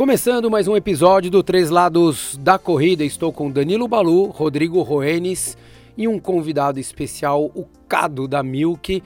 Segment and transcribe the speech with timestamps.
[0.00, 5.58] Começando mais um episódio do Três Lados da Corrida, estou com Danilo Balu, Rodrigo Roenes
[5.94, 9.02] e um convidado especial, o Cado da Milk.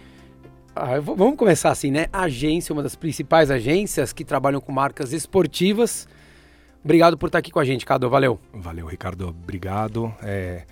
[0.73, 2.07] Ah, vamos começar assim, né?
[2.13, 6.07] agência, uma das principais agências que trabalham com marcas esportivas.
[6.85, 8.09] Obrigado por estar aqui com a gente, Cado.
[8.09, 8.39] Valeu.
[8.53, 9.27] Valeu, Ricardo.
[9.27, 10.15] Obrigado.
[10.23, 10.63] É,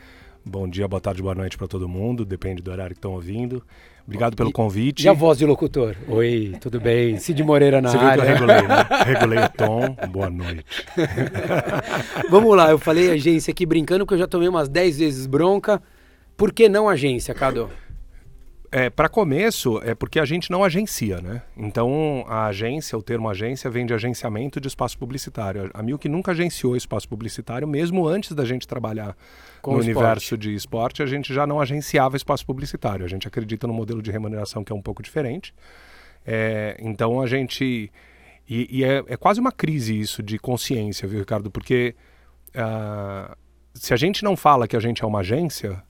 [0.45, 2.25] bom dia, boa tarde, boa noite para todo mundo.
[2.25, 3.61] Depende do horário que estão ouvindo.
[4.07, 5.05] Obrigado pelo convite.
[5.05, 5.97] E a voz de locutor?
[6.09, 7.19] Oi, tudo bem?
[7.19, 8.25] Cid Moreira na Você área.
[8.25, 8.87] Viu que eu regulei, né?
[9.07, 9.97] regulei o tom.
[10.11, 10.65] Boa noite.
[12.29, 15.81] Vamos lá, eu falei agência aqui brincando que eu já tomei umas 10 vezes bronca.
[16.37, 17.71] Por que não agência, Cado?
[18.75, 21.43] É, para começo, é porque a gente não agencia, né?
[21.55, 25.71] Então, a agência, o termo agência, vem de agenciamento de espaço publicitário.
[25.75, 29.15] A Milk nunca agenciou espaço publicitário, mesmo antes da gente trabalhar
[29.61, 29.97] Com no esporte.
[29.99, 33.05] universo de esporte, a gente já não agenciava espaço publicitário.
[33.05, 35.53] A gente acredita no modelo de remuneração que é um pouco diferente.
[36.27, 37.93] É, então, a gente...
[38.49, 41.51] E, e é, é, quase uma crise isso de consciência, viu, Ricardo?
[41.51, 41.95] Porque
[42.57, 43.37] uh,
[43.75, 45.83] se a gente não fala que a gente é uma agência,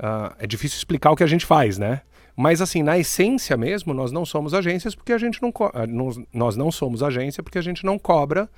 [0.00, 2.02] uh, é difícil explicar o que a gente faz, né?
[2.36, 6.56] Mas assim, na essência mesmo, nós não somos agências porque a gente não, uh, nós
[6.56, 8.48] não somos agência porque a gente não cobra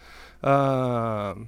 [0.43, 1.47] uh,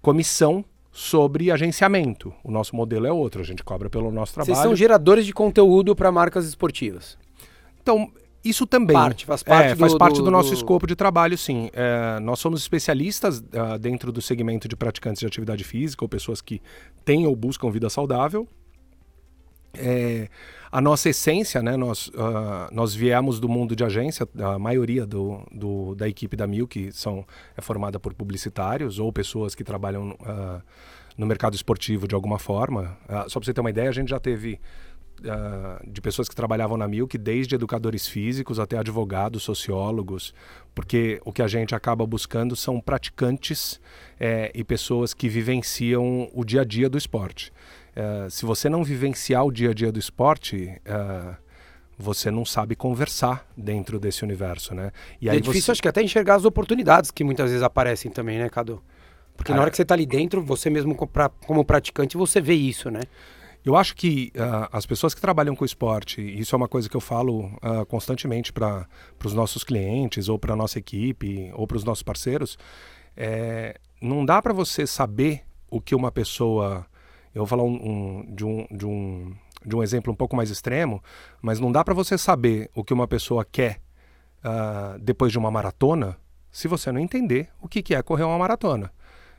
[0.00, 2.34] comissão sobre agenciamento.
[2.44, 4.54] O nosso modelo é outro, a gente cobra pelo nosso trabalho.
[4.54, 7.16] Vocês são geradores de conteúdo para marcas esportivas.
[7.82, 8.12] Então,
[8.44, 10.54] isso também parte, faz parte, é, do, faz parte do, do nosso do...
[10.54, 11.70] escopo de trabalho, sim.
[11.72, 16.40] É, nós somos especialistas uh, dentro do segmento de praticantes de atividade física ou pessoas
[16.40, 16.60] que
[17.04, 18.46] têm ou buscam vida saudável.
[19.74, 20.28] É,
[20.72, 25.46] a nossa essência, né, nós, uh, nós viemos do mundo de agência, a maioria do,
[25.52, 30.62] do, da equipe da Milk são, é formada por publicitários ou pessoas que trabalham uh,
[31.14, 32.96] no mercado esportivo de alguma forma.
[33.04, 34.58] Uh, só para você ter uma ideia, a gente já teve
[35.86, 40.34] de pessoas que trabalhavam na Milk, desde educadores físicos até advogados, sociólogos,
[40.74, 43.80] porque o que a gente acaba buscando são praticantes
[44.18, 47.52] é, e pessoas que vivenciam o dia a dia do esporte.
[47.96, 51.36] Uh, se você não vivenciar o dia a dia do esporte, uh,
[51.98, 54.90] você não sabe conversar dentro desse universo, né?
[55.20, 55.72] E é difícil, você...
[55.72, 58.82] acho que até enxergar as oportunidades que muitas vezes aparecem também, né, Cadu?
[59.36, 60.94] Porque na hora que você está ali dentro, você mesmo
[61.46, 63.00] como praticante, você vê isso, né?
[63.64, 66.96] Eu acho que uh, as pessoas que trabalham com esporte, isso é uma coisa que
[66.96, 68.88] eu falo uh, constantemente para
[69.24, 72.58] os nossos clientes, ou para a nossa equipe, ou para os nossos parceiros,
[73.16, 76.84] é, não dá para você saber o que uma pessoa
[77.34, 79.34] eu vou falar um, um, de, um, de, um,
[79.64, 81.02] de um exemplo um pouco mais extremo,
[81.40, 83.80] mas não dá para você saber o que uma pessoa quer
[84.44, 86.16] uh, depois de uma maratona
[86.50, 88.92] se você não entender o que, que é correr uma maratona.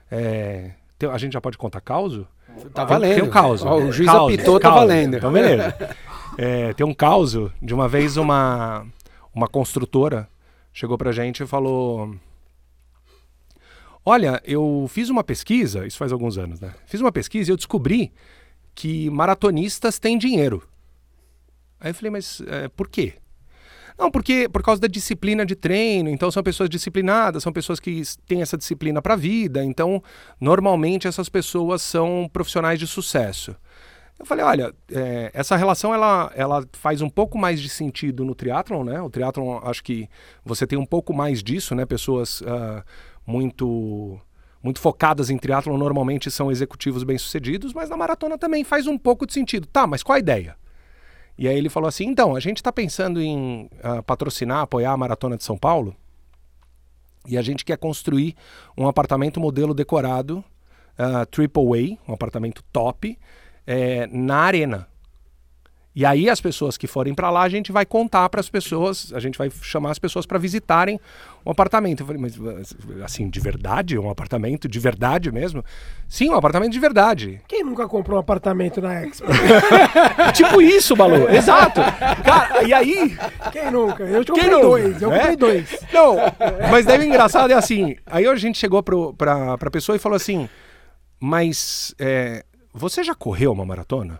[0.09, 2.27] É, tem, a gente já pode contar causo?
[2.73, 3.15] Tá valendo.
[3.15, 3.63] Tem um caos.
[3.63, 5.17] O juiz causo, apitou, tá valendo.
[5.17, 5.75] Então, beleza.
[6.37, 8.85] É, tem um caos de uma vez uma,
[9.33, 10.27] uma construtora
[10.71, 12.15] chegou pra gente e falou
[14.05, 16.73] Olha, eu fiz uma pesquisa, isso faz alguns anos, né?
[16.85, 18.11] Fiz uma pesquisa e eu descobri
[18.75, 20.67] que maratonistas têm dinheiro.
[21.79, 23.13] Aí eu falei, mas é, por quê?
[23.97, 28.01] Não, porque por causa da disciplina de treino, então são pessoas disciplinadas, são pessoas que
[28.25, 30.01] têm essa disciplina para a vida, então
[30.39, 33.55] normalmente essas pessoas são profissionais de sucesso.
[34.19, 38.35] Eu falei, olha, é, essa relação ela, ela faz um pouco mais de sentido no
[38.35, 39.01] triatlon, né?
[39.01, 40.07] O triatlon, acho que
[40.45, 41.85] você tem um pouco mais disso, né?
[41.85, 42.83] Pessoas uh,
[43.25, 44.19] muito
[44.61, 49.27] muito focadas em triatlo normalmente são executivos bem-sucedidos, mas na maratona também faz um pouco
[49.27, 49.67] de sentido.
[49.67, 50.55] Tá, mas qual a ideia?
[51.37, 54.97] E aí ele falou assim: então, a gente está pensando em uh, patrocinar, apoiar a
[54.97, 55.95] Maratona de São Paulo
[57.27, 58.35] e a gente quer construir
[58.77, 60.43] um apartamento modelo decorado,
[60.97, 63.17] uh, triple A, um apartamento top,
[63.65, 64.87] é, na arena.
[65.95, 69.13] E aí as pessoas que forem para lá, a gente vai contar para as pessoas,
[69.13, 70.99] a gente vai chamar as pessoas para visitarem
[71.45, 71.99] um apartamento.
[72.01, 72.35] Eu falei, mas
[73.03, 73.99] assim, de verdade?
[73.99, 75.63] Um apartamento de verdade mesmo?
[76.07, 77.41] Sim, um apartamento de verdade.
[77.47, 79.27] Quem nunca comprou um apartamento na Expo?
[80.33, 81.29] tipo isso, Balu.
[81.29, 81.81] Exato.
[82.23, 83.15] Cara, e aí...
[83.51, 84.03] Quem nunca?
[84.03, 85.17] Eu comprei Quem dois, eu é?
[85.17, 85.79] comprei dois.
[85.93, 86.15] Não,
[86.71, 90.49] mas deve engraçado é assim, aí a gente chegou para a pessoa e falou assim,
[91.19, 92.43] mas é,
[92.73, 94.19] você já correu uma maratona?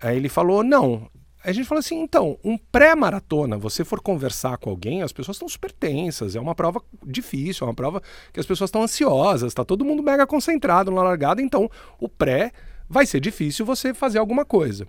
[0.00, 1.08] Aí ele falou: não.
[1.44, 5.36] Aí a gente falou assim: então, um pré-maratona, você for conversar com alguém, as pessoas
[5.36, 8.02] estão super tensas, é uma prova difícil, é uma prova
[8.32, 12.52] que as pessoas estão ansiosas, está todo mundo mega concentrado na largada, então o pré
[12.88, 14.86] vai ser difícil você fazer alguma coisa.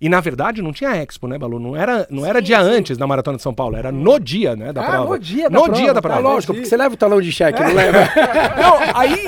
[0.00, 1.58] E na verdade não tinha expo, né, Balu?
[1.58, 2.70] Não era, não sim, era dia sim.
[2.70, 5.10] antes da Maratona de São Paulo, era no dia, né, da ah, prova.
[5.10, 5.80] No dia da no prova.
[5.80, 6.16] dia da prova.
[6.16, 7.98] Tá, lógico, porque você leva o talão de cheque, não leva.
[8.60, 9.24] não, aí,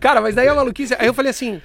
[0.00, 1.60] cara, mas daí a maluquice, aí eu falei assim,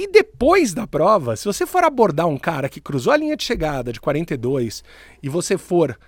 [0.00, 3.44] e depois da prova, se você for abordar um cara que cruzou a linha de
[3.44, 4.82] chegada de 42
[5.22, 5.98] e você for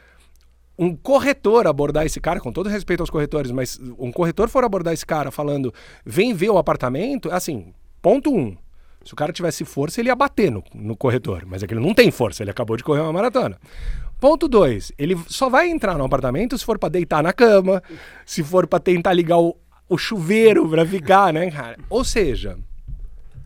[0.78, 4.94] um corretor abordar esse cara, com todo respeito aos corretores, mas um corretor for abordar
[4.94, 5.74] esse cara falando,
[6.06, 8.56] vem ver o apartamento, assim, ponto um.
[9.04, 11.44] Se o cara tivesse força, ele ia bater no, no corretor.
[11.44, 13.58] Mas é que ele não tem força, ele acabou de correr uma maratona.
[14.18, 17.82] Ponto dois, ele só vai entrar no apartamento se for para deitar na cama,
[18.24, 19.54] se for para tentar ligar o,
[19.86, 21.76] o chuveiro para ficar, né, cara?
[21.90, 22.56] Ou seja,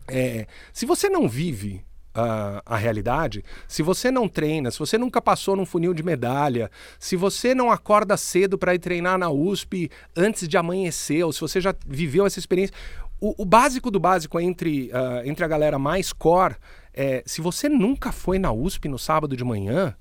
[0.07, 5.21] é, se você não vive a, a, realidade, se você não treina, se você nunca
[5.21, 9.89] passou num funil de medalha, se você não acorda cedo para ir treinar na USP
[10.15, 12.75] antes de amanhecer, ou se você já viveu essa experiência,
[13.19, 16.55] o, o básico do básico entre, uh, entre a galera mais core
[16.93, 19.95] é: se você nunca foi na USP no sábado de manhã,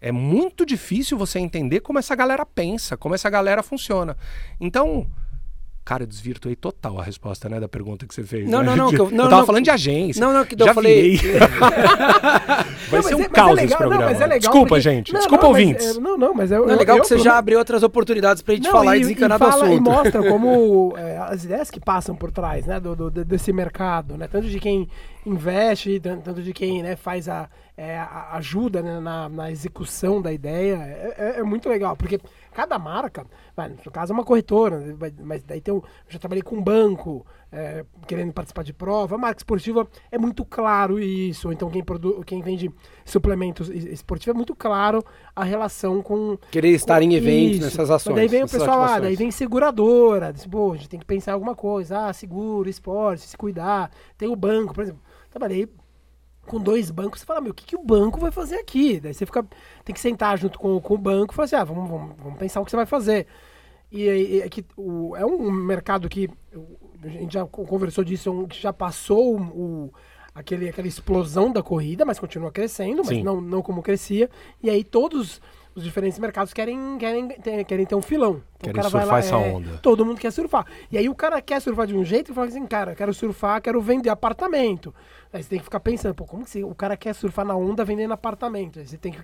[0.00, 4.16] é muito difícil você entender como essa galera pensa, como essa galera funciona.
[4.60, 5.10] Então,
[5.88, 8.46] Cara, eu desvirtuei total a resposta, né, da pergunta que você fez.
[8.46, 8.76] Não, né?
[8.76, 8.92] não, não.
[8.92, 10.20] eu, não, eu tava não, falando de agência.
[10.20, 11.16] Não, não, que eu falei.
[12.90, 14.04] Vai ser um é, caos é esse programa.
[14.04, 14.82] Não, é legal Desculpa, porque...
[14.82, 15.14] gente.
[15.14, 15.96] Não, Desculpa, ouvintes.
[15.96, 18.42] É, não, não, mas é, não, é legal eu, que você já abriu outras oportunidades
[18.42, 19.76] pra gente não, falar e, e desencanar e fala, do assunto.
[19.78, 24.18] E mostra como é, as ideias que passam por trás, né, do, do, desse mercado,
[24.18, 24.86] né, tanto de quem
[25.24, 27.48] investe, tanto de quem né, faz a,
[27.78, 27.96] é,
[28.32, 30.74] ajuda né, na, na, execução da ideia,
[31.16, 32.18] é, é muito legal, porque
[32.52, 33.24] cada marca,
[33.84, 34.82] no caso é uma corretora,
[35.22, 39.14] mas daí tem um, eu já trabalhei com um banco, é, querendo participar de prova,
[39.14, 42.68] a marca esportiva é muito claro isso, então quem, produ, quem vende
[43.04, 45.04] suplementos esportivos é muito claro
[45.36, 46.36] a relação com...
[46.50, 48.16] Querer estar em eventos, nessas ações.
[48.16, 51.06] Mas daí vem o pessoal, ah, daí vem seguradora, diz, pô, a gente tem que
[51.06, 55.68] pensar em alguma coisa, ah, seguro, esporte, se cuidar, tem o banco, por exemplo, trabalhei
[56.48, 58.98] com dois bancos, você fala, meu, o que, que o banco vai fazer aqui?
[58.98, 59.46] Daí você fica,
[59.84, 62.38] tem que sentar junto com, com o banco e falar assim, ah, vamos, vamos, vamos
[62.38, 63.26] pensar o que você vai fazer.
[63.90, 66.28] E, e é, que, o, é um mercado que,
[67.02, 69.92] a gente já conversou disso, é um, que já passou o,
[70.34, 74.28] aquele, aquela explosão da corrida, mas continua crescendo, mas não, não como crescia.
[74.62, 75.40] E aí todos
[75.78, 78.42] os diferentes mercados querem, querem, ter, querem ter um filão.
[78.56, 79.78] Então, querem surfar lá, essa é, onda.
[79.78, 80.66] Todo mundo quer surfar.
[80.90, 83.62] E aí o cara quer surfar de um jeito e fala assim, cara, quero surfar,
[83.62, 84.92] quero vender apartamento.
[85.32, 87.84] Aí você tem que ficar pensando, pô, como que o cara quer surfar na onda
[87.84, 88.80] vendendo apartamento?
[88.80, 89.22] Aí você tem que,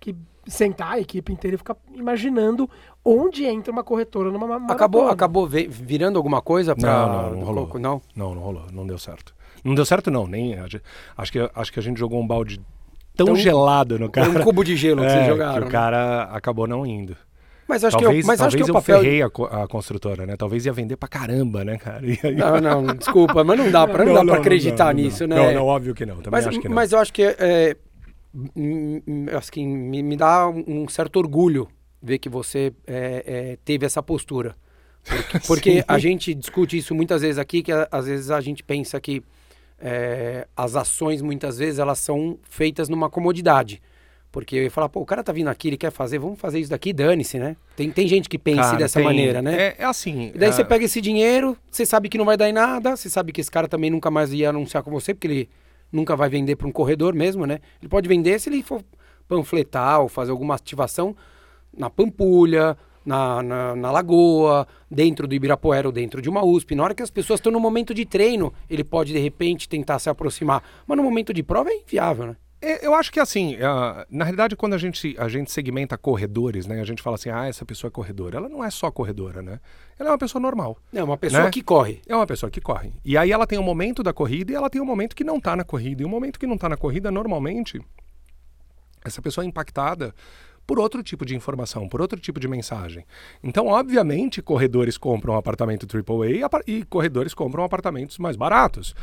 [0.00, 0.16] que
[0.46, 2.68] sentar a equipe inteira e ficar imaginando
[3.04, 4.72] onde entra uma corretora numa maratona.
[4.72, 7.06] Acabou, acabou virando alguma coisa pra...
[7.06, 7.78] Não, não, não rolou.
[7.78, 8.02] Não?
[8.16, 8.64] Não, não rolou.
[8.72, 9.34] Não deu certo.
[9.62, 10.56] Não deu certo não, nem...
[11.16, 12.60] Acho que, acho que a gente jogou um balde
[13.16, 14.28] tão, tão gelado no cara.
[14.30, 15.52] Um cubo de gelo que é, vocês jogaram.
[15.54, 15.70] Que o né?
[15.70, 17.16] cara acabou não indo.
[17.68, 19.00] Mas acho talvez, que eu, mas talvez acho que eu o papel...
[19.00, 20.36] ferrei a, a, construtora, né?
[20.36, 22.02] Talvez ia vender pra caramba, né, cara?
[22.04, 22.34] Aí...
[22.34, 25.36] Não, não, desculpa, mas não dá pra, não, não dá pra acreditar não, nisso, né?
[25.36, 26.16] Não, não, óbvio que não.
[26.16, 26.74] Também mas, acho que não.
[26.74, 27.76] Mas eu acho que é,
[29.36, 31.68] assim, me, me dá um certo orgulho
[32.02, 34.54] ver que você é, é, teve essa postura.
[35.04, 39.00] Porque, porque a gente discute isso muitas vezes aqui, que às vezes a gente pensa
[39.00, 39.22] que
[39.82, 43.82] é, as ações muitas vezes elas são feitas numa comodidade.
[44.30, 46.58] Porque eu ia falar, pô, o cara tá vindo aqui, ele quer fazer, vamos fazer
[46.58, 47.54] isso daqui, dane-se, né?
[47.76, 49.54] Tem, tem gente que pensa cara, dessa tem, maneira, né?
[49.60, 50.32] É, é assim.
[50.34, 50.52] E daí uh...
[50.54, 53.42] você pega esse dinheiro, você sabe que não vai dar em nada, você sabe que
[53.42, 55.50] esse cara também nunca mais ia anunciar com você, porque ele
[55.92, 57.58] nunca vai vender para um corredor mesmo, né?
[57.80, 58.82] Ele pode vender se ele for
[59.28, 61.14] panfletar ou fazer alguma ativação
[61.76, 66.74] na Pampulha, na, na, na, Lagoa, dentro do Ibirapuera ou dentro de uma USP.
[66.74, 69.98] Na hora que as pessoas estão no momento de treino, ele pode de repente tentar
[69.98, 70.62] se aproximar.
[70.86, 72.36] Mas no momento de prova é inviável, né?
[72.64, 73.56] É, eu acho que assim,
[74.08, 76.80] na realidade, quando a gente, a gente segmenta corredores, né?
[76.80, 78.36] A gente fala assim, ah, essa pessoa é corredora.
[78.36, 79.58] Ela não é só corredora, né?
[79.98, 80.78] Ela é uma pessoa normal.
[80.94, 81.50] É uma pessoa né?
[81.50, 82.00] que corre.
[82.06, 82.92] É uma pessoa que corre.
[83.04, 85.38] E aí ela tem um momento da corrida e ela tem um momento que não
[85.38, 86.02] está na corrida.
[86.02, 87.80] E o momento que não está na corrida, normalmente,
[89.04, 90.14] essa pessoa é impactada
[90.72, 93.04] por outro tipo de informação, por outro tipo de mensagem.
[93.42, 98.94] Então, obviamente, corredores compram um apartamento AAA e corredores compram apartamentos mais baratos.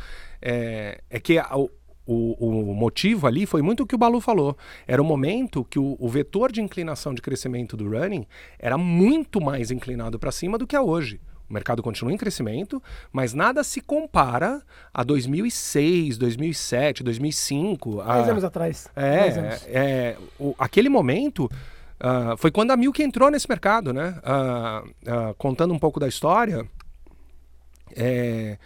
[0.42, 1.70] É, é que a, o,
[2.04, 4.58] o, motivo ali foi muito o que o Balu falou.
[4.84, 8.26] Era o momento que o, o vetor de inclinação de crescimento do running
[8.58, 11.20] era muito mais inclinado para cima do que é hoje.
[11.50, 12.80] O mercado continua em crescimento,
[13.12, 14.62] mas nada se compara
[14.94, 18.04] a 2006, 2007, 2005.
[18.04, 18.88] Dez anos atrás.
[18.94, 19.66] É, anos.
[19.66, 24.14] é o, aquele momento uh, foi quando a Milk entrou nesse mercado, né?
[24.22, 26.64] Uh, uh, contando um pouco da história,
[27.96, 28.56] é,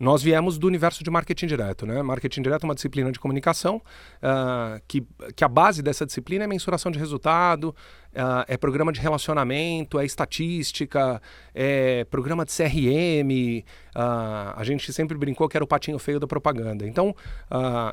[0.00, 1.84] nós viemos do universo de marketing direto.
[1.84, 2.00] Né?
[2.00, 6.46] Marketing direto é uma disciplina de comunicação uh, que, que a base dessa disciplina é
[6.46, 7.76] mensuração de resultado,
[8.14, 11.20] uh, é programa de relacionamento, é estatística,
[11.54, 13.60] é programa de CRM.
[13.60, 13.64] Uh,
[13.94, 16.86] ah, a gente sempre brincou que era o patinho feio da propaganda.
[16.86, 17.14] Então,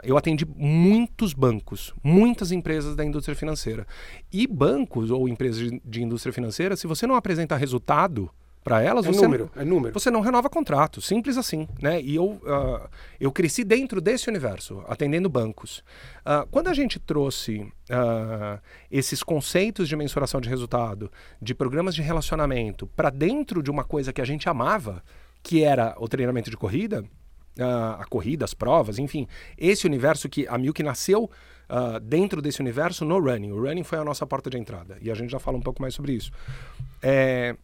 [0.03, 3.85] eu atendi muitos bancos, muitas empresas da indústria financeira.
[4.31, 8.29] E bancos ou empresas de, de indústria financeira, se você não apresenta resultado
[8.67, 9.93] para elas, É você, número, é número.
[9.93, 12.01] você não renova contrato, simples assim, né?
[12.01, 15.81] E eu, ah, eu cresci dentro desse universo, atendendo bancos.
[16.25, 18.59] Ah, quando a gente trouxe ah,
[18.91, 21.09] esses conceitos de mensuração de resultado,
[21.41, 25.01] de programas de relacionamento, para dentro de uma coisa que a gente amava,
[25.41, 27.05] que era o treinamento de corrida,
[27.57, 31.31] a corrida, as provas, enfim, esse universo que a Milk nasceu
[31.69, 33.51] ah, dentro desse universo no running.
[33.53, 35.81] O running foi a nossa porta de entrada e a gente já fala um pouco
[35.81, 36.31] mais sobre isso.
[37.01, 37.55] É,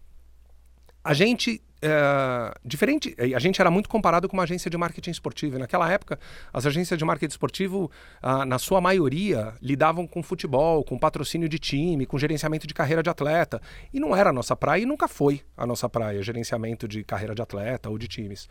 [1.04, 5.58] a gente é, diferente a gente era muito comparado com uma agência de marketing esportivo.
[5.58, 6.18] E naquela época
[6.54, 7.92] as agências de marketing esportivo
[8.22, 13.04] ah, na sua maioria lidavam com futebol com patrocínio de time com gerenciamento de carreira
[13.04, 13.62] de atleta.
[13.94, 17.36] E não era a nossa praia e nunca foi a nossa praia gerenciamento de carreira
[17.36, 18.48] de atleta ou de times.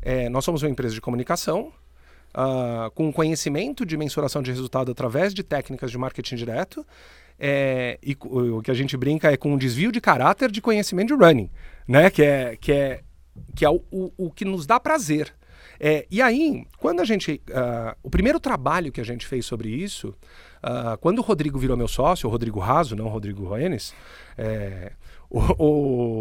[0.00, 1.72] É, nós somos uma empresa de comunicação
[2.32, 6.86] ah, com conhecimento de mensuração de resultado através de técnicas de marketing direto
[7.38, 11.16] é, e o que a gente brinca é com um desvio de caráter de conhecimento
[11.16, 11.50] de running,
[11.86, 12.10] né?
[12.10, 13.00] Que é, que é,
[13.54, 15.32] que é o, o, o que nos dá prazer.
[15.78, 17.42] É, e aí, quando a gente.
[17.52, 20.14] ah, o primeiro trabalho que a gente fez sobre isso,
[20.62, 23.94] ah, quando o Rodrigo virou meu sócio, o Rodrigo Raso, não o Rodrigo Roenes,
[24.38, 24.92] é,
[25.28, 25.40] o,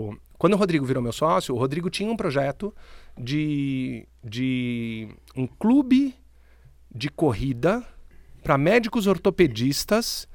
[0.09, 2.75] o- quando o Rodrigo virou meu sócio, o Rodrigo tinha um projeto
[3.17, 5.07] de, de
[5.37, 6.13] um clube
[6.93, 7.81] de corrida
[8.43, 10.27] para médicos ortopedistas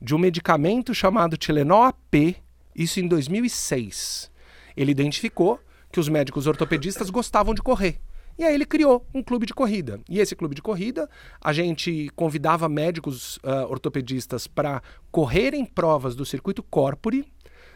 [0.00, 2.36] de um medicamento chamado Tilenol AP,
[2.74, 4.30] isso em 2006.
[4.76, 5.58] Ele identificou
[5.90, 7.98] que os médicos ortopedistas gostavam de correr.
[8.38, 9.98] E aí ele criou um clube de corrida.
[10.08, 11.08] E esse clube de corrida,
[11.42, 17.24] a gente convidava médicos ah, ortopedistas para correrem provas do circuito corpore.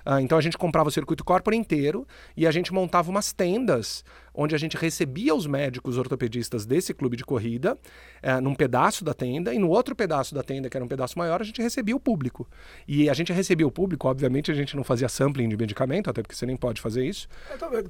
[0.05, 4.05] Ah, então a gente comprava o circuito corpore inteiro e a gente montava umas tendas
[4.43, 7.77] onde a gente recebia os médicos ortopedistas desse clube de corrida
[8.23, 11.19] eh, num pedaço da tenda e no outro pedaço da tenda, que era um pedaço
[11.19, 12.49] maior, a gente recebia o público.
[12.89, 16.23] E a gente recebia o público, obviamente a gente não fazia sampling de medicamento, até
[16.23, 17.29] porque você nem pode fazer isso.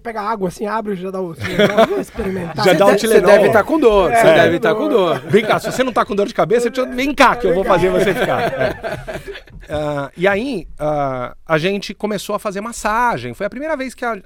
[0.03, 1.35] Pega água assim, abre e já dá o.
[1.89, 2.65] vou experimentar.
[2.65, 5.21] Já dá o Você deve estar com dor, você É, deve estar com dor.
[5.31, 7.55] Vem cá, se você não tá com dor de cabeça, eu- vem cá que eu
[7.55, 8.41] vou fazer você ficar.
[9.69, 9.73] É.
[9.73, 13.35] Ah, e aí, ah, a gente começou a fazer massagem.
[13.35, 14.21] Foi a primeira vez que a,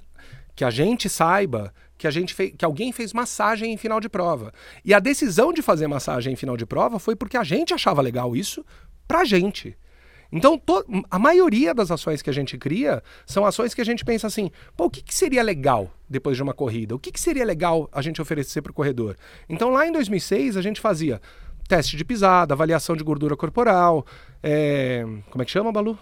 [0.54, 4.08] que a gente saiba que, a gente fez, que alguém fez massagem em final de
[4.08, 4.52] prova.
[4.84, 8.02] E a decisão de fazer massagem em final de prova foi porque a gente achava
[8.02, 8.64] legal isso
[9.06, 9.76] pra gente.
[10.32, 14.04] Então, to- a maioria das ações que a gente cria são ações que a gente
[14.04, 16.94] pensa assim: pô, o que, que seria legal depois de uma corrida?
[16.94, 19.16] O que, que seria legal a gente oferecer para o corredor?
[19.48, 21.20] Então, lá em 2006, a gente fazia
[21.68, 24.04] teste de pisada, avaliação de gordura corporal,
[24.42, 25.96] é, como é que chama, Balu?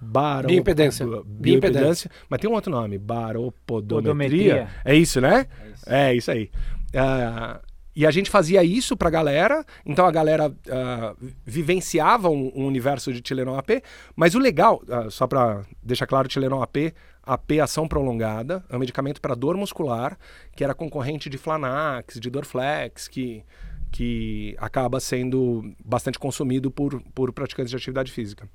[0.00, 0.48] Baro...
[0.48, 1.06] Bioimpedância.
[1.24, 2.10] Bioimpedância.
[2.28, 4.02] Mas tem um outro nome, baropodometria.
[4.02, 4.68] Podometria.
[4.84, 5.46] É isso, né?
[5.86, 6.50] É isso, aí.
[6.94, 7.60] Ah,
[7.96, 13.10] e a gente fazia isso pra galera, então a galera ah, vivenciava um, um universo
[13.10, 13.82] de Tilenol AP,
[14.14, 18.78] mas o legal, ah, só pra deixar claro, Tilenol AP, AP ação prolongada, é um
[18.78, 20.18] medicamento para dor muscular,
[20.54, 23.42] que era concorrente de Flanax, de Dorflex, que,
[23.90, 28.46] que acaba sendo bastante consumido por, por praticantes de atividade física.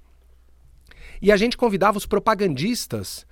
[1.22, 3.26] E a gente convidava os propagandistas.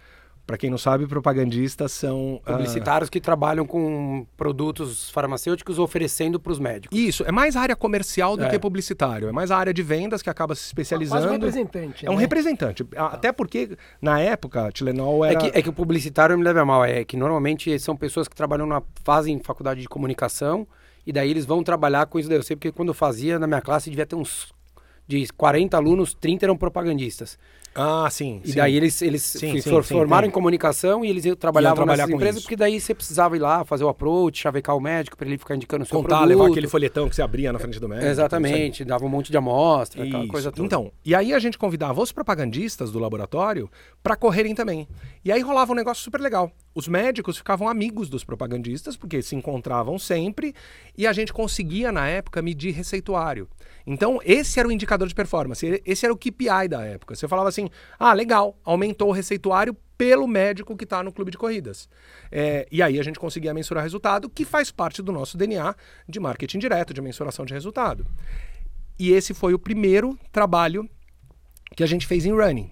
[0.46, 2.42] Para quem não sabe, propagandistas são.
[2.44, 6.98] ah, Publicitários que trabalham com produtos farmacêuticos oferecendo para os médicos.
[6.98, 8.50] isso, é mais área comercial do É.
[8.50, 9.28] que publicitário.
[9.30, 11.28] É mais a área de vendas que acaba se especializando.
[11.28, 12.04] um representante.
[12.08, 12.22] É um né?
[12.22, 12.84] representante.
[12.96, 15.40] A- Até porque, na época, Tilenol É era.
[15.40, 18.36] que, é que o publicitário me leva a mal, é que normalmente são pessoas que
[18.36, 20.68] trabalham na fazem faculdade de comunicação
[21.06, 22.40] e daí eles vão trabalhar com isso daí.
[22.40, 24.52] Eu sei porque quando eu fazia na minha classe devia ter uns
[25.08, 27.38] de 40 alunos, 30 eram propagandistas.
[27.76, 28.42] Ah, sim.
[28.44, 28.58] E sim.
[28.58, 31.98] daí eles, eles Sim, se sim, for- sim, formaram em comunicação e eles trabalhavam trabalhar
[32.04, 32.44] nessas com empresas, isso.
[32.46, 35.56] porque daí você precisava ir lá fazer o approach, chavecar o médico para ele ficar
[35.56, 36.30] indicando o seu Contar, produto.
[36.38, 38.08] levar aquele folhetão que você abria na frente do médico.
[38.10, 40.32] Exatamente, dava um monte de amostra, aquela Isso.
[40.32, 40.66] coisa toda.
[40.66, 43.70] Então, e aí a gente convidava os propagandistas do laboratório
[44.04, 44.88] para correrem também.
[45.24, 46.52] E aí rolava um negócio super legal.
[46.74, 50.54] Os médicos ficavam amigos dos propagandistas, porque se encontravam sempre,
[50.98, 53.50] e a gente conseguia, na época, medir receituário.
[53.86, 57.16] Então, esse era o indicador de performance, esse era o KPI da época.
[57.16, 61.38] Você falava assim: ah, legal, aumentou o receituário pelo médico que está no clube de
[61.38, 61.90] corridas.
[62.32, 65.76] É, e aí a gente conseguia mensurar resultado, que faz parte do nosso DNA
[66.08, 68.06] de marketing direto, de mensuração de resultado.
[68.98, 70.90] E esse foi o primeiro trabalho
[71.76, 72.72] que a gente fez em running.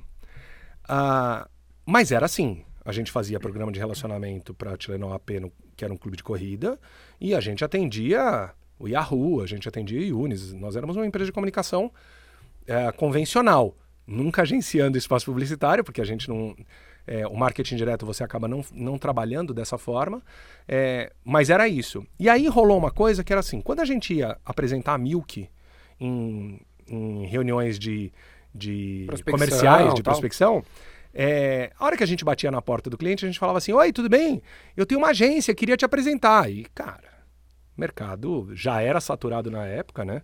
[0.88, 1.50] Ah,
[1.88, 5.84] mas era assim: a gente fazia programa de relacionamento para a Tilenol AP, no- que
[5.84, 6.78] era um clube de corrida,
[7.20, 10.54] e a gente atendia o Yahoo, a gente atendia o Unis.
[10.54, 11.92] Nós éramos uma empresa de comunicação
[12.68, 13.76] eh, convencional,
[14.06, 16.56] nunca agenciando espaço publicitário, porque a gente não.
[17.08, 20.22] eh, o marketing direto você acaba não, não trabalhando dessa forma,
[20.68, 22.06] eh, mas era isso.
[22.20, 25.50] E aí rolou uma coisa que era assim: quando a gente ia apresentar a Milk
[26.00, 28.12] em, em reuniões de,
[28.54, 29.06] de
[29.48, 30.64] comerciais, de prospecção,
[31.20, 33.74] É, a hora que a gente batia na porta do cliente, a gente falava assim:
[33.74, 34.40] Oi, tudo bem?
[34.76, 36.48] Eu tenho uma agência, queria te apresentar.
[36.48, 37.10] E, cara,
[37.76, 40.22] o mercado já era saturado na época, né?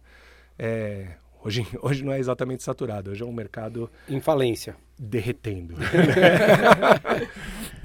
[0.59, 1.07] É,
[1.43, 4.75] hoje, hoje não é exatamente saturado, hoje é um mercado Em falência.
[4.99, 5.73] derretendo.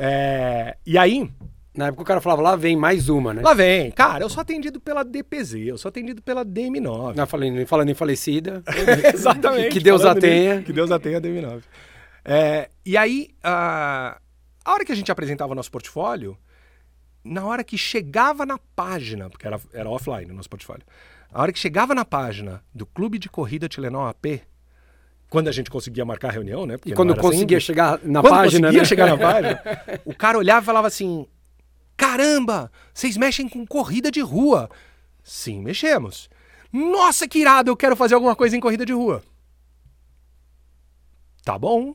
[0.01, 1.29] É, e aí,
[1.75, 3.43] Na época o cara falava, lá vem mais uma, né?
[3.43, 7.15] lá vem, cara, eu sou atendido pela DPZ, eu sou atendido pela DM9.
[7.17, 8.63] Não, falando, falando em falecida.
[9.15, 9.71] Exatamente.
[9.71, 10.63] Que Deus a tenha.
[10.63, 11.63] Que Deus a tenha, DM9.
[12.29, 14.21] É, e aí, a,
[14.65, 16.37] a hora que a gente apresentava o nosso portfólio,
[17.25, 20.85] na hora que chegava na página, porque era, era offline o nosso portfólio,
[21.33, 24.43] a hora que chegava na página do Clube de Corrida Tilenol AP,
[25.31, 26.77] quando a gente conseguia marcar a reunião, né?
[26.79, 27.61] porque E quando conseguia sempre.
[27.61, 28.85] chegar na Quando página, conseguia né?
[28.89, 29.63] chegar na página,
[30.05, 31.27] o cara olhava e falava assim:
[31.97, 34.71] Caramba, vocês mexem com corrida de rua.
[35.23, 36.31] Sim, mexemos.
[36.73, 39.23] Nossa, que irado, eu quero fazer alguma coisa em corrida de rua.
[41.45, 41.95] Tá bom,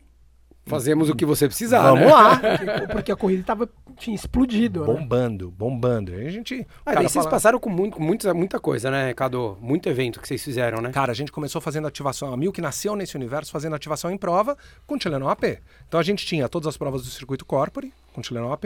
[0.65, 2.13] Fazemos o que você precisar, vamos né?
[2.13, 2.39] lá.
[2.39, 3.67] Porque, porque a corrida tava,
[3.98, 4.86] tinha explodido, né?
[4.86, 6.13] bombando, bombando.
[6.13, 6.65] Aí a gente.
[6.86, 9.58] cara daí vocês fala- passaram com muito, muita, muita coisa, né, Cadu?
[9.60, 10.91] Muito evento que vocês fizeram, né?
[10.91, 12.34] Cara, a gente começou fazendo ativação.
[12.34, 15.43] A Milk nasceu nesse universo fazendo ativação em prova com Tilenol AP.
[15.88, 18.63] Então a gente tinha todas as provas do circuito Corpore com Tilenol AP.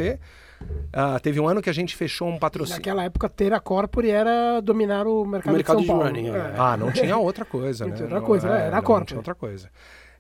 [0.94, 2.78] Ah, teve um ano que a gente fechou um patrocínio.
[2.80, 6.12] Naquela época, ter a Corpore era dominar o mercado, O mercado de de São Paulo.
[6.12, 6.54] running, é.
[6.58, 7.96] Ah, não tinha outra coisa, Não né?
[7.96, 8.56] tinha outra Não- coisa, né?
[8.56, 9.00] é, Era a não, Corpore.
[9.02, 9.70] Não tinha outra coisa.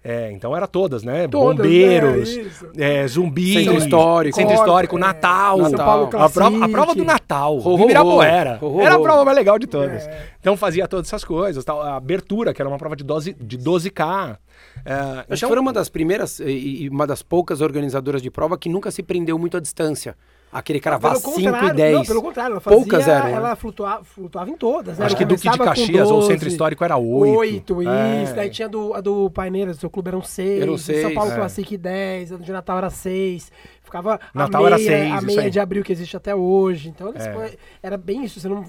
[0.03, 1.27] É, então era todas, né?
[1.27, 2.43] Todas, Bombeiros, né?
[2.43, 2.71] Isso.
[2.77, 4.35] é, zumbi, Centro histórico.
[4.35, 8.59] centro histórico, é, Natal, São Paulo a, prova, a prova do Natal, Ho, Ibirapuera.
[8.81, 10.07] Era a prova mais legal de todas.
[10.07, 10.29] É.
[10.39, 11.81] Então fazia todas essas coisas, tal.
[11.81, 14.37] a abertura, que era uma prova de, 12, de 12K.
[14.85, 18.57] É, Acho que então, foram uma das primeiras e uma das poucas organizadoras de prova
[18.57, 20.15] que nunca se prendeu muito à distância.
[20.49, 21.93] Aquele cara Pelo 5 e contrário, 10.
[21.97, 23.31] Não, pelo contrário, ela fazia, Poucas eram, né?
[23.33, 24.97] ela flutuava, flutuava em todas.
[24.97, 25.05] né?
[25.05, 27.37] Acho Ela que Duque de Caxias ou 12, Centro Histórico era 8.
[27.37, 27.91] Oito, isso.
[27.91, 28.33] É.
[28.33, 30.61] Daí tinha do, a do Paineiras, do seu clube eram seis.
[30.61, 31.35] Eram do São seis, Paulo é.
[31.35, 33.51] Classic 10, a do de Natal era seis.
[33.83, 36.89] Ficava Natal a era meia, seis, a isso meia de abril que existe até hoje.
[36.89, 37.33] Então É.
[37.33, 38.39] foi- era bem isso.
[38.39, 38.63] Você não,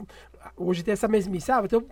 [0.58, 1.50] hoje tem essa mesmice.
[1.50, 1.86] Ah, eu,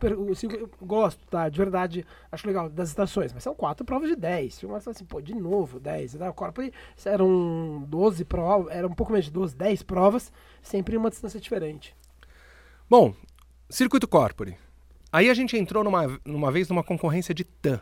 [0.82, 1.48] gosto, tá?
[1.48, 3.32] De verdade, acho legal das estações.
[3.32, 4.58] Mas são quatro provas de 10.
[4.58, 6.14] Tinha uma assim, pô, de novo, 10.
[6.14, 6.72] Da Corpore
[7.04, 11.40] eram 12 provas, era um pouco menos de 12, 10 provas, sempre em uma distância
[11.40, 11.94] diferente.
[12.88, 13.14] Bom,
[13.68, 14.56] Circuito Corpore.
[15.12, 17.80] Aí a gente entrou numa, numa vez numa concorrência de TAM.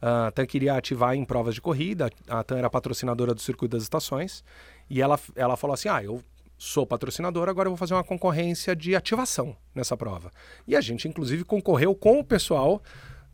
[0.00, 3.84] A TAM queria ativar em provas de corrida, a TAM era patrocinadora do Circuito das
[3.84, 4.42] Estações,
[4.90, 6.20] e ela, ela falou assim, ah, eu
[6.62, 10.30] sou patrocinadora, agora eu vou fazer uma concorrência de ativação nessa prova.
[10.64, 12.80] E a gente, inclusive, concorreu com o pessoal,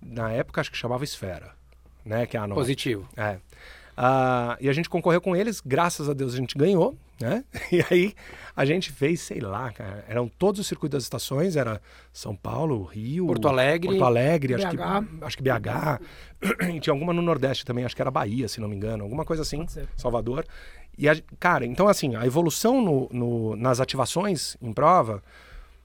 [0.00, 1.52] na época acho que chamava Esfera,
[2.02, 2.58] né, que é a nova.
[2.58, 3.06] Positivo.
[3.14, 3.36] É.
[3.94, 7.44] Ah, e a gente concorreu com eles, graças a Deus a gente ganhou, né?
[7.70, 8.14] E aí
[8.56, 12.82] a gente fez, sei lá, cara, eram todos os circuitos das estações, era São Paulo,
[12.84, 13.90] Rio, Porto Alegre.
[13.90, 15.24] Porto Alegre, acho que, BH.
[15.24, 18.68] acho que BH, e tinha alguma no Nordeste também, acho que era Bahia, se não
[18.68, 19.66] me engano, alguma coisa assim.
[19.96, 20.46] Salvador.
[20.98, 25.22] E, a, cara, então assim, a evolução no, no- nas ativações em prova,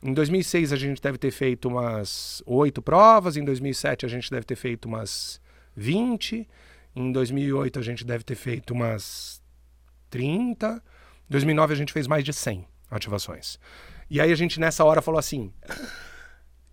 [0.02, 4.44] em 2006 a gente deve ter feito umas oito provas, em 2007 a gente deve
[4.46, 5.40] ter feito umas
[5.76, 6.48] 20,
[6.96, 9.42] em 2008 a gente deve ter feito umas
[10.10, 10.82] 30,
[11.30, 13.60] em 2009 a gente fez mais de 100 ativações.
[14.10, 15.52] E aí a gente nessa hora falou assim: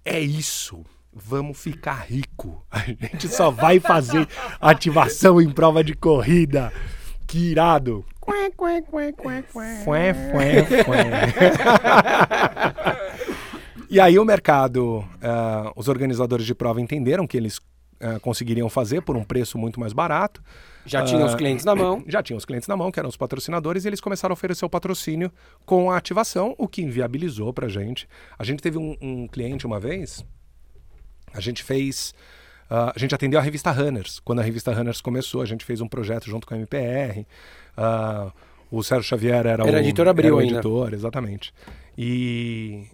[0.04, 0.84] é isso.
[1.12, 2.64] Vamos ficar rico.
[2.70, 4.28] A gente só vai fazer
[4.60, 6.72] ativação em prova de corrida.
[7.26, 8.04] Que irado.
[9.84, 11.16] Fué, fué, fué.
[13.88, 17.60] e aí o mercado, ah, os organizadores de prova entenderam que eles
[18.00, 20.42] ah, conseguiriam fazer por um preço muito mais barato.
[20.86, 22.02] Já tinha os Ah, clientes na mão.
[22.06, 24.64] Já tinham os clientes na mão, que eram os patrocinadores, e eles começaram a oferecer
[24.64, 25.30] o patrocínio
[25.66, 28.08] com a ativação, o que inviabilizou pra gente.
[28.38, 30.24] A gente teve um, um cliente uma vez,
[31.34, 32.14] a gente fez.
[32.70, 34.20] ah, a gente atendeu a revista Runners.
[34.20, 37.26] Quando a revista Runners começou, a gente fez um projeto junto com a MPR.
[37.76, 38.32] Ah,
[38.70, 40.54] o Sérgio Xavier era, Era o editor Abril era o ainda.
[40.54, 41.52] editor, exatamente.
[41.96, 42.86] E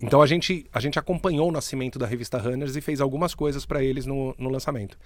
[0.00, 3.66] então a gente, a gente acompanhou o nascimento da revista Runners e fez algumas coisas
[3.66, 4.96] para eles no, no lançamento.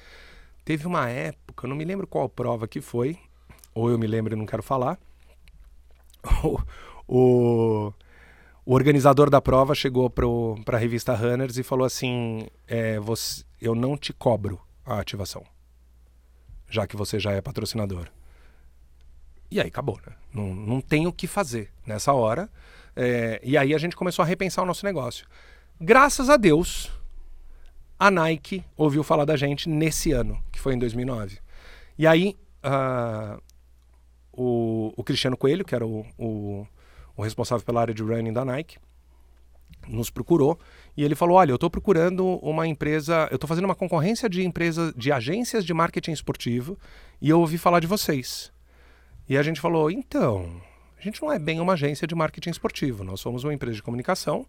[0.64, 3.18] Teve uma época, eu não me lembro qual prova que foi,
[3.74, 4.98] ou eu me lembro e não quero falar.
[6.44, 6.60] O,
[7.08, 7.92] o,
[8.64, 13.74] o organizador da prova chegou para a revista Runners e falou assim: é, você, Eu
[13.74, 15.44] não te cobro a ativação,
[16.70, 18.06] já que você já é patrocinador.
[19.52, 20.14] E aí acabou, né?
[20.32, 22.48] Não, não tem o que fazer nessa hora.
[22.96, 25.26] É, e aí a gente começou a repensar o nosso negócio.
[25.78, 26.90] Graças a Deus,
[27.98, 31.38] a Nike ouviu falar da gente nesse ano, que foi em 2009.
[31.98, 33.38] E aí, ah,
[34.32, 36.66] o, o Cristiano Coelho, que era o, o,
[37.14, 38.78] o responsável pela área de running da Nike,
[39.86, 40.58] nos procurou
[40.96, 44.46] e ele falou: Olha, eu estou procurando uma empresa, eu estou fazendo uma concorrência de
[44.46, 46.78] empresas, de agências de marketing esportivo
[47.20, 48.50] e eu ouvi falar de vocês.
[49.28, 50.60] E a gente falou: Então,
[50.98, 53.82] a gente não é bem uma agência de marketing esportivo, nós somos uma empresa de
[53.82, 54.46] comunicação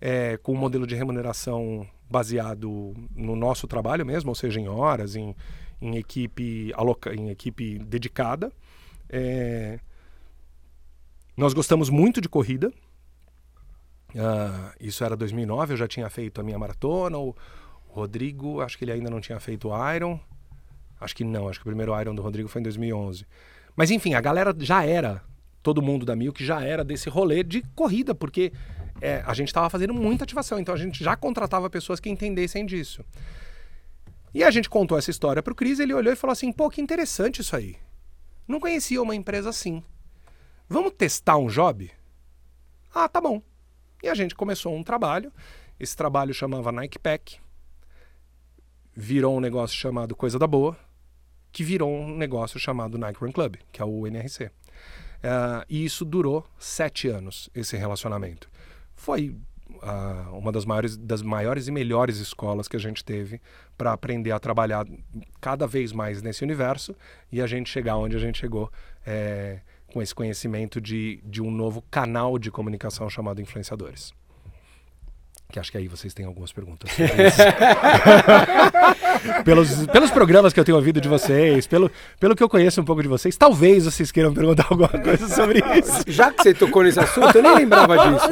[0.00, 5.16] é, com um modelo de remuneração baseado no nosso trabalho mesmo, ou seja, em horas,
[5.16, 5.34] em,
[5.80, 8.52] em equipe aloca, em equipe dedicada.
[9.08, 9.78] É,
[11.36, 12.72] nós gostamos muito de corrida.
[14.10, 17.18] Uh, isso era 2009, eu já tinha feito a minha maratona.
[17.18, 17.34] O
[17.88, 20.18] Rodrigo, acho que ele ainda não tinha feito o Iron.
[21.00, 23.26] Acho que não, acho que o primeiro Iron do Rodrigo foi em 2011.
[23.78, 25.22] Mas enfim, a galera já era,
[25.62, 28.52] todo mundo da Mil que já era desse rolê de corrida, porque
[29.00, 32.66] é, a gente estava fazendo muita ativação, então a gente já contratava pessoas que entendessem
[32.66, 33.04] disso.
[34.34, 36.68] E a gente contou essa história para o Cris, ele olhou e falou assim: pô,
[36.68, 37.76] que interessante isso aí.
[38.48, 39.80] Não conhecia uma empresa assim.
[40.68, 41.88] Vamos testar um job?
[42.92, 43.40] Ah, tá bom.
[44.02, 45.32] E a gente começou um trabalho.
[45.78, 47.38] Esse trabalho chamava Nike Pack.
[48.92, 50.76] Virou um negócio chamado Coisa da Boa,
[51.52, 54.46] que virou um negócio chamado Nike Run Club, que é o NRC.
[54.46, 54.50] Uh,
[55.22, 58.48] é, e isso durou sete anos, esse relacionamento.
[58.94, 59.36] Foi
[59.70, 63.40] uh, uma das maiores, das maiores e melhores escolas que a gente teve
[63.76, 64.86] para aprender a trabalhar
[65.40, 66.94] cada vez mais nesse universo
[67.32, 68.70] e a gente chegar onde a gente chegou.
[69.06, 69.60] É,
[69.92, 74.12] com esse conhecimento de, de um novo canal de comunicação chamado influenciadores.
[75.50, 76.90] Que acho que aí vocês têm algumas perguntas.
[79.44, 82.84] pelos, pelos programas que eu tenho ouvido de vocês, pelo, pelo que eu conheço um
[82.84, 86.04] pouco de vocês, talvez vocês queiram perguntar alguma coisa sobre isso.
[86.06, 88.28] Já que você tocou nesse assunto, eu nem lembrava disso.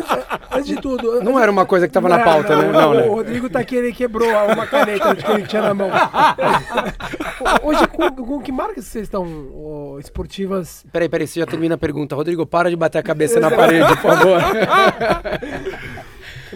[0.52, 1.22] Antes de tudo.
[1.22, 2.72] Não era uma coisa que estava na pauta, não, né?
[2.72, 3.02] Não, né?
[3.05, 5.90] O Rodrigo tá aqui, ele quebrou uma caneta que ele tinha na mão.
[7.64, 9.24] Hoje, com, com que marcas vocês estão
[9.55, 10.85] oh, esportivas?
[10.92, 12.14] Peraí, peraí, você já termina a pergunta.
[12.14, 14.40] Rodrigo, para de bater a cabeça na parede, por favor.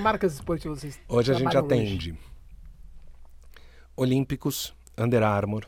[0.00, 2.18] Que marcas esportivas vocês Hoje a gente atende hoje?
[3.94, 5.66] Olímpicos, Under Armour,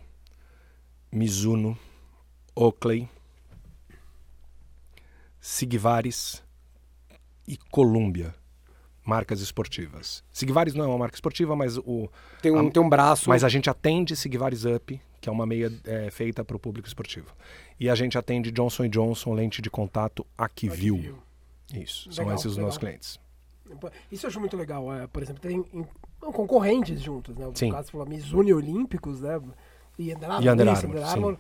[1.13, 1.77] Mizuno,
[2.57, 3.11] Oakley,
[5.39, 6.43] Sigvaris
[7.47, 8.35] e Columbia
[9.05, 10.25] marcas esportivas.
[10.33, 12.09] Sigvaris não é uma marca esportiva, mas o
[12.41, 13.29] tem um, a, tem um braço.
[13.29, 16.89] Mas a gente atende Sigvaris Up, que é uma meia é, feita para o público
[16.89, 17.35] esportivo.
[17.79, 21.19] E a gente atende Johnson Johnson lente de contato Aquivil.
[21.75, 23.22] Isso, legal, são esses os nossos clientes.
[24.11, 24.93] Isso eu acho muito legal.
[24.95, 25.65] É, por exemplo, tem
[26.21, 27.47] concorrentes juntos, né?
[27.47, 27.71] No sim.
[27.71, 29.41] caso, falou Mizuno Olímpicos, né?
[29.99, 31.39] E Under Armour, e Under Armour, Under Armour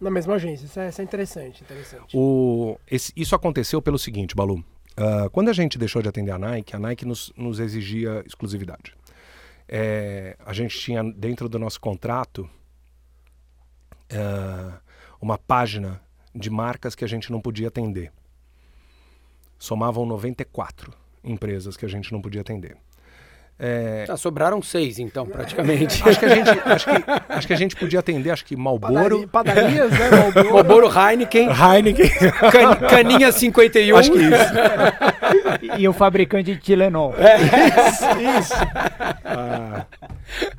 [0.00, 0.66] na mesma agência.
[0.66, 2.16] Isso é, isso é interessante, interessante.
[2.16, 4.56] O, esse, isso aconteceu pelo seguinte, Balu.
[4.56, 8.94] Uh, quando a gente deixou de atender a Nike, a Nike nos, nos exigia exclusividade.
[9.66, 12.48] É, a gente tinha dentro do nosso contrato
[14.12, 14.78] uh,
[15.20, 16.00] uma página
[16.34, 18.12] de marcas que a gente não podia atender.
[19.58, 22.76] Somavam 94 empresas que a gente não podia atender.
[23.56, 24.04] É...
[24.08, 26.02] Ah, sobraram seis, então, praticamente.
[26.08, 29.28] acho, que a gente, acho, que, acho que a gente podia atender, acho que Malboro.
[29.28, 30.10] Padarias, né?
[30.10, 31.48] Malboro, Malboro Heineken.
[31.50, 32.10] Heineken.
[32.50, 33.96] Can, caninha 51.
[33.96, 35.78] Acho que isso.
[35.78, 37.14] e o fabricante de Tilenol.
[37.16, 37.36] É,
[37.88, 38.54] isso, isso.
[39.24, 39.86] Ah,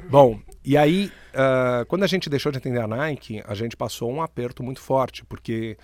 [0.09, 4.09] bom, e aí, uh, quando a gente deixou de atender a Nike, a gente passou
[4.09, 5.77] um aperto muito forte, porque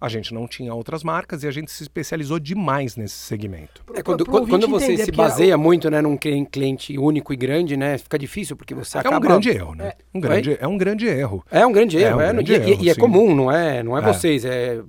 [0.00, 3.82] a gente não tinha outras marcas e a gente se especializou demais nesse segmento.
[3.94, 7.96] É, quando, quando você se baseia é muito né, num cliente único e grande, né,
[7.96, 9.16] fica difícil porque você é acaba...
[9.16, 9.88] um grande erro, né?
[9.88, 9.96] É.
[10.14, 11.44] Um grande, é um grande erro.
[11.50, 13.96] É um grande erro, é, um grande e, erro, e, é comum, não é, não
[13.96, 14.82] é, é, vocês, é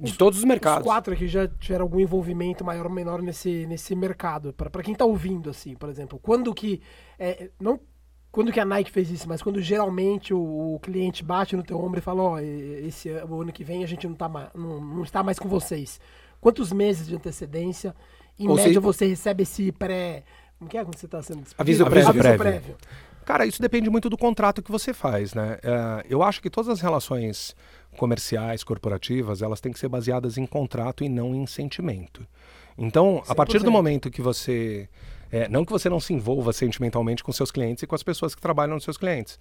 [0.00, 0.86] de todos os mercados.
[0.86, 4.52] Os quatro aqui já tiveram algum envolvimento maior ou menor nesse, nesse mercado.
[4.52, 6.80] Para quem está ouvindo, assim, por exemplo, quando que...
[7.18, 7.78] É, não
[8.32, 11.78] quando que a Nike fez isso, mas quando geralmente o, o cliente bate no teu
[11.78, 14.80] ombro e fala, ó, oh, esse o ano que vem a gente não, tá não,
[14.80, 16.00] não está mais com vocês.
[16.40, 17.94] Quantos meses de antecedência,
[18.38, 20.24] em Ou média, você recebe esse pré...
[20.58, 21.42] Como que é quando você está sendo?
[21.58, 22.08] Aviso, prévio.
[22.08, 22.76] Aviso prévio.
[23.24, 25.58] Cara, isso depende muito do contrato que você faz, né?
[25.62, 27.54] Uh, eu acho que todas as relações
[27.96, 32.26] comerciais, corporativas, elas têm que ser baseadas em contrato e não em sentimento.
[32.76, 33.30] Então, 100%.
[33.30, 34.88] a partir do momento que você
[35.32, 38.34] é, não que você não se envolva sentimentalmente com seus clientes e com as pessoas
[38.34, 39.38] que trabalham nos seus clientes.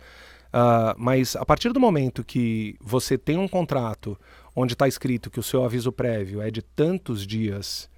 [0.47, 4.17] Uh, mas a partir do momento que você tem um contrato
[4.55, 7.89] onde está escrito que o seu aviso prévio é de tantos dias,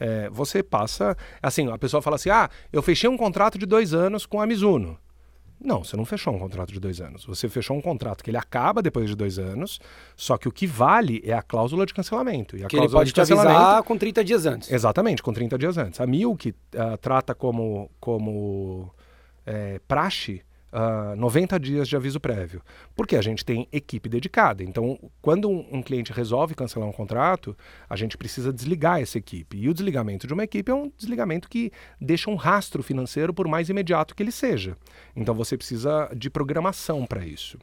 [0.00, 1.16] é, você passa.
[1.42, 4.46] Assim, a pessoa fala assim: ah, eu fechei um contrato de dois anos com a
[4.46, 4.98] Mizuno.
[5.64, 7.24] Não, você não fechou um contrato de dois anos.
[7.24, 9.80] Você fechou um contrato que ele acaba depois de dois anos,
[10.16, 12.56] só que o que vale é a cláusula de cancelamento.
[12.56, 14.70] E a que ele pode te avisar com 30 dias antes.
[14.70, 16.00] Exatamente, com 30 dias antes.
[16.00, 18.90] A Milk uh, trata como, como
[19.46, 22.62] é, praxe uh, 90 dias de aviso prévio.
[22.94, 24.62] Porque a gente tem equipe dedicada.
[24.62, 27.56] Então, quando um, um, cliente resolve cancelar um contrato,
[27.88, 29.58] a gente precisa desligar essa equipe.
[29.58, 33.46] E o desligamento de uma equipe é um desligamento que deixa um rastro financeiro por
[33.46, 34.76] mais imediato que ele seja.
[35.14, 37.58] Então, você precisa de programação para isso.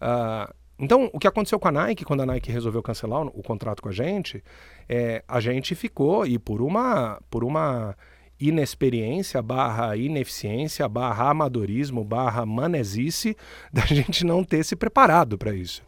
[0.00, 3.42] Uh, então, o que aconteceu com a Nike, quando a Nike resolveu cancelar o, o
[3.42, 4.42] contrato com a gente,
[4.88, 7.96] é, a gente ficou, e por uma, por uma
[8.48, 13.36] inexperiência, barra ineficiência, barra amadorismo, barra manezice,
[13.72, 15.82] da gente não ter se preparado para isso.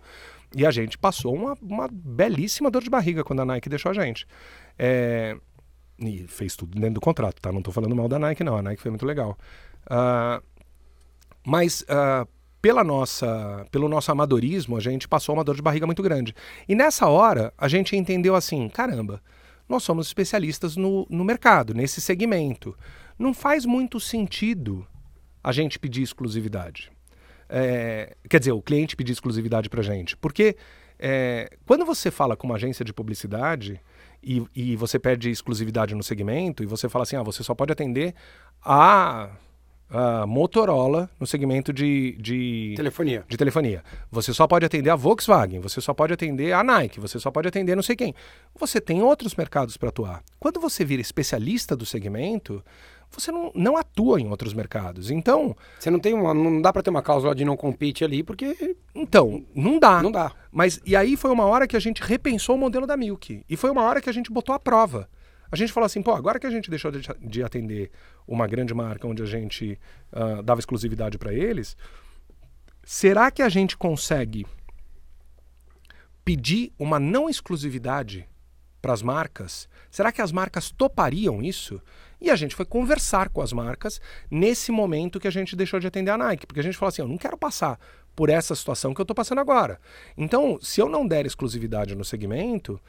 [0.55, 3.95] E a gente passou uma, uma, belíssima dor de barriga quando a Nike deixou a
[3.95, 4.27] gente.
[4.79, 5.37] É,
[5.99, 7.51] e fez tudo dentro do contrato, tá?
[7.51, 8.57] Não estou falando mal da Nike, não.
[8.57, 9.37] A Nike foi muito legal.
[9.87, 10.43] Uh,
[11.45, 12.27] mas uh,
[12.61, 16.35] pela nossa, pelo nosso amadorismo, a gente passou uma dor de barriga muito grande.
[16.69, 19.23] E nessa hora, a gente entendeu assim: caramba,
[19.69, 22.77] nós somos especialistas no, no mercado, nesse segmento.
[23.19, 24.87] Não faz muito sentido
[25.43, 26.91] a gente pedir exclusividade.
[27.49, 30.17] É, quer dizer, o cliente pedir exclusividade para gente.
[30.17, 30.57] Porque
[30.99, 33.81] é, quando você fala com uma agência de publicidade
[34.23, 37.73] e, e, você pede exclusividade no segmento e você fala assim, ah, você só pode
[37.73, 38.15] atender
[38.65, 39.31] a
[39.89, 43.25] a Motorola no segmento de, de telefonia.
[43.29, 43.85] de telefonia.
[44.11, 47.49] Você só pode atender a Volkswagen, você só pode atender a Nike, você só pode
[47.49, 48.15] atender não sei quem.
[48.59, 50.23] Você tem outros mercados para atuar.
[50.39, 52.63] Quando você vira especialista do segmento,
[53.11, 55.11] você não, não atua em outros mercados.
[55.11, 55.57] Então.
[55.79, 56.35] Você não tem uma.
[56.35, 58.77] Não dá para ter uma cláusula de não compete ali, porque.
[58.95, 60.03] Então, não dá.
[60.03, 60.33] Não dá.
[60.51, 63.45] Mas e aí foi uma hora que a gente repensou o modelo da Milk.
[63.49, 65.09] E foi uma hora que a gente botou à prova.
[65.51, 67.91] A gente falou assim, pô, agora que a gente deixou de, de atender
[68.27, 69.79] uma grande marca onde a gente
[70.13, 71.77] uh, dava exclusividade para eles,
[72.85, 74.47] será que a gente consegue
[76.25, 78.29] pedir uma não exclusividade
[78.83, 79.69] para as marcas?
[79.91, 81.81] Será que as marcas topariam isso?
[82.21, 85.87] E a gente foi conversar com as marcas nesse momento que a gente deixou de
[85.87, 87.79] atender a Nike, porque a gente falou assim: eu não quero passar
[88.15, 89.79] por essa situação que eu estou passando agora.
[90.17, 92.81] Então, se eu não der exclusividade no segmento,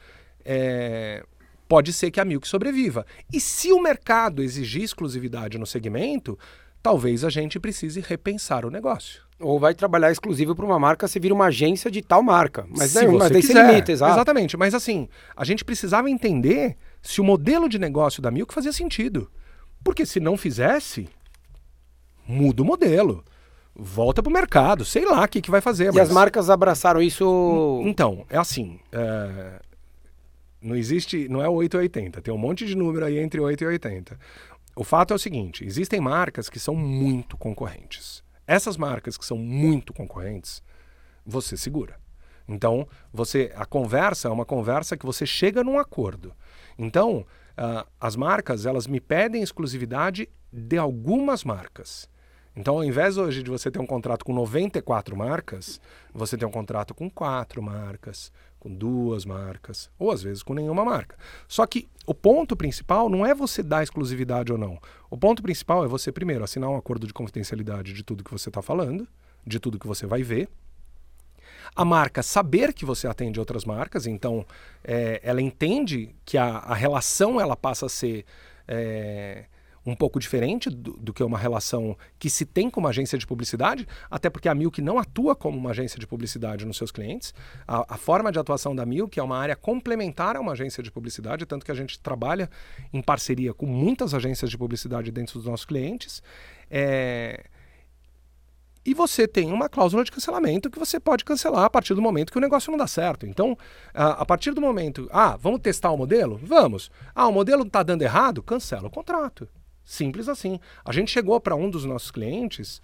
[0.44, 1.24] é,
[1.68, 3.06] pode ser que a Milk sobreviva.
[3.32, 6.38] E se o mercado exigir exclusividade no segmento,
[6.82, 9.22] talvez a gente precise repensar o negócio.
[9.38, 12.66] Ou vai trabalhar exclusivo para uma marca se vira uma agência de tal marca.
[12.70, 13.66] Mas, se daí, você mas daí quiser.
[13.66, 14.12] limita, exato.
[14.14, 14.56] Exatamente.
[14.56, 19.30] Mas assim, a gente precisava entender se o modelo de negócio da Milk fazia sentido.
[19.84, 21.08] Porque se não fizesse,
[22.26, 23.22] muda o modelo.
[23.76, 25.84] Volta para o mercado, sei lá o que, que vai fazer.
[25.84, 26.08] E mas...
[26.08, 27.80] as marcas abraçaram isso.
[27.84, 28.80] Então, é assim.
[28.90, 29.60] É
[30.60, 33.62] não existe, não é 8 e 80, tem um monte de número aí entre 8
[33.62, 34.18] e 80.
[34.76, 38.22] O fato é o seguinte, existem marcas que são muito concorrentes.
[38.46, 40.62] Essas marcas que são muito concorrentes,
[41.24, 41.96] você segura.
[42.48, 46.32] Então, você a conversa é uma conversa que você chega num acordo.
[46.78, 47.26] Então,
[47.58, 52.08] uh, as marcas, elas me pedem exclusividade de algumas marcas.
[52.56, 55.80] Então, ao invés hoje de você ter um contrato com 94 marcas,
[56.12, 60.84] você tem um contrato com quatro marcas, com duas marcas, ou às vezes com nenhuma
[60.84, 61.16] marca.
[61.46, 64.78] Só que o ponto principal não é você dar exclusividade ou não.
[65.10, 68.48] O ponto principal é você, primeiro, assinar um acordo de confidencialidade de tudo que você
[68.48, 69.06] está falando,
[69.46, 70.48] de tudo que você vai ver.
[71.76, 74.44] A marca saber que você atende outras marcas, então
[74.82, 78.24] é, ela entende que a, a, relação ela passa a ser.
[78.66, 79.44] É,
[79.90, 83.26] um pouco diferente do, do, que uma relação que se tem com uma agência de
[83.26, 87.32] publicidade, até porque a Milk não atua como uma agência de publicidade nos seus clientes.
[87.66, 90.90] A, a, forma de atuação da Milk é uma área complementar a uma agência de
[90.90, 92.50] publicidade, tanto que a gente trabalha
[92.92, 96.22] em parceria com muitas agências de publicidade dentro dos nossos clientes.
[96.70, 97.44] É...
[98.84, 102.32] E você tem uma cláusula de cancelamento que você pode cancelar a partir do momento
[102.32, 103.26] que o negócio não dá certo.
[103.26, 103.56] Então,
[103.92, 106.40] a, a partir do momento, ah, vamos testar o modelo?
[106.42, 106.90] Vamos.
[107.14, 108.42] Ah, o modelo está dando errado?
[108.42, 109.48] Cancela o contrato.
[109.88, 110.60] Simples assim.
[110.84, 112.82] A gente chegou para um dos nossos clientes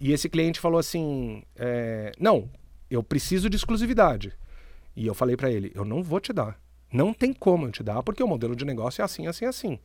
[0.00, 2.48] e esse cliente falou assim: é, Não,
[2.88, 4.32] eu preciso de exclusividade.
[4.94, 6.56] E eu falei para ele: Eu não vou te dar.
[6.92, 9.80] Não tem como eu te dar, porque o modelo de negócio é assim, assim, assim.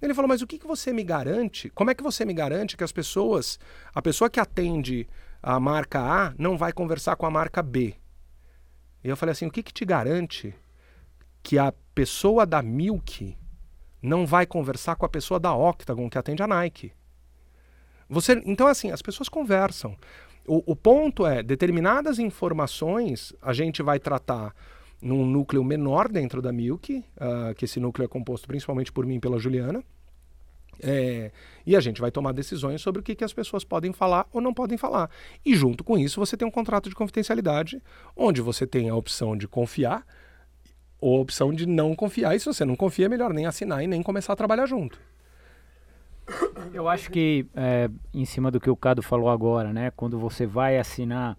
[0.00, 1.70] Ele falou: Mas o que, que você me garante?
[1.70, 3.58] Como é que você me garante que as pessoas,
[3.92, 5.08] a pessoa que atende
[5.42, 7.96] a marca A, não vai conversar com a marca B?
[9.02, 10.54] E eu falei assim: O que, que te garante
[11.42, 13.36] que a pessoa da Milk
[14.06, 16.92] não vai conversar com a pessoa da Octagon que atende a Nike.
[18.08, 19.96] Você, então, assim, as pessoas conversam.
[20.46, 24.54] O, o ponto é, determinadas informações a gente vai tratar
[25.02, 29.16] num núcleo menor dentro da Milk, uh, que esse núcleo é composto principalmente por mim
[29.16, 29.82] e pela Juliana.
[30.80, 31.32] É,
[31.64, 34.40] e a gente vai tomar decisões sobre o que, que as pessoas podem falar ou
[34.40, 35.10] não podem falar.
[35.44, 37.82] E junto com isso, você tem um contrato de confidencialidade,
[38.14, 40.06] onde você tem a opção de confiar
[41.00, 42.34] ou a opção de não confiar.
[42.34, 44.98] E se você não confia, é melhor nem assinar e nem começar a trabalhar junto.
[46.72, 49.92] Eu acho que, é, em cima do que o Cado falou agora, né?
[49.94, 51.36] Quando você vai assinar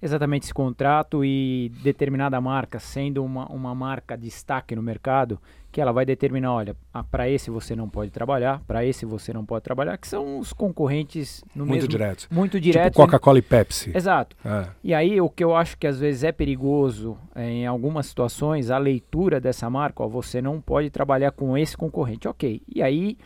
[0.00, 5.40] exatamente esse contrato e determinada marca, sendo uma, uma marca destaque no mercado,
[5.72, 9.32] que ela vai determinar, olha, ah, para esse você não pode trabalhar, para esse você
[9.32, 12.28] não pode trabalhar, que são os concorrentes no Muito mesmo, diretos.
[12.30, 12.92] muito diretos.
[12.92, 13.92] Tipo Coca-Cola e Pepsi.
[13.94, 14.34] Exato.
[14.42, 14.68] É.
[14.82, 18.70] E aí, o que eu acho que às vezes é perigoso é, em algumas situações,
[18.70, 22.26] a leitura dessa marca, ó, você não pode trabalhar com esse concorrente.
[22.26, 22.62] Ok.
[22.74, 23.18] E aí,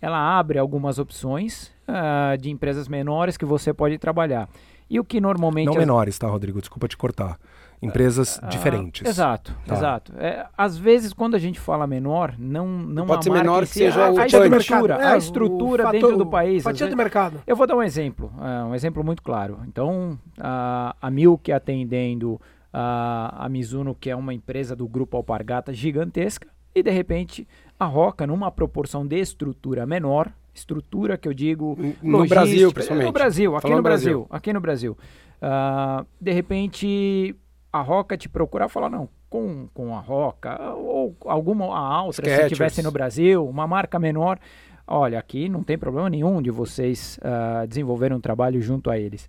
[0.00, 4.48] ela abre algumas opções ah, de empresas menores que você pode trabalhar.
[4.90, 5.66] E o que normalmente.
[5.66, 6.60] Não as- menores, tá, Rodrigo?
[6.60, 7.38] Desculpa te cortar.
[7.80, 9.06] Empresas Ah, diferentes.
[9.06, 9.74] Exato, Tá.
[9.74, 10.12] exato.
[10.18, 14.06] É, às vezes, quando a gente fala menor, não, não Pode ser menor que seja
[14.06, 14.94] a, o a estrutura.
[14.94, 16.64] É, a o estrutura fator- dentro do país.
[16.64, 17.40] Fatia vezes- do mercado.
[17.46, 19.60] eu vou dar um exemplo, é, um exemplo muito claro.
[19.68, 22.40] Então, a, a Milk atendendo
[22.72, 27.46] a, a Mizuno, que é uma empresa do grupo Alpargata gigantesca, e de repente
[27.78, 33.06] a Roca, numa proporção de estrutura menor, estrutura que eu digo No logística- Brasil, principalmente.
[33.06, 34.12] No Brasil, aqui Falando no Brasil.
[34.20, 34.98] Brasil, aqui no Brasil.
[35.40, 37.36] Ah, de repente
[37.72, 42.24] a Roca te procurar e falar, não, com, com a Roca, ou alguma a outra,
[42.24, 42.52] se Skechers.
[42.52, 44.38] tivesse no Brasil, uma marca menor,
[44.86, 49.28] olha, aqui não tem problema nenhum de vocês ah, desenvolverem um trabalho junto a eles.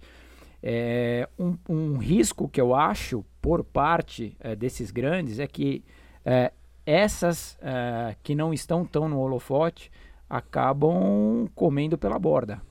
[0.62, 5.86] É, um, um risco que eu acho por parte eh, desses grandes é que
[6.26, 6.52] eh,
[6.86, 9.90] essas eh, que não estão tão no holofote
[10.30, 12.62] acabam comendo pela borda,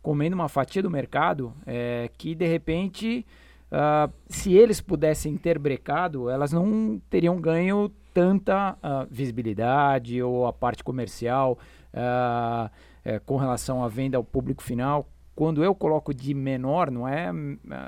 [0.00, 3.26] comendo uma fatia do mercado eh, que de repente,
[3.70, 10.52] ah, se eles pudessem ter brecado, elas não teriam ganho tanta ah, visibilidade ou a
[10.52, 11.58] parte comercial
[11.92, 12.70] ah,
[13.04, 15.08] eh, com relação à venda ao público final.
[15.34, 17.28] Quando eu coloco de menor, não é,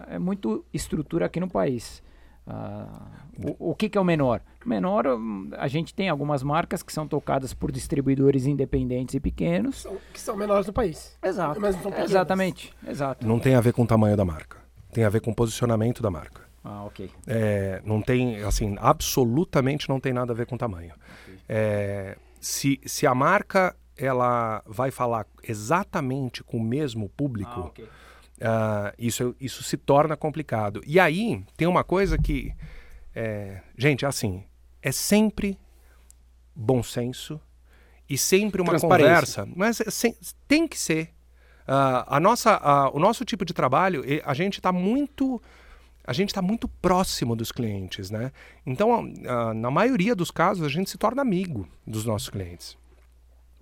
[0.08, 2.02] é muito estrutura aqui no país.
[2.46, 2.86] Ah,
[3.58, 4.40] o, o que, que é o menor?
[4.64, 9.82] Menor, hum, a gente tem algumas marcas que são tocadas por distribuidores independentes e pequenos.
[9.82, 11.18] São- que são menores no país.
[11.22, 11.60] Exato.
[11.60, 12.04] Mas não são.
[12.04, 13.26] Exatamente, exato.
[13.26, 14.58] Não tem a ver com o tamanho da marca.
[14.92, 16.42] Tem a ver com o posicionamento da marca.
[16.64, 17.10] Ah, ok.
[17.26, 20.92] É, não tem, assim, absolutamente não tem nada a ver com tamanho.
[21.48, 27.88] É, se, se a marca ela vai falar exatamente com o mesmo público, Ah, ok.
[28.40, 30.82] Ah, isso, isso se torna complicado.
[30.86, 32.52] E aí tem uma coisa que,
[33.14, 34.44] é, gente, assim,
[34.82, 35.58] é sempre
[36.54, 37.40] bom senso
[38.08, 41.10] e sempre uma conversa, mas é sem- tem que ser.
[41.66, 45.42] Ah, a nossa, ah, o nosso tipo de trabalho, a gente está muito
[46.08, 48.30] a gente está muito próximo dos clientes, né?
[48.64, 52.78] Então, ah, na maioria dos casos, a gente se torna amigo dos nossos clientes.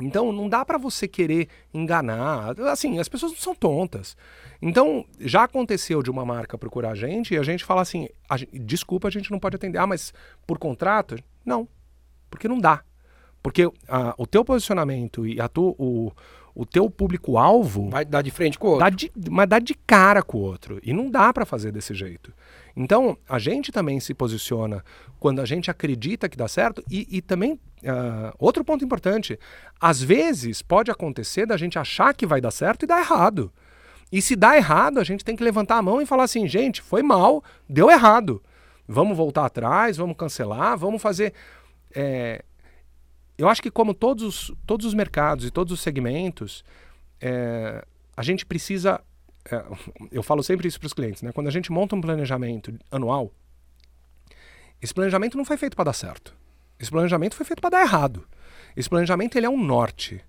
[0.01, 2.59] Então, não dá para você querer enganar.
[2.63, 4.17] Assim, as pessoas não são tontas.
[4.61, 8.37] Então, já aconteceu de uma marca procurar a gente e a gente fala assim: "A
[8.37, 9.79] gen- desculpa, a gente não pode atender.
[9.79, 10.13] Ah, mas
[10.47, 11.17] por contrato?
[11.45, 11.69] Não,
[12.29, 12.83] porque não dá.
[13.43, 16.11] Porque ah, o teu posicionamento e a tu, o,
[16.55, 18.85] o teu público-alvo Vai dar de frente com o outro.
[18.85, 20.79] dá de, mas dá de cara com o outro.
[20.83, 22.33] E não dá para fazer desse jeito.
[22.77, 24.85] Então, a gente também se posiciona
[25.19, 26.83] quando a gente acredita que dá certo.
[26.91, 29.39] E, e também, ah, outro ponto importante:
[29.81, 33.53] às vezes pode acontecer da gente achar que vai dar certo e dar errado.
[34.13, 36.81] E se dá errado, a gente tem que levantar a mão e falar assim: gente,
[36.83, 38.43] foi mal, deu errado.
[38.87, 41.33] Vamos voltar atrás, vamos cancelar, vamos fazer.
[41.95, 42.45] é,
[43.37, 46.65] eu acho que, como todos os, todos os mercados e todos os segmentos,
[47.21, 47.85] é,
[48.17, 49.01] a gente precisa.
[49.51, 49.65] é,
[50.13, 51.33] eu falo sempre isso para os clientes, né?
[51.33, 53.33] Quando a gente monta um planejamento anual,
[54.81, 56.35] esse planejamento não foi feito para dar certo.
[56.79, 58.27] Esse planejamento foi feito para dar errado.
[58.77, 60.21] Esse planejamento ele é um norte.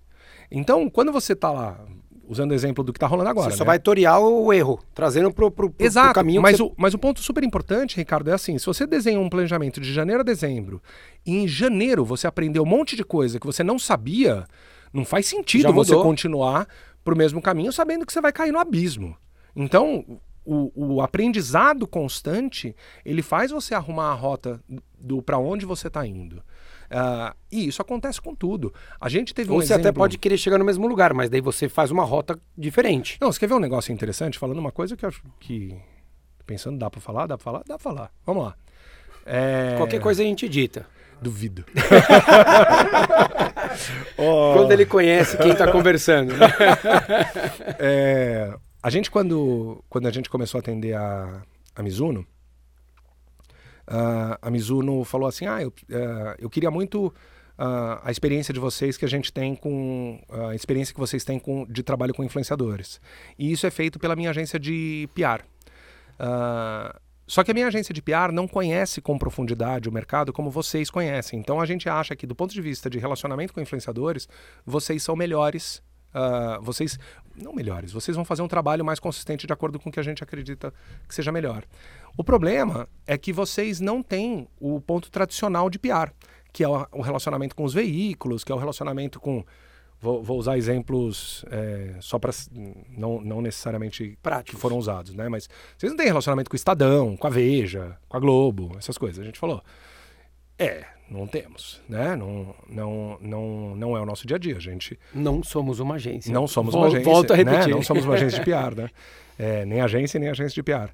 [0.50, 1.84] Então, quando você está lá,
[2.28, 3.68] usando o exemplo do que está rolando agora, Você só né?
[3.68, 6.94] vai torear o erro, trazendo pro, pro, pro, Exato, pro caminho mas, você- o, mas
[6.94, 10.24] o ponto super importante, Ricardo, é assim: se você desenha um planejamento de janeiro a
[10.24, 10.82] dezembro
[11.24, 14.44] e em janeiro você aprendeu um monte de coisa que você não sabia,
[14.92, 16.66] não faz sentido você continuar
[17.04, 19.16] pro mesmo caminho sabendo que você vai cair no abismo.
[19.54, 20.04] Então,
[20.44, 24.60] o, o aprendizado constante ele faz você arrumar a rota
[24.98, 26.42] do para onde você está indo.
[26.90, 28.72] Ah, e isso acontece com tudo.
[29.00, 30.00] A gente teve Ou um você até exemplo...
[30.00, 33.18] pode querer chegar no mesmo lugar, mas daí você faz uma rota diferente.
[33.20, 34.38] Não, você quer ver um negócio interessante?
[34.38, 35.76] Falando uma coisa que eu acho que.
[36.46, 37.26] Pensando, dá pra falar?
[37.26, 37.58] Dá pra falar?
[37.66, 38.10] Dá pra falar.
[38.24, 38.54] Vamos lá.
[39.24, 40.86] É, Qualquer coisa a gente dita.
[41.20, 41.64] Duvido.
[44.16, 46.34] Quando ele conhece quem tá conversando.
[46.36, 46.46] né?
[47.78, 51.42] É, a gente, quando, quando a gente começou a atender a,
[51.74, 52.26] a Mizuno,
[53.86, 57.14] ah, a Mizuno falou assim: Ah, eu, eh, eu queria muito
[57.56, 60.20] ah, a experiência de vocês que a gente tem com.
[60.48, 63.00] A experiência que vocês têm com, de trabalho com influenciadores.
[63.38, 65.44] E isso é feito pela minha agência de PR.
[66.18, 70.48] Ah, só que a minha agência de PR não conhece com profundidade o mercado como
[70.48, 71.40] vocês conhecem.
[71.40, 74.28] Então a gente acha que, do ponto de vista de relacionamento com influenciadores,
[74.64, 75.82] vocês são melhores
[76.18, 76.98] ah, vocês
[77.36, 80.02] não melhores, vocês vão fazer um trabalho mais consistente de acordo com o que a
[80.02, 80.72] gente acredita
[81.06, 81.62] que seja melhor.
[82.16, 86.10] O problema é que vocês não têm o ponto tradicional de PR,
[86.54, 89.44] que é o relacionamento com os veículos, que é o relacionamento com.
[90.00, 92.32] Vou, vou usar exemplos é, só para
[92.88, 94.60] não, não necessariamente que Práticos.
[94.60, 95.28] foram usados, né?
[95.28, 98.96] Mas vocês não têm relacionamento com o Estadão, com a Veja, com a Globo, essas
[98.96, 99.20] coisas.
[99.20, 99.62] A gente falou.
[100.58, 102.16] É, não temos, né?
[102.16, 104.56] Não, não, não, não é o nosso dia a dia.
[104.56, 106.32] A gente Não somos uma agência.
[106.32, 107.04] não somos Vol- uma agência.
[107.04, 107.44] Volto a né?
[107.44, 107.74] repetir.
[107.74, 108.90] Não somos uma agência de PR, né?
[109.38, 110.90] É, nem agência, nem agência de PR.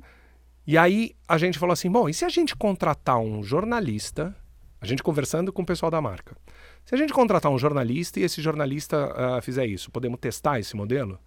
[0.66, 4.34] E aí a gente falou assim: bom, e se a gente contratar um jornalista,
[4.80, 6.36] a gente conversando com o pessoal da marca,
[6.84, 10.76] se a gente contratar um jornalista e esse jornalista ah, fizer isso, podemos testar esse
[10.76, 11.18] modelo?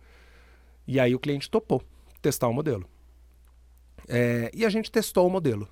[0.87, 1.81] E aí o cliente topou
[2.21, 2.85] testar o modelo.
[4.07, 5.67] É, e a gente testou o modelo.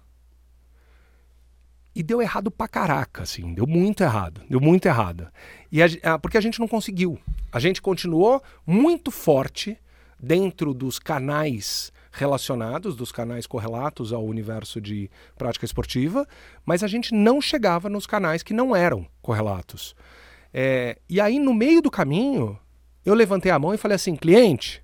[1.96, 5.28] E deu errado pra caraca, assim, deu muito errado, deu muito errado.
[5.72, 7.20] E a ah, porque a gente não conseguiu.
[7.52, 9.78] A gente continuou muito forte
[10.20, 16.28] dentro dos canais relacionados, dos canais correlatos ao universo de prática esportiva,
[16.66, 19.96] mas a gente não chegava nos canais que não eram correlatos.
[20.54, 22.58] É, e aí, no meio do caminho,
[23.04, 24.84] eu levantei a mão e falei assim: cliente,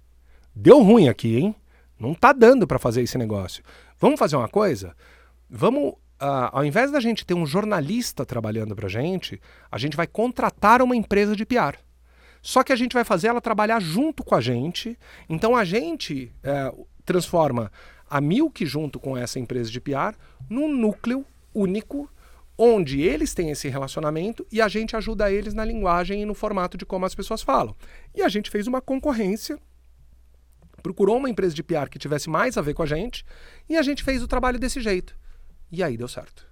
[0.56, 1.56] deu ruim aqui, hein?
[2.00, 3.64] Não tá dando para fazer esse negócio.
[4.00, 4.96] Vamos fazer uma coisa?
[5.50, 9.40] Vamos, ah, ao invés da gente ter um jornalista trabalhando para gente,
[9.72, 11.78] a gente vai contratar uma empresa de PR.
[12.42, 14.98] Só que a gente vai fazer ela trabalhar junto com a gente.
[15.28, 16.74] Então a gente eh,
[17.06, 17.72] transforma
[18.10, 20.16] a Milk junto com essa empresa de PR
[20.50, 22.10] num núcleo único
[22.58, 26.78] onde eles têm esse relacionamento e a gente ajuda eles na linguagem e no formato
[26.78, 27.76] de como as pessoas falam.
[28.14, 29.58] E a gente fez uma concorrência
[30.80, 33.26] procurou uma empresa de PR que tivesse mais a ver com a gente
[33.68, 35.16] e a gente fez o trabalho desse jeito.
[35.72, 36.46] E aí deu certo.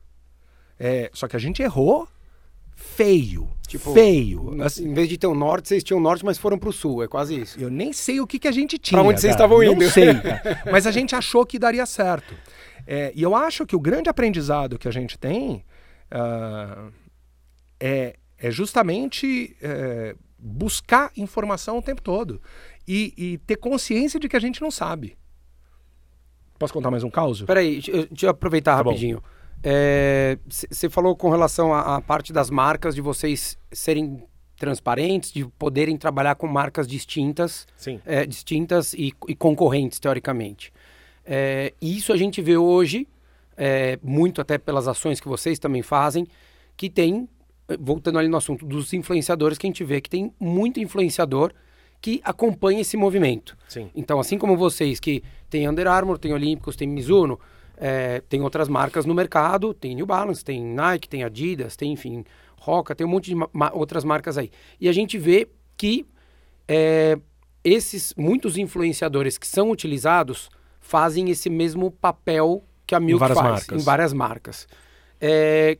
[0.80, 2.07] É, só que a gente errou
[2.76, 3.49] feio.
[3.68, 4.61] Tipo, feio.
[4.61, 7.03] Assim, Em vez de ter um norte, vocês tinham um norte, mas foram pro sul.
[7.03, 7.59] É quase isso.
[7.59, 8.99] eu nem sei o que, que a gente tinha.
[8.99, 9.84] Pra onde vocês estavam indo?
[9.84, 10.63] Não sei, cara.
[10.72, 12.36] Mas a gente achou que daria certo.
[12.86, 15.65] É, e eu acho que o grande aprendizado que a gente tem
[16.09, 16.89] ah,
[17.80, 22.41] é, é justamente é, buscar informação o tempo todo.
[22.88, 25.18] E, e ter consciência de que a gente não sabe.
[26.60, 27.45] Posso contar mais um caso?
[27.45, 29.22] Peraí, deixa eu- aproveitar Tá rapidinho.
[30.47, 34.24] Você falou com relação à, à parte das marcas, de vocês serem
[34.58, 37.99] transparentes, de poderem trabalhar com marcas distintas, Sim.
[38.05, 40.74] é, distintas e, e concorrentes, teoricamente.
[41.24, 43.08] É, isso a gente vê hoje,
[43.55, 46.26] é, muito até pelas ações que vocês também fazem,
[46.76, 47.28] que tem,
[47.68, 51.51] eh, voltando ali no assunto dos influenciadores, que a gente vê que tem muito influenciador
[52.02, 53.58] que acompanha esse movimento.
[53.68, 53.89] Sim.
[53.95, 57.39] Então, assim como vocês que tem Under Armour, tem Olímpicos, tem Mizuno,
[57.76, 62.24] é, tem outras marcas no mercado, tem New Balance, tem Nike, tem Adidas, tem, enfim,
[62.60, 64.50] Roca, tem um monte de ma- outras marcas aí.
[64.80, 66.06] E a gente vê que
[66.68, 67.18] é,
[67.64, 73.82] esses muitos influenciadores que são utilizados fazem esse mesmo papel que a Milk faz marcas.
[73.82, 74.68] em várias marcas.
[75.20, 75.78] É,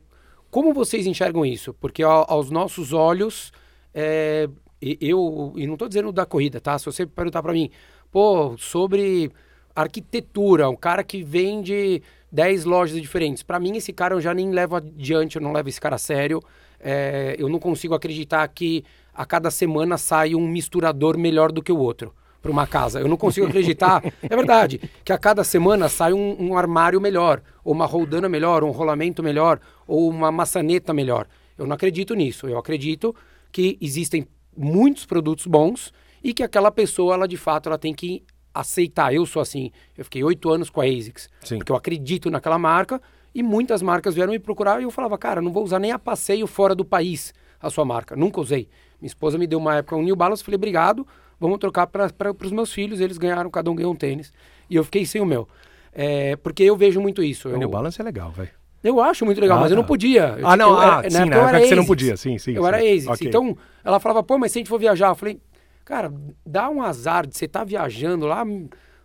[0.50, 1.72] como vocês enxergam isso?
[1.74, 3.52] Porque ao- aos nossos olhos,
[3.94, 4.48] é,
[4.80, 6.78] eu e não estou dizendo da corrida, tá?
[6.78, 7.70] Se você perguntar para mim,
[8.10, 9.30] pô, sobre
[9.74, 14.50] arquitetura, um cara que vende 10 lojas diferentes, para mim esse cara eu já nem
[14.50, 16.42] levo adiante, eu não levo esse cara a sério.
[16.80, 21.72] É, eu não consigo acreditar que a cada semana sai um misturador melhor do que
[21.72, 23.00] o outro para uma casa.
[23.00, 27.42] Eu não consigo acreditar, é verdade, que a cada semana sai um, um armário melhor,
[27.64, 31.26] ou uma roldana melhor, um rolamento melhor, ou uma maçaneta melhor.
[31.56, 32.46] Eu não acredito nisso.
[32.46, 33.14] Eu acredito
[33.50, 34.26] que existem
[34.58, 35.92] muitos produtos bons
[36.22, 39.14] e que aquela pessoa, ela de fato, ela tem que aceitar.
[39.14, 39.70] Eu sou assim.
[39.96, 41.58] Eu fiquei oito anos com a ASICS, Sim.
[41.58, 43.00] porque eu acredito naquela marca
[43.34, 45.98] e muitas marcas vieram me procurar e eu falava, cara, não vou usar nem a
[45.98, 48.16] passeio fora do país a sua marca.
[48.16, 48.68] Nunca usei.
[49.00, 51.06] Minha esposa me deu uma época um New Balance, falei, obrigado,
[51.38, 52.10] vamos trocar para
[52.44, 53.00] os meus filhos.
[53.00, 54.32] Eles ganharam, cada um ganhou um tênis.
[54.68, 55.48] E eu fiquei sem o meu.
[55.92, 57.48] É, porque eu vejo muito isso.
[57.48, 58.50] O Eu, New Balance é legal, velho.
[58.82, 59.80] Eu acho muito legal, Ah, mas eu tá.
[59.82, 60.36] não podia.
[60.38, 62.16] Eu- Ah, não, eu ah, era- sim, época na eu época que você não podia,
[62.16, 62.68] sim, sim, Eu sim.
[62.68, 63.06] era ASICS.
[63.08, 63.28] Ok.
[63.28, 65.40] Então, ela falava, pô, mas se a gente for viajar, eu falei,
[65.84, 66.12] cara,
[66.46, 68.44] dá um azar de você estar viajando lá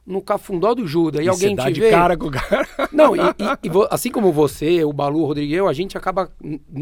[0.06, 1.90] no cafundó do Judas e, E alguém te de vê.
[1.90, 2.68] cara com o cara.
[2.92, 6.30] Não, e, e- e assim como você, o Balu, o Rodrigo eu, a gente acaba.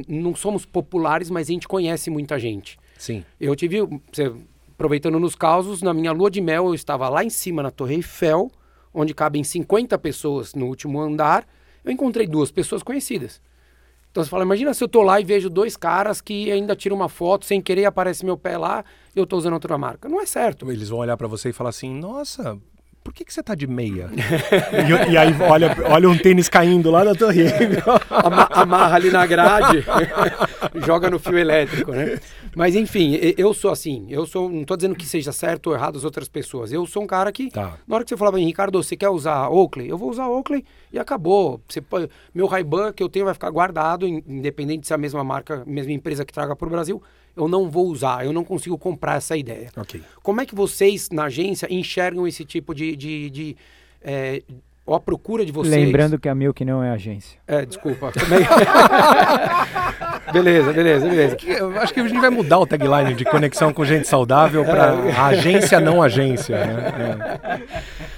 [0.08, 2.80] Não somos populares, mas a gente conhece muita gente.
[2.98, 3.24] Sim.
[3.40, 3.78] Eu tive,
[4.12, 4.32] você,
[4.74, 7.96] aproveitando nos causos, na minha lua de mel, eu estava lá em cima na Torre
[7.96, 8.50] Eiffel,
[8.92, 11.46] onde cabem 50 pessoas no último andar.
[11.84, 13.42] Eu encontrei duas pessoas conhecidas.
[14.12, 16.96] Então você fala, imagina se eu tô lá e vejo dois caras que ainda tiram
[16.98, 18.84] uma foto, sem querer aparece meu pé lá,
[19.16, 20.10] eu tô usando outra marca.
[20.10, 20.70] Não é certo.
[20.70, 22.58] Eles vão olhar pra você e falar assim: Nossa,
[23.04, 24.10] por que, que você tá de meia?
[25.08, 27.44] e, e aí olha, olha um tênis caindo lá na torre.
[28.12, 29.84] Ama- amarra ali na grade,
[30.86, 32.20] joga no fio elétrico, né?
[32.56, 35.98] Mas enfim, eu sou assim, eu sou, não tô dizendo que seja certo ou errado
[35.98, 36.72] as outras pessoas.
[36.72, 37.78] Eu sou um cara que, Tá.
[37.88, 39.88] na hora que você falar pra mim, Ricardo, você quer usar Oakley?
[39.88, 41.62] Eu vou usar Oakley e acabou.
[41.68, 41.82] Você,
[42.34, 45.64] meu Ray-Ban que eu tenho vai ficar guardado, in- independente se é a mesma marca,
[45.66, 47.02] mesma empresa que traga pro Brasil,
[47.36, 49.70] eu não vou usar, eu não consigo comprar essa ideia.
[49.78, 50.02] Ok.
[50.22, 52.96] Como é que vocês, na agência, enxergam esse tipo de...
[52.96, 53.56] de, de
[54.02, 54.44] é,
[54.86, 55.74] ou a procura de vocês...
[55.74, 57.40] Lembrando que a Milk não é agência.
[57.48, 58.12] É, desculpa.
[60.28, 61.38] É- beleza, beleza, beleza.
[61.46, 64.94] Eu acho que a gente vai mudar o tagline de conexão com gente saudável para
[65.28, 66.58] agência não agência.
[66.66, 67.40] Né?
[67.44, 67.62] É.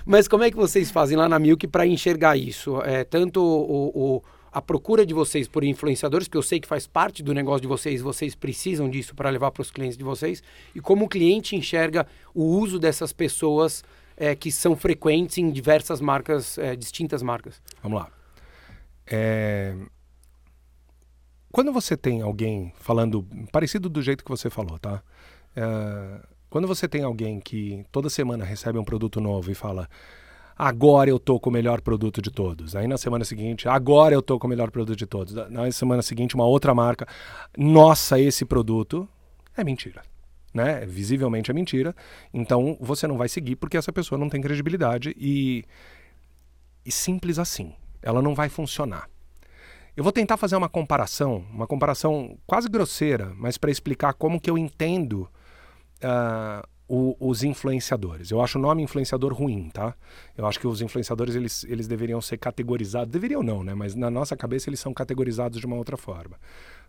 [0.06, 2.82] Mas como é que vocês fazem lá na Milk para enxergar isso?
[2.84, 6.86] É, tanto o, o- a procura de vocês por influenciadores, que eu sei que faz
[6.86, 10.44] parte do negócio de vocês, vocês precisam disso para levar para os clientes de vocês,
[10.76, 12.06] e como o cliente enxerga
[12.36, 13.84] o uso dessas pessoas
[14.16, 17.62] é, que são frequentes em diversas marcas, é, distintas marcas.
[17.82, 18.10] Vamos lá.
[19.06, 19.76] É,
[21.52, 25.02] Quando você tem alguém falando parecido do jeito que você falou, tá?
[25.56, 29.90] É, Quando você tem alguém que toda semana recebe um produto novo e fala
[30.58, 32.76] agora eu tô com o melhor produto de todos.
[32.76, 35.34] Aí na semana seguinte, agora eu tô com o melhor produto de todos.
[35.50, 37.08] Na semana seguinte, uma outra marca,
[37.58, 39.08] nossa, esse produto
[39.58, 40.02] é mentira.
[40.54, 40.86] Né?
[40.86, 41.96] Visivelmente é mentira.
[42.34, 45.64] Então você não vai seguir porque essa pessoa não tem credibilidade e,
[46.86, 47.74] e simples assim.
[48.02, 49.10] Ela não vai funcionar.
[49.96, 54.50] Eu vou tentar fazer uma comparação, uma comparação quase grosseira, mas para explicar como que
[54.50, 55.30] eu entendo
[56.02, 58.30] ah, o- os influenciadores.
[58.32, 59.96] Eu acho o nome influenciador ruim, tá?
[60.38, 63.74] Eu acho que os influenciadores eles, eles deveriam ser categorizados, deveriam não, né?
[63.74, 66.38] Mas na nossa cabeça eles são categorizados de uma outra forma.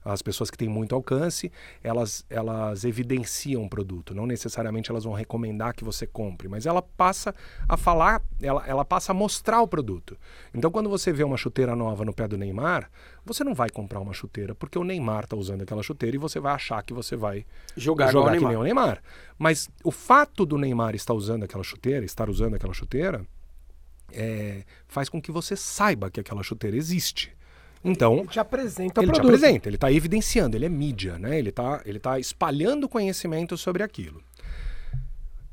[0.05, 1.51] As pessoas que têm muito alcance,
[1.83, 4.15] elas, elas evidenciam o produto.
[4.15, 7.35] Não necessariamente elas vão recomendar que você compre, mas ela passa
[7.69, 10.17] a falar, ela, ela passa a mostrar o produto.
[10.53, 12.91] Então, quando você vê uma chuteira nova no pé do Neymar,
[13.25, 16.39] você não vai comprar uma chuteira porque o Neymar está usando aquela chuteira e você
[16.39, 17.47] vai achar que você vai
[17.77, 18.51] Jogar, jogar que Neymar.
[18.51, 19.03] nem o Neymar.
[19.39, 23.27] Mas o fato do Neymar estar usando aquela chuteira, estar usando aquela chuteira,
[24.13, 27.35] é, faz com que você saiba que aquela chuteira existe.
[27.85, 29.35] Então, Ele te apresenta o ele te produto.
[29.35, 31.39] apresenta, ele está evidenciando, ele é mídia, né?
[31.39, 34.23] Ele está ele tá espalhando conhecimento sobre aquilo.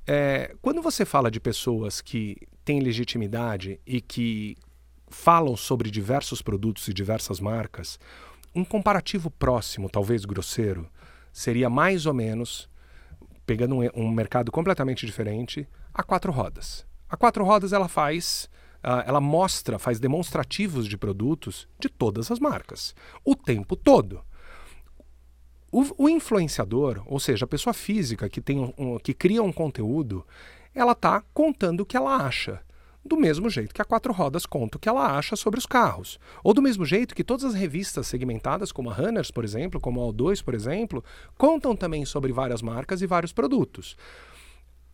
[0.07, 4.55] É, quando você fala de pessoas que têm legitimidade e que
[5.09, 7.99] falam sobre diversos produtos e diversas marcas,
[8.55, 10.89] um comparativo próximo, talvez grosseiro,
[11.32, 12.69] seria mais ou menos,
[13.45, 16.86] pegando um, um mercado completamente diferente, a quatro rodas.
[17.09, 18.49] A quatro rodas ela faz,
[18.84, 24.21] ah, ela mostra, faz demonstrativos de produtos de todas as marcas, o tempo todo.
[25.71, 29.53] O, o influenciador, ou seja, a pessoa física que, tem um- um- que cria um
[29.53, 30.25] conteúdo,
[30.75, 32.61] ela está contando o que ela acha.
[33.03, 36.19] Do mesmo jeito que a Quatro Rodas conta o que ela acha sobre os carros.
[36.43, 40.01] Ou do mesmo jeito que todas as revistas segmentadas, como a Runners, por exemplo, como
[40.01, 41.03] a O2, por exemplo,
[41.38, 43.95] contam também sobre várias marcas e vários produtos.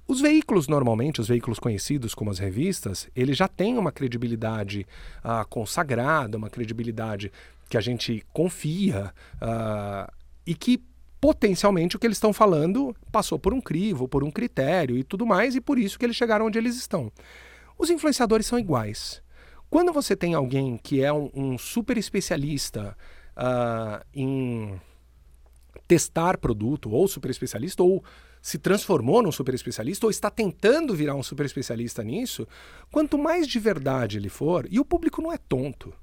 [0.07, 4.87] Os veículos, normalmente, os veículos conhecidos como as revistas, eles já têm uma credibilidade
[5.21, 7.31] ah, consagrada, uma credibilidade
[7.69, 10.09] que a gente confia ah,
[10.45, 10.81] e que
[11.19, 15.25] potencialmente o que eles estão falando passou por um crivo, por um critério e tudo
[15.25, 17.11] mais, e por isso que eles chegaram onde eles estão.
[17.77, 19.21] Os influenciadores são iguais.
[19.69, 22.95] Quando você tem alguém que é um, um super especialista
[23.35, 24.79] ah, em
[25.85, 28.01] testar produto, ou super especialista, ou
[28.47, 32.47] se transformou num super especialista, ou está tentando virar um super especialista nisso,
[32.89, 35.93] quanto mais de verdade ele for, e o público não é tonto.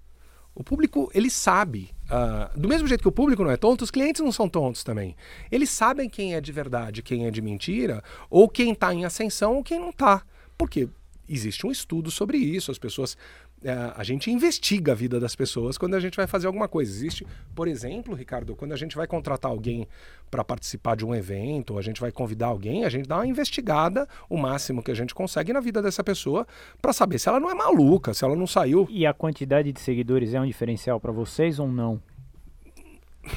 [0.55, 1.95] O público, ele sabe.
[2.11, 4.85] ah, do mesmo jeito que o público não é tonto, os clientes não são tontos
[4.85, 5.17] também.
[5.51, 9.55] Eles sabem quem é de verdade, quem é de mentira, ou quem está em ascensão
[9.55, 10.23] ou quem não está.
[10.59, 10.87] Porque
[11.27, 12.71] existe um estudo sobre isso.
[12.71, 13.17] As pessoas.
[13.65, 16.93] Eh, a gente investiga a vida das pessoas quando a gente vai fazer alguma coisa.
[16.93, 19.89] Existe, por exemplo, Ricardo, quando a gente vai contratar alguém
[20.31, 23.27] para participar de um evento, ou a gente vai convidar alguém, a gente dá uma
[23.27, 26.47] investigada o máximo que a gente consegue na vida dessa pessoa
[26.83, 29.81] para saber se ela não é maluca, se ela não saiu E a quantidade de
[29.81, 32.03] seguidores é um diferencial para vocês ou não?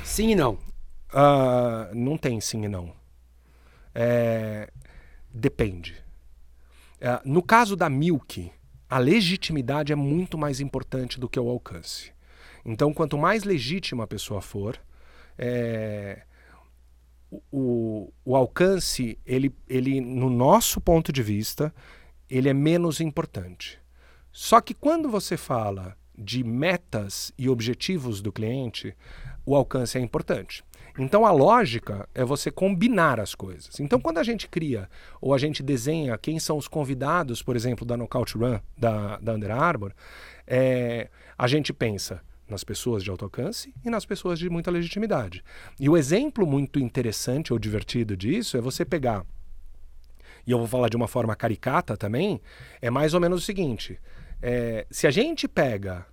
[0.04, 0.58] Sim e não.
[1.14, 2.92] Ah, não tem sim e não.
[3.96, 4.70] É,
[5.34, 5.96] depende.
[7.02, 8.52] Ah, no caso da Milk,
[8.90, 12.12] a legitimidade é muito mais importante do que o alcance.
[12.66, 14.80] Então, quanto mais legítima a pessoa for,
[15.38, 16.24] é,
[17.52, 21.74] o- o, alcance, ele, ele, no nosso ponto de vista,
[22.30, 23.80] ele é menos importante.
[24.32, 28.96] Só que quando você fala de metas e objetivos do cliente,
[29.46, 30.64] o alcance é importante.
[30.98, 33.80] Então a lógica é você combinar as coisas.
[33.80, 34.90] Então quando a gente cria
[35.22, 39.34] ou a gente desenha quem são os convidados, por exemplo, da Knockout Run da, da
[39.34, 39.94] Under Armour,
[40.46, 45.44] é, a gente pensa nas pessoas de alto alcance e nas pessoas de muita legitimidade.
[45.80, 49.26] E o exemplo muito interessante ou divertido disso é você pegar,
[50.48, 52.42] e eu vou falar de uma forma caricata também,
[52.82, 54.00] é mais ou menos o seguinte:
[54.42, 56.06] é, se a gente pega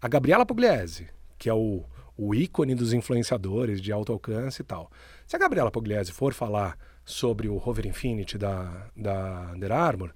[0.00, 1.08] a Gabriela Pugliese,
[1.38, 1.82] que é o,
[2.18, 4.90] o ícone dos influenciadores de alto alcance e tal,
[5.26, 10.12] se a Gabriela Pugliese for falar sobre o Rover Infinity da, da Under Armour,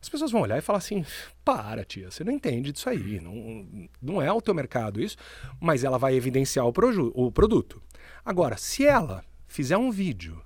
[0.00, 1.04] as pessoas vão olhar e falar assim:
[1.44, 5.16] para, tia, você não entende disso aí, não, não é o teu mercado isso,
[5.60, 6.72] mas ela vai evidenciar o,
[7.14, 7.82] o produto.
[8.24, 10.42] Agora, se ela fizer um vídeo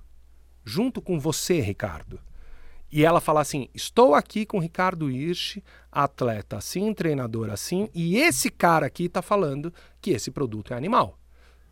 [0.63, 2.19] junto com você, Ricardo,
[2.91, 5.57] e ela falar assim: estou aqui com Ricardo Hirsch,
[5.91, 11.17] atleta assim, treinador assim, e esse cara aqui está falando que esse produto é animal.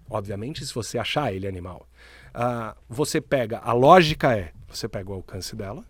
[0.09, 1.87] Obviamente, se você achar ele animal.
[2.29, 5.83] Uh, você pega, a lógica é, você pega o alcance dela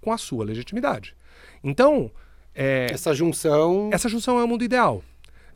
[0.00, 1.16] com a sua legitimidade.
[1.62, 2.10] Então.
[2.54, 3.90] É, essa junção.
[3.92, 5.02] Essa junção é o mundo ideal.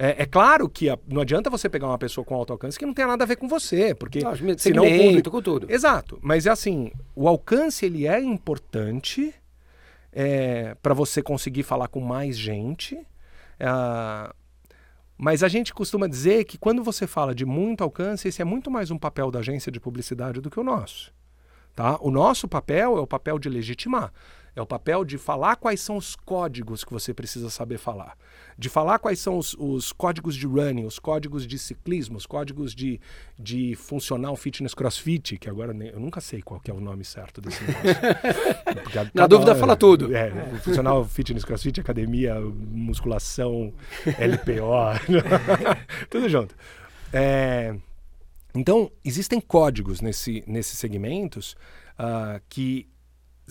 [0.03, 2.85] É, é, claro que a, não adianta você pegar uma pessoa com alto alcance que
[2.85, 5.71] não tem nada a ver com você, porque não, senão o público, com tudo.
[5.71, 9.33] Exato, mas é assim, o alcance ele é importante
[10.13, 12.97] é, para você conseguir falar com mais gente.
[13.61, 14.35] É,
[15.17, 18.73] mas a gente costuma dizer que quando você fala de muito alcance, esse é muito
[18.73, 21.15] mais um papel da agência de publicidade do que o nosso.
[21.77, 21.97] Tá?
[22.01, 24.13] O nosso papel é o papel de legitimar.
[24.57, 28.17] É o papel de falar quais são os códigos que você precisa saber falar.
[28.59, 32.75] De falar quais são os, os códigos de running, os códigos de ciclismo, os códigos
[32.75, 33.01] de,
[33.39, 37.41] de funcional fitness crossfit, que agora nem, eu nunca sei qual é o nome certo
[37.41, 39.11] desse negócio.
[39.15, 40.15] Na dúvida, fala tudo.
[40.15, 40.31] É,
[40.63, 43.73] funcional fitness crossfit, academia, musculação,
[44.07, 45.17] LPO,
[46.11, 46.55] tudo junto.
[47.13, 47.75] É,
[48.55, 51.57] então, existem códigos nesse, nesses segmentos
[51.99, 52.87] uh, que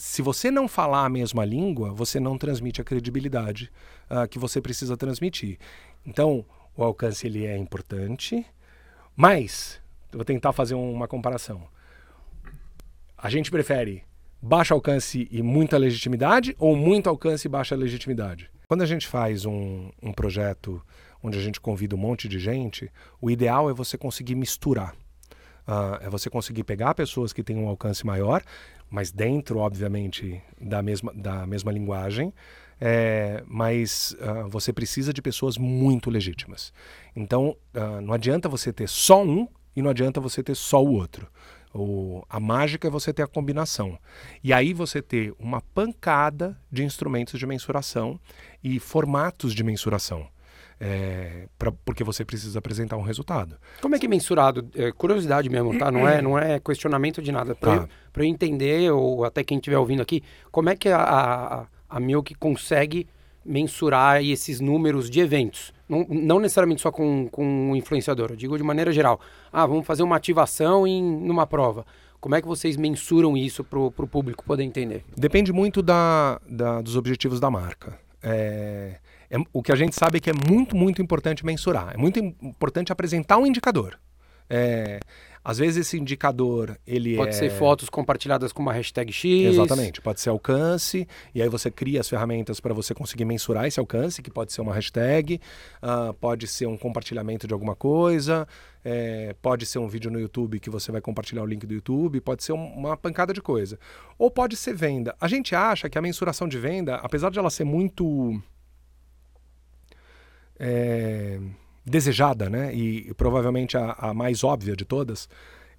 [0.02, 3.72] se você não falar a mesma língua, você não transmite a credibilidade
[4.10, 5.60] uh, que você precisa transmitir.
[6.04, 6.44] Então,
[6.76, 8.44] o alcance ele é importante,
[9.16, 9.80] mas
[10.12, 11.68] vou tentar fazer uma comparação.
[13.16, 14.04] A gente prefere
[14.42, 18.50] baixo alcance e muita legitimidade ou muito alcance e baixa legitimidade?
[18.68, 20.82] Quando a gente faz um, um projeto
[21.22, 22.92] onde a gente convida um monte de gente,
[23.22, 24.96] o ideal é você conseguir misturar.
[25.68, 28.42] Uh, é você conseguir pegar pessoas que têm um alcance maior,
[28.92, 32.34] mas dentro, obviamente, da mesma, da mesma linguagem,
[32.80, 36.74] é, mas uh, você precisa de pessoas muito legítimas.
[37.16, 40.92] Então, uh, não adianta você ter só um e não adianta você ter só o
[40.92, 41.28] outro.
[41.74, 43.98] O, a mágica é você ter a combinação.
[44.44, 48.20] E aí você ter uma pancada de instrumentos de mensuração
[48.62, 50.28] e formatos de mensuração
[50.84, 53.56] é, pra, porque você precisa apresentar um resultado.
[53.80, 54.68] Como é que é mensurado?
[54.74, 55.92] É, curiosidade mesmo, tá?
[55.92, 57.54] Não é, não é questionamento de nada.
[57.54, 57.88] Para tá.
[58.16, 62.00] eu, eu, entender, ou até quem estiver ouvindo aqui, como é que a, a, a
[62.00, 63.08] Milk consegue
[63.46, 65.72] mensurar esses números de eventos?
[65.88, 69.22] Não, não necessariamente só com, com um influenciador, eu digo de maneira geral.
[69.54, 71.86] Ah, vamos fazer uma ativação em numa prova.
[72.20, 75.04] Como é que vocês mensuram isso para o público poder entender?
[75.16, 78.00] Depende muito da, da, dos objetivos da marca.
[78.24, 78.98] É,
[79.32, 81.94] é, o que a gente sabe é que é muito, muito importante mensurar.
[81.94, 83.98] É muito importante apresentar um indicador.
[84.50, 85.00] É,
[85.44, 87.32] às vezes esse indicador ele pode é...
[87.32, 89.54] ser fotos compartilhadas com uma hashtag X.
[89.54, 93.80] Exatamente, pode ser alcance e aí você cria as ferramentas para você conseguir mensurar esse
[93.80, 95.40] alcance, que pode ser uma hashtag,
[95.82, 98.46] uh, pode ser um compartilhamento de alguma coisa,
[98.84, 102.20] é, pode ser um vídeo no YouTube que você vai compartilhar o link do YouTube,
[102.20, 103.80] pode ser uma pancada de coisa,
[104.18, 105.16] ou pode ser venda.
[105.20, 108.38] A gente acha que a mensuração de venda, apesar de ela ser muito
[110.64, 111.40] é,
[111.84, 112.74] desejada, né?
[112.74, 115.28] E, e provavelmente a, a, mais óbvia de todas,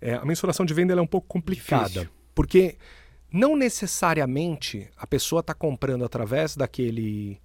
[0.00, 1.88] é, a mensuração de venda é um pouco complicada.
[1.88, 2.08] Difícil.
[2.34, 2.76] Porque
[3.32, 7.40] não necessariamente a pessoa está comprando através daquele,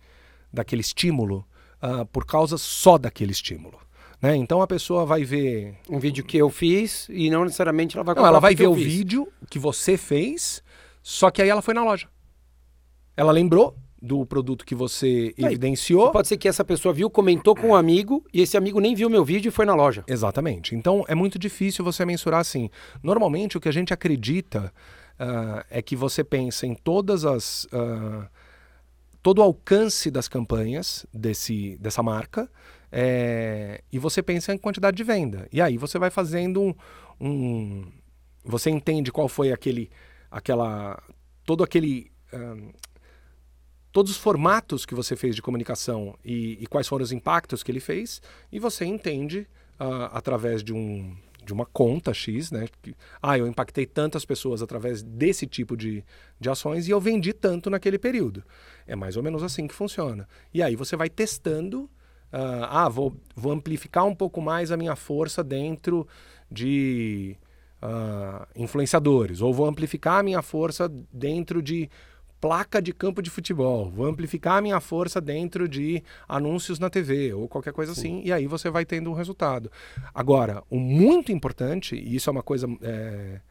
[0.51, 1.47] daquele estímulo
[1.81, 3.79] uh, por causa só daquele estímulo.
[4.19, 4.35] Né?
[4.35, 5.75] Então a pessoa vai ver.
[5.87, 8.23] Um vídeo que eu fiz e não necessariamente ela vai comprar.
[8.23, 10.63] Não, ela vai ver o vídeo que você fez,
[11.03, 12.07] só que aí ela foi na loja.
[13.15, 16.11] Ela lembrou, do produto que você evidenciou.
[16.11, 19.09] Pode ser que essa pessoa viu, comentou com um amigo e esse amigo nem viu
[19.09, 20.03] meu vídeo e foi na loja.
[20.07, 20.75] Exatamente.
[20.75, 22.69] Então é muito difícil você mensurar assim.
[23.01, 24.71] Normalmente o que a gente acredita
[25.19, 28.27] uh, é que você pensa em todas as uh,
[29.21, 32.49] todo o alcance das campanhas desse, dessa marca
[32.91, 35.47] é, e você pensa em quantidade de venda.
[35.51, 36.73] E aí você vai fazendo um,
[37.19, 37.91] um
[38.45, 39.89] você entende qual foi aquele
[40.31, 41.01] aquela
[41.43, 42.73] todo aquele uh,
[43.97, 47.71] todos os formatos que você fez de comunicação e, e quais foram os impactos que
[47.71, 48.21] ele fez,
[48.51, 49.47] e você entende
[49.79, 52.67] uh, através de um de uma conta X, né?
[52.83, 56.03] Que, ah, eu impactei tantas pessoas através desse tipo de,
[56.39, 58.43] de ações e eu vendi tanto naquele período.
[58.85, 60.27] É mais ou menos assim que funciona.
[60.53, 61.89] E aí você vai testando
[62.31, 66.07] ah, ah, vou, vou amplificar um pouco mais a minha força dentro
[66.51, 67.35] de
[67.81, 71.89] ah, influenciadores, ou vou amplificar a minha força dentro de
[72.39, 77.33] placa de campo de futebol, vou amplificar a minha força dentro de anúncios na TV
[77.33, 79.71] ou qualquer coisa assim, e aí você vai tendo um resultado.
[80.13, 83.41] Agora, o muito importante, e isso é uma coisa é,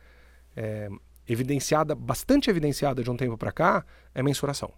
[0.56, 0.88] é,
[1.28, 3.84] evidenciada, bastante evidenciada de um tempo para cá,
[4.14, 4.72] é mensuração.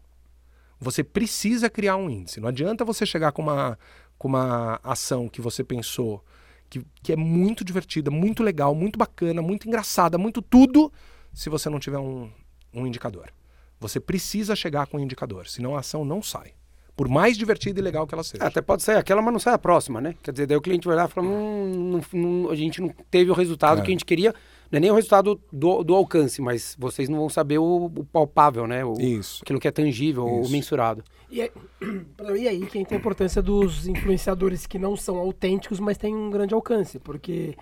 [0.80, 2.40] Você precisa criar um índice.
[2.40, 3.78] Não adianta você chegar com uma,
[4.16, 6.24] com uma ação que você pensou
[6.70, 10.92] que, que é muito divertida, muito legal, muito bacana, muito engraçada, muito tudo,
[11.32, 12.30] se você não tiver um,
[12.72, 13.32] um indicador.
[13.80, 16.52] Você precisa chegar com um indicador, senão a ação não sai.
[16.96, 18.42] Por mais divertida e legal que ela seja.
[18.42, 20.16] Até pode sair aquela, mas não sai a próxima, né?
[20.20, 22.88] Quer dizer, daí o cliente vai lá e fala: hum, não, não, a gente não
[23.08, 23.82] teve o resultado É.
[23.82, 24.34] que a gente queria.
[24.70, 28.04] Não é nem o resultado do, do alcance, mas vocês não vão saber o, o
[28.04, 28.84] palpável, né?
[28.84, 29.42] O, Isso.
[29.42, 30.50] Aquilo que é tangível, o Isso.
[30.50, 31.04] mensurado.
[31.30, 31.52] E aí,
[32.36, 36.30] e aí que entra a importância dos influenciadores que não são autênticos, mas têm um
[36.30, 36.98] grande alcance.
[36.98, 37.54] Porque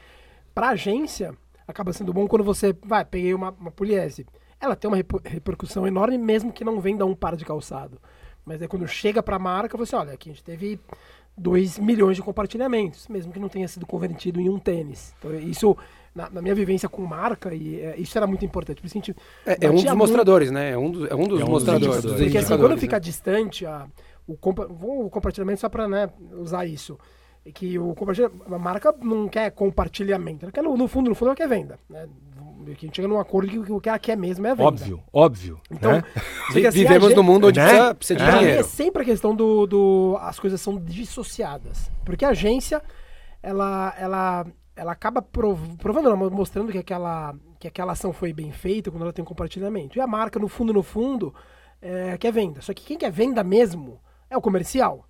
[0.55, 1.35] para agência,
[1.69, 4.25] acaba sendo bom quando você, vai, peguei uma, uma Pugliese.
[4.61, 8.01] Ela tem uma reper- repercussão enorme, mesmo que não venda um par de calçado.
[8.45, 10.81] Mas aí quando chega para a marca, você olha, aqui a gente teve
[11.37, 15.15] 2 milhões de compartilhamentos, mesmo que não tenha sido convertido em um tênis.
[15.19, 15.77] Então, isso,
[16.15, 18.81] na, na minha vivência com marca, e, é, isso era muito importante.
[18.81, 18.99] Por isso
[19.45, 20.71] É, é um dos muito- mostradores, né?
[20.71, 22.03] É um, dos- é um dos É um mostradores.
[22.03, 22.77] dos porque assim, quando né?
[22.79, 23.87] fica distante, a,
[24.27, 26.99] o, compa- vou- o compartilhamento só para né, usar isso.
[27.49, 31.28] É que o compartilhamento, a marca não quer compartilhamento, ela quer no, fundo, no fundo
[31.28, 31.78] ela quer venda.
[31.88, 32.09] Né?
[32.64, 34.66] Que a gente chega num acordo que o que ela quer mesmo é a venda.
[34.68, 35.61] Óbvio, óbvio.
[35.70, 36.03] Então, né?
[36.49, 37.66] assim, Vivemos gente- num mundo onde Né?
[37.68, 38.38] precisa, precisa de É.
[38.38, 38.61] Dinheiro.
[38.61, 40.18] é sempre a questão do, do.
[40.20, 41.88] As coisas são dissociadas.
[42.05, 42.82] Porque a agência,
[43.40, 48.51] ela, ela, ela acaba prov- provando, não, mostrando que aquela, que aquela ação foi bem
[48.51, 49.97] feita quando ela tem um compartilhamento.
[49.97, 51.32] E a marca, no fundo, no fundo,
[51.80, 52.61] é, quer venda.
[52.61, 55.07] Só que quem quer venda mesmo é o comercial.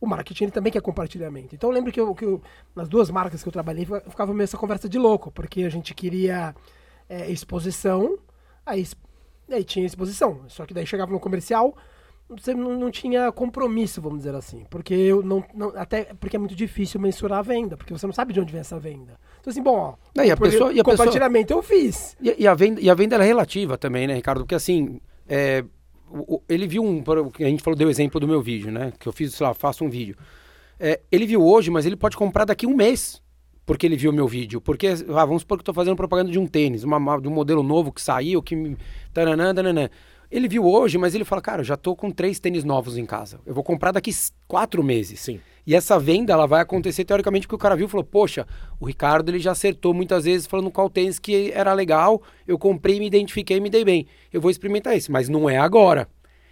[0.00, 1.54] O marketing ele também quer compartilhamento.
[1.54, 2.40] Então eu lembro que, eu, que eu-
[2.74, 5.68] nas duas marcas que eu trabalhei, eu ficava meio essa conversa de louco, porque a
[5.68, 6.54] gente queria
[7.08, 8.18] é, exposição,
[8.64, 8.86] aí,
[9.50, 10.40] aí tinha exposição.
[10.48, 11.76] Só que daí chegava no comercial,
[12.28, 14.64] você não, não tinha compromisso, vamos dizer assim.
[14.70, 18.12] Porque eu não, não- Até porque é muito difícil mensurar a venda, porque você não
[18.14, 19.18] sabe de onde vem essa venda.
[19.40, 19.94] Então, assim, bom, ó.
[20.14, 22.16] Não, e a pessoa- e a pessoa- compartilhamento eu fiz.
[22.22, 24.42] E, e a venda, e a venda ela é relativa também, né, Ricardo?
[24.42, 25.64] Porque assim, é,
[26.48, 27.02] ele viu um.
[27.38, 28.92] A gente falou, deu exemplo do meu vídeo, né?
[28.98, 30.16] Que eu fiz, sei lá, faço um vídeo.
[30.78, 33.22] É, ele viu hoje, mas ele pode comprar daqui um mês.
[33.66, 34.60] Porque ele viu meu vídeo.
[34.60, 37.28] Porque, ah, vamos supor que eu tô fazendo propaganda de um tênis, uma, ma- de
[37.28, 38.76] um modelo novo que saiu, que.
[39.12, 39.88] Taranã, taranã.
[40.30, 43.04] Ele viu hoje, mas ele fala, cara, eu já tô com três tênis novos em
[43.04, 43.40] casa.
[43.44, 44.12] Eu vou comprar daqui
[44.46, 45.18] quatro meses.
[45.20, 45.40] Sim.
[45.66, 48.46] E essa venda, ela vai acontecer teoricamente porque o cara viu e falou, poxa,
[48.78, 52.98] o Ricardo ele já acertou muitas vezes falando qual tênis que era legal, eu comprei,
[53.00, 54.06] me identifiquei e me dei bem.
[54.32, 56.08] Eu vou experimentar esse, mas não é agora.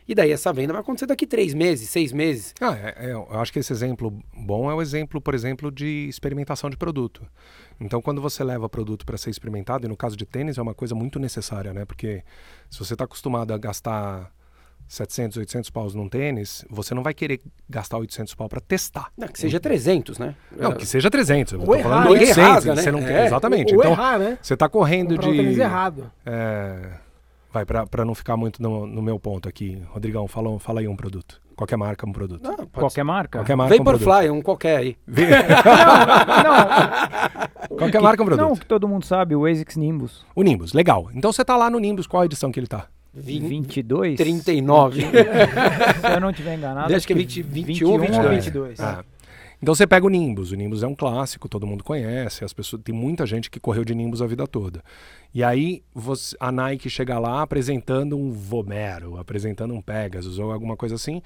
[0.09, 2.55] E daí essa venda vai acontecer daqui três meses, seis meses.
[2.61, 6.07] Ah, é- é, eu acho que esse exemplo bom é o exemplo, por exemplo, de
[6.09, 7.27] experimentação de produto.
[7.79, 10.75] Então, quando você leva produto para ser experimentado, e no caso de tênis é uma
[10.75, 11.85] coisa muito necessária, né?
[11.85, 12.23] Porque
[12.71, 14.33] se você está acostumado a gastar
[14.89, 19.13] 700, 800 paus num tênis, você não vai querer gastar 800 pau para testar.
[19.17, 20.35] Não, que seja 300, né?
[20.51, 21.53] Não, que seja 300.
[21.53, 22.11] Eu Ou tô errar, falando né?
[22.13, 22.37] 800.
[22.39, 22.83] Ninguém rasga, né?
[22.83, 23.05] Você não É.
[23.07, 23.75] quer, exatamente.
[23.75, 24.39] Ou então, errar, né?
[24.41, 25.61] você está correndo Comprar um tênis de...
[25.61, 26.11] errado.
[26.25, 26.91] É,
[27.65, 29.81] vai, para não ficar muito no, no meu ponto aqui.
[29.89, 31.41] Rodrigão, fala, fala aí um produto.
[31.57, 32.43] Qualquer marca, um produto.
[32.43, 33.39] Não, Qualquer marca?
[33.41, 33.79] Qualquer marca, um.
[33.79, 34.97] Vaporfly, um qualquer aí.
[37.69, 38.49] Não, Qualquer que- marca, um produto.
[38.49, 40.25] Não, que todo mundo sabe, o ASICS Nimbus.
[40.35, 41.11] O Nimbus, legal.
[41.15, 42.87] Então você tá lá no Nimbus, qual a edição que ele tá?
[43.13, 44.17] 22?
[44.17, 45.01] 39.
[45.03, 45.09] Se
[46.15, 46.95] eu não estiver enganado.
[46.95, 48.45] Acho que é 20, 21 ou 21 ou 22.
[48.45, 48.81] 22.
[48.81, 49.05] Ah.
[49.61, 50.53] Então você pega o Nimbus.
[50.53, 52.45] O Nimbus é um clássico, todo mundo conhece.
[52.45, 54.83] As pessoas, tem muita gente que correu de Nimbus a vida toda.
[55.35, 60.77] E aí você- a Nike chega lá apresentando um Vomero, apresentando um Pegasus ou alguma
[60.77, 61.23] coisa assim.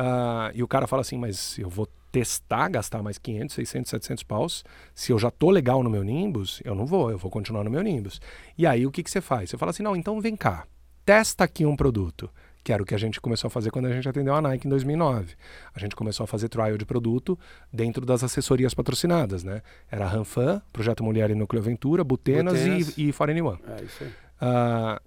[0.00, 4.22] ah, e o cara fala assim, mas eu vou testar, gastar mais 500, 600, 700
[4.22, 4.64] paus.
[4.94, 7.70] Se eu já tô legal no meu Nimbus, eu não vou, eu vou continuar no
[7.70, 8.20] meu Nimbus.
[8.56, 9.50] E aí o que, que você faz?
[9.50, 10.66] Você fala assim, não, então vem cá,
[11.04, 12.30] testa aqui um produto.
[12.64, 14.66] Que era o que a gente começou a fazer quando a gente atendeu a Nike
[14.66, 15.34] em 2009.
[15.74, 17.38] A gente começou a fazer trial de produto
[17.72, 19.62] dentro das assessorias patrocinadas, né?
[19.90, 22.98] Era a Ranfan, Projeto Mulher e Núcleo Aventura, Butenas, Butenas.
[22.98, 23.58] e, e Foreign One.
[23.66, 24.10] É isso aí.
[24.40, 25.00] Ah,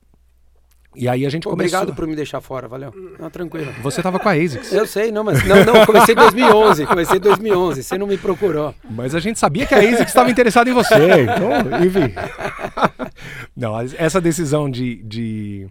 [0.93, 1.79] e aí a gente Pô, começou...
[1.79, 2.93] Obrigado por me deixar fora, valeu.
[3.17, 3.71] Não, tranquilo.
[3.81, 7.17] Você tava com a ASICS, Eu sei, não, mas não, não, comecei em 2011, comecei
[7.17, 8.75] em 2011, você não me procurou.
[8.89, 10.95] mas a gente sabia que a ASICS estava interessada em você.
[10.95, 12.13] Então, enfim.
[13.55, 15.67] Não, essa decisão de, de,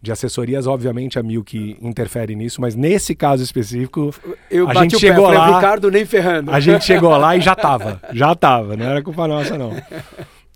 [0.00, 4.14] de assessorias, obviamente a Milk interfere nisso, mas nesse caso específico,
[4.50, 6.52] Eu A gente o chegou lá- Ricardo nem ferrando.
[6.52, 8.00] A gente chegou lá e já tava.
[8.12, 9.72] Já tava, não era culpa nossa, não.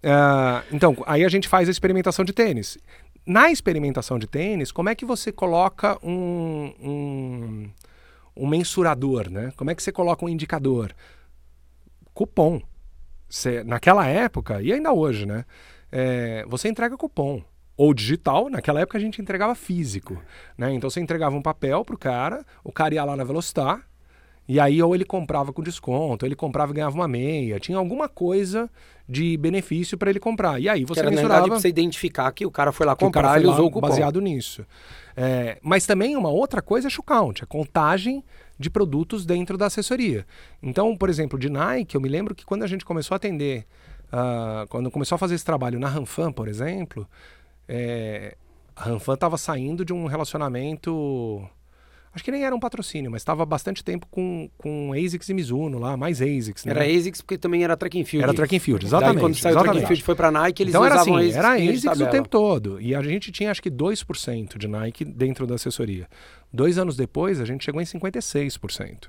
[0.05, 2.77] Ah, então, aí a gente faz a experimentação de tênis.
[3.25, 7.71] Na experimentação de tênis, como é que você coloca um, um,
[8.37, 9.53] um mensurador, né?
[9.57, 10.93] Como é que você coloca um indicador?
[12.13, 12.61] Cupom.
[13.29, 15.45] Você, naquela época, e ainda hoje, né?
[15.93, 17.41] É, você entrega cupom.
[17.77, 20.21] Ou digital, naquela época a gente entregava físico.
[20.57, 20.73] Né?
[20.75, 23.87] Então você entregava um papel pro cara, o cara ia lá na Velocitar,
[24.49, 27.79] e aí ou ele comprava com desconto, ou ele comprava e ganhava uma meia, tinha
[27.79, 28.69] alguma coisa
[29.09, 30.61] de benefício para ele comprar.
[30.61, 31.35] E aí você que era, mensurava...
[31.35, 33.89] na verdade, você identificar que o cara foi lá comprar e usou o cupom.
[33.89, 34.67] Baseado nisso.
[35.17, 38.25] É, mas também uma outra coisa é checkout, a contagem
[38.59, 40.27] de produtos dentro da assessoria.
[40.63, 43.67] Então, por exemplo, de Nike, eu me lembro que quando a gente começou a atender,
[44.13, 47.07] uh, quando começou a fazer esse trabalho na Ranfan, por exemplo,
[47.75, 48.37] é,
[48.77, 51.49] a Ranfan estava saindo de um relacionamento
[52.15, 55.79] Acho que nem era um patrocínio, mas estava bastante tempo com, com ASICS e Mizuno
[55.79, 56.67] lá, mais ASICS.
[56.67, 56.73] Né?
[56.73, 58.25] Era ASICS porque também era track and field.
[58.25, 59.15] Era track and field, exatamente.
[59.15, 59.73] Daí, quando saiu exatamente.
[59.73, 61.37] track and field foi para Nike, eles então era assim, ASICS.
[61.37, 62.79] era ASICS o tempo todo.
[62.83, 66.07] E a gente tinha acho que 2% de Nike dentro da assessoria.
[66.53, 69.09] Dois anos depois, a gente chegou em 56%.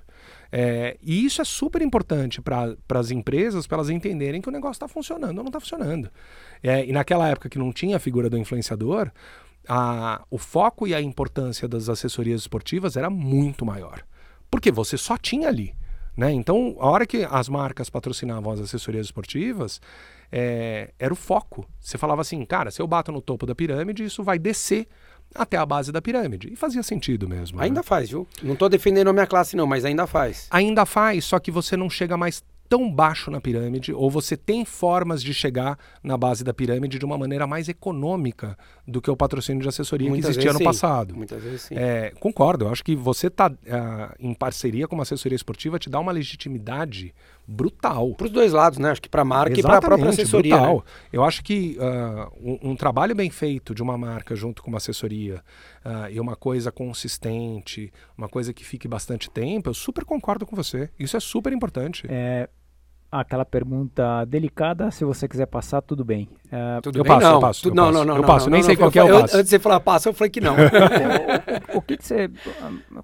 [0.55, 4.73] É, e isso é super importante para as empresas, para elas entenderem que o negócio
[4.73, 6.11] está funcionando ou não está funcionando.
[6.61, 9.11] É, e naquela época que não tinha a figura do influenciador,
[9.67, 14.03] a, o foco e a importância das assessorias esportivas era muito maior.
[14.51, 15.75] Porque você só tinha ali.
[16.15, 16.31] Né?
[16.31, 19.81] Então, a hora que as marcas patrocinavam as assessorias esportivas,
[20.31, 21.67] é, era o foco.
[21.79, 24.87] Você falava assim, cara, se eu bato no topo da pirâmide, isso vai descer
[25.33, 26.51] até a base da pirâmide.
[26.51, 27.59] E fazia sentido mesmo.
[27.61, 27.83] Ainda né?
[27.83, 28.27] faz, viu?
[28.41, 30.47] Não estou defendendo a minha classe, não, mas ainda faz.
[30.51, 34.65] Ainda faz, só que você não chega mais tão baixo na pirâmide, ou você tem
[34.65, 38.57] formas de chegar na base da pirâmide de uma maneira mais econômica
[38.87, 40.63] do que o patrocínio de assessoria Muitas que existia no sim.
[40.63, 41.15] passado.
[41.15, 41.75] Muitas vezes sim.
[41.75, 45.87] É, concordo, eu acho que você tá uh, em parceria com uma assessoria esportiva te
[45.87, 47.13] dá uma legitimidade
[47.47, 48.13] brutal.
[48.15, 48.91] Para os dois lados, né?
[48.91, 50.55] Acho que para a marca e para a própria assessoria.
[50.55, 50.75] Brutal.
[50.77, 50.83] Né?
[51.11, 54.77] Eu acho que uh, um, um, trabalho bem feito de uma marca junto com uma
[54.77, 55.43] assessoria
[55.85, 60.55] uh, e uma coisa consistente, uma coisa que fique bastante tempo, eu super concordo com
[60.55, 60.89] você.
[60.97, 62.05] Isso é super importante.
[62.09, 62.49] É,
[63.19, 66.27] aquela pergunta delicada, se você quiser passar, tudo bem.
[66.47, 67.33] Uh, tudo eu bem, passo, não.
[67.33, 67.61] eu passo.
[67.61, 67.97] Tu, eu não, passo.
[67.97, 69.37] não, não, eu passo, não, nem não, sei qual que é o passo.
[69.37, 70.55] Antes de você falar passo, eu falei que não.
[71.73, 72.29] o, o, que, que você.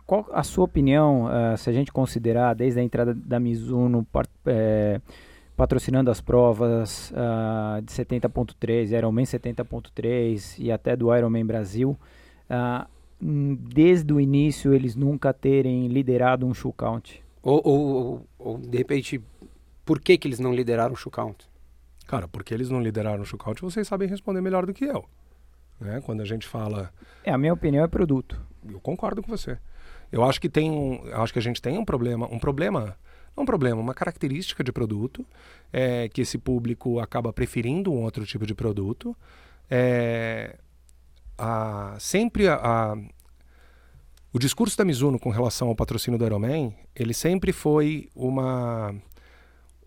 [0.05, 4.05] Qual a sua opinião, uh, se a gente considerar desde a entrada da Mizuno
[4.47, 4.99] é,
[5.55, 11.97] patrocinando as provas uh, de 70.3, Ironman 70.3 e até do Ironman Brasil,
[12.49, 12.87] uh,
[13.21, 17.21] desde o início eles nunca terem liderado um shoe count?
[17.41, 19.21] Ou, ou, ou, de repente,
[19.89, 21.49] por que, que eles não lideraram o shoe count?
[22.05, 25.03] Cara, porque eles não lideraram o shoe count, vocês sabem responder melhor do que eu.
[25.79, 25.99] Né?
[26.05, 26.93] Quando a gente fala.
[27.23, 28.39] É, a minha opinião é produto.
[28.71, 29.57] Eu concordo com você.
[30.11, 32.95] Eu acho que tem um, acho que a gente tem um problema, um problema,
[33.35, 35.25] não um problema, uma característica de produto
[35.73, 39.17] é que esse público acaba preferindo um outro tipo de produto.
[39.67, 40.55] É,
[41.35, 42.97] a, sempre a, a,
[44.31, 48.93] o discurso da Mizuno com relação ao patrocínio do Ironman, ele sempre foi uma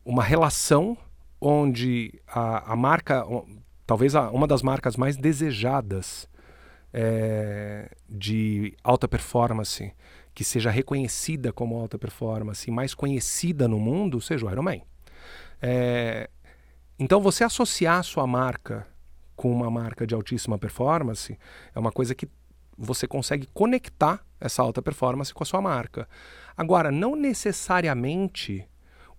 [0.04, 0.96] uma relação
[1.40, 3.24] onde a, a marca,
[3.86, 6.28] talvez a, uma das marcas mais desejadas
[6.92, 9.92] é, de alta performance,
[10.34, 14.82] que seja reconhecida como alta performance, mais conhecida no mundo, seja o Ironman.
[15.60, 16.28] É,
[16.98, 18.86] então, você associar a sua marca
[19.34, 21.36] com uma marca de altíssima performance
[21.74, 22.28] é uma coisa que
[22.76, 26.08] você consegue conectar essa alta performance com a sua marca.
[26.56, 28.68] Agora, não necessariamente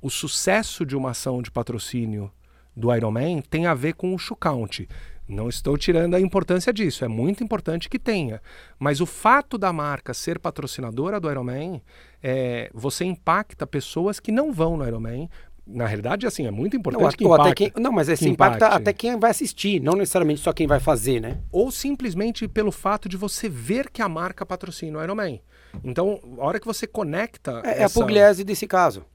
[0.03, 2.29] o sucesso de uma ação de patrocínio
[2.75, 4.87] do Ironman tem a ver com o shoe count.
[5.25, 8.41] Não estou tirando a importância disso, é muito importante que tenha.
[8.77, 11.81] Mas o fato da marca ser patrocinadora do Ironman,
[12.21, 15.29] é, você impacta pessoas que não vão no Ironman.
[15.65, 17.47] Na realidade, assim, é muito importante não, que impacte.
[17.47, 20.81] Até quem, não, mas esse impacta até quem vai assistir, não necessariamente só quem vai
[20.81, 21.39] fazer, né?
[21.49, 25.41] Ou simplesmente pelo fato de você ver que a marca patrocina o Ironman.
[25.81, 27.61] Então, a hora que você conecta.
[27.63, 27.81] É, essa...
[27.81, 29.05] é a Pugliese desse caso.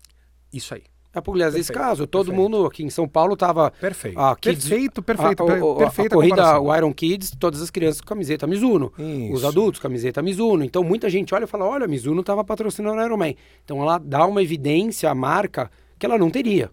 [0.52, 0.82] Isso aí.
[1.12, 2.06] A Pugliese desse caso.
[2.06, 2.40] Todo perfeito.
[2.50, 3.70] mundo aqui em São Paulo estava.
[3.72, 4.18] Perfeito.
[4.20, 5.42] A Kids, perfeito, perfeito.
[5.42, 8.92] A, a, perfeita a corrida, o Iron Kids, todas as crianças com camiseta Mizuno.
[8.98, 9.32] Isso.
[9.32, 10.62] Os adultos, camiseta Mizuno.
[10.64, 13.34] Então muita gente olha e fala: olha, a Mizuno estava patrocinando o Ironman.
[13.64, 16.70] Então ela dá uma evidência à marca que ela não teria.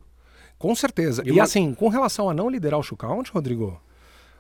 [0.60, 1.24] Com certeza.
[1.26, 3.82] E, E uma- assim, com relação a não liderar o shoe count, Rodrigo,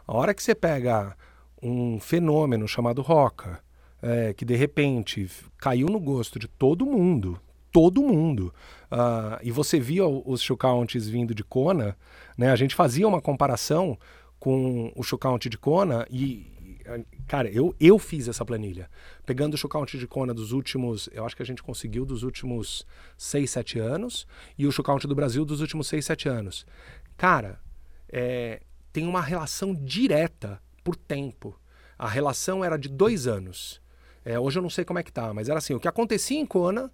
[0.05, 1.15] a hora que você pega
[1.63, 3.59] um fenômeno chamado Roca,
[4.01, 5.27] é, que de repente
[5.57, 7.39] caiu no gosto de todo mundo,
[7.71, 8.53] todo mundo,
[8.97, 10.57] ah, e você via os shoe
[11.11, 11.97] vindo de Kona,
[12.37, 13.99] né, a gente fazia uma comparação
[14.39, 15.19] com o shoe
[15.49, 16.49] de Kona e,
[17.11, 18.89] e, cara, eu, eu fiz essa planilha.
[19.25, 19.69] Pegando o shoe
[19.99, 22.87] de Kona dos últimos, eu acho que a gente conseguiu dos últimos
[23.17, 24.25] 6, 7 anos,
[24.57, 26.65] e o shoe do Brasil dos últimos 6, 7 anos.
[27.17, 27.59] Cara,
[28.07, 28.61] é,
[28.93, 31.59] tem uma relação direta por tempo.
[31.99, 33.81] A relação era de dois anos.
[34.23, 36.39] É, hoje eu não sei como é que tá, mas era assim, o que acontecia
[36.39, 36.89] em Kona,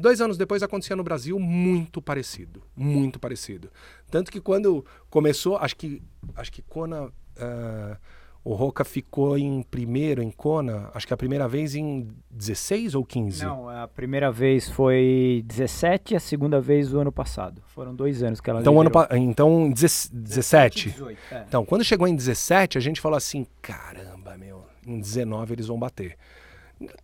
[0.00, 3.70] dois anos depois acontecia no Brasil muito parecido, muito parecido.
[4.10, 6.02] Tanto que quando começou, acho que,
[6.34, 7.12] acho que Kona...
[7.38, 7.96] ah,
[8.42, 13.04] o Roca ficou em primeiro em Kona, acho que a primeira vez em 16 ou
[13.04, 13.44] 15?
[13.44, 17.60] Não, a primeira vez foi 17 e a segunda vez o ano passado.
[17.66, 19.16] Foram dois anos que ela Então, ano, liderou.
[19.18, 20.88] então 17.
[20.88, 21.44] 18, é.
[21.46, 25.78] Então, quando chegou em 17, a gente falou assim: caramba, meu, em 19 eles vão
[25.78, 26.16] bater.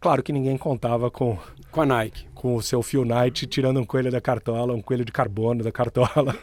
[0.00, 1.36] Claro que ninguém contava com,
[1.70, 2.26] Com a Nike.
[2.34, 5.70] com o seu Phil Knight tirando um coelho da cartola, um coelho de carbono da
[5.70, 6.34] cartola,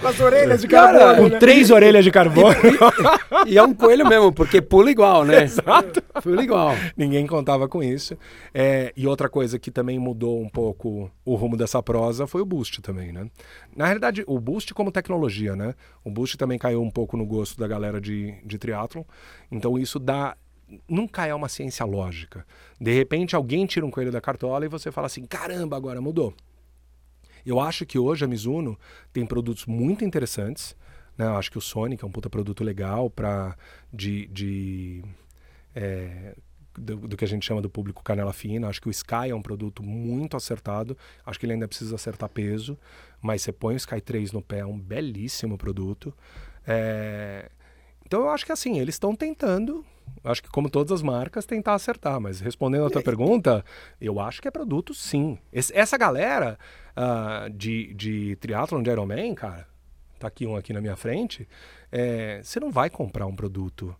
[0.00, 1.38] Com as orelhas de Cara, carbono, com né?
[1.38, 2.54] três orelhas de carbono.
[3.46, 5.42] E é um coelho mesmo, porque pula igual, né?
[5.44, 6.00] Exato.
[6.22, 6.72] Pula igual.
[6.96, 8.16] Ninguém contava com isso.
[8.54, 12.46] É, e outra coisa que também mudou um pouco o rumo dessa prosa foi o
[12.46, 13.26] Boost também, né?
[13.76, 15.74] Na realidade, o Boost como tecnologia, né?
[16.02, 19.02] O Boost também caiu um pouco no gosto da galera de, de triatlon.
[19.52, 20.34] Então isso dá...
[20.88, 22.46] Nunca é uma ciência lógica.
[22.80, 26.34] De repente alguém tira um coelho da cartola e você fala assim, caramba, agora mudou.
[27.44, 28.78] Eu acho que hoje a Mizuno
[29.12, 30.74] tem produtos muito interessantes.
[31.16, 31.26] Né?
[31.26, 33.56] Eu acho que o Sonic é um puta produto legal para
[33.92, 35.04] de, de
[35.74, 36.34] é,
[36.78, 38.68] do, do que a gente chama do público canela fina.
[38.68, 40.96] Acho que o Sky é um produto muito acertado.
[41.24, 42.78] Acho que ele ainda precisa acertar peso,
[43.20, 46.14] mas você põe o Sky 3 no pé, é um belíssimo produto.
[46.66, 47.50] É,
[48.04, 49.84] então eu acho que assim, eles estão tentando,
[50.22, 52.20] acho que como todas as marcas, tentar acertar.
[52.20, 53.64] Mas respondendo a tua pergunta,
[54.00, 55.38] eu acho que é produto sim.
[55.52, 56.58] Esse- essa galera
[56.96, 59.66] ah, de, de triatlon de Ironman, cara,
[60.18, 61.48] tá aqui um aqui na minha frente,
[61.92, 63.94] é, você não vai comprar um produto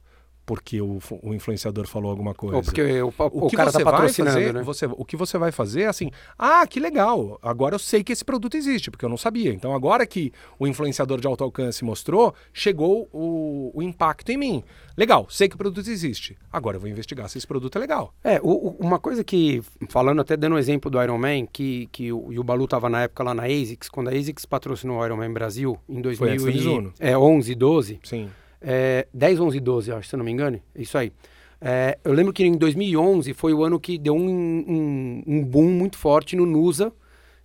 [0.46, 2.56] porque o, o influenciador falou alguma coisa.
[2.56, 4.62] Ou porque o, o, O que cara você tá vai patrocinando, fazer, né?
[4.62, 8.12] você, o que você vai fazer é assim, ah, que legal, agora eu sei que
[8.12, 9.52] esse produto existe, porque eu não sabia.
[9.52, 14.64] Então agora que o influenciador de alto alcance mostrou, chegou o, o impacto em mim.
[14.96, 16.36] Legal, sei que o produto existe.
[16.52, 18.14] Agora eu vou investigar se esse produto é legal.
[18.22, 22.32] É, uma coisa que, falando até dando o exemplo do Iron Man, que, que o,
[22.32, 25.16] e o Balu tava na época lá na ASICS, quando a ASICS patrocinou o Iron
[25.16, 26.92] Man Brasil, em Foi antes da Mizuno.
[26.98, 28.30] 2011, 12, Sim.
[28.64, 31.12] É, 10, 11 e 12, eu acho, se eu não me engano, é isso aí.
[31.60, 35.70] É, eu lembro que em 2011 foi o ano que deu um, um, um boom
[35.70, 36.92] muito forte no Nusa,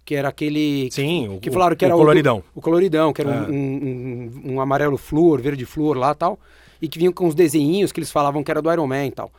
[0.03, 0.89] que era aquele...
[0.91, 2.43] Sim, o, que falaram que o era coloridão.
[2.55, 3.41] O, o coloridão, que era É.
[3.49, 6.39] um, um, um- amarelo flúor, verde flúor lá tal.
[6.81, 9.11] E que vinham com os desenhinhos que eles falavam que era do Iron Man e
[9.11, 9.31] tal.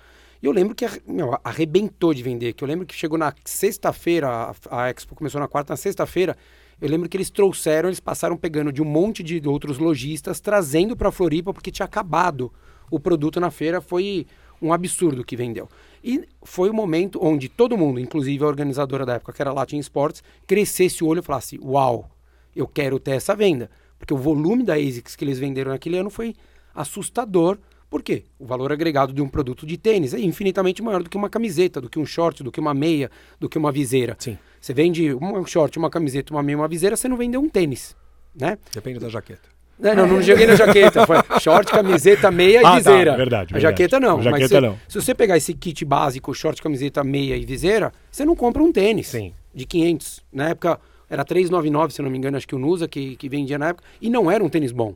[0.42, 2.52] E eu lembro que meu, arrebentou de vender.
[2.52, 6.36] Que eu lembro que chegou na sexta-feira, a, a Expo começou na quarta, na sexta-feira.
[6.80, 10.96] Eu lembro que eles trouxeram, eles passaram pegando de um monte de outros lojistas, trazendo
[10.96, 12.50] para Floripa, porque tinha acabado
[12.90, 13.80] o produto na feira.
[13.80, 14.26] Foi
[14.62, 15.68] um absurdo que vendeu.
[16.02, 19.54] E foi o momento onde todo mundo, inclusive a organizadora da época, que era a
[19.54, 22.08] Latin Sports, crescesse o olho e falasse: Uau,
[22.56, 23.70] eu quero ter essa venda.
[23.98, 26.34] Porque o volume da ASICS que eles venderam naquele ano foi
[26.74, 27.58] assustador.
[27.91, 28.22] Por quê?
[28.38, 31.80] O valor agregado de um produto de tênis é infinitamente maior do que uma camiseta,
[31.80, 33.11] do que um short, do que uma meia,
[33.41, 34.16] do que uma viseira.
[34.18, 34.38] Sim.
[34.61, 37.97] Você vende um short, uma camiseta, uma meia, uma viseira, você não vendeu um tênis,
[38.32, 38.57] né?
[38.72, 39.49] Depende da jaqueta.
[39.76, 41.07] Não, não, não joguei na jaqueta.
[41.07, 43.16] Foi short, camiseta, meia e Ah, tá, viseira.
[43.16, 43.62] verdade, A verdade.
[43.62, 44.22] jaqueta não.
[44.22, 44.78] Jaqueta se, não.
[44.86, 48.70] se você pegar esse kit básico, short, camiseta, meia e viseira, você não compra um
[48.70, 49.32] tênis Sim.
[49.55, 50.20] de 500.
[50.30, 50.78] Na época
[51.09, 53.68] era 399, se eu não me engano, acho que o Nusa que, que vendia na
[53.70, 53.82] época.
[54.03, 54.95] E não era um tênis bom.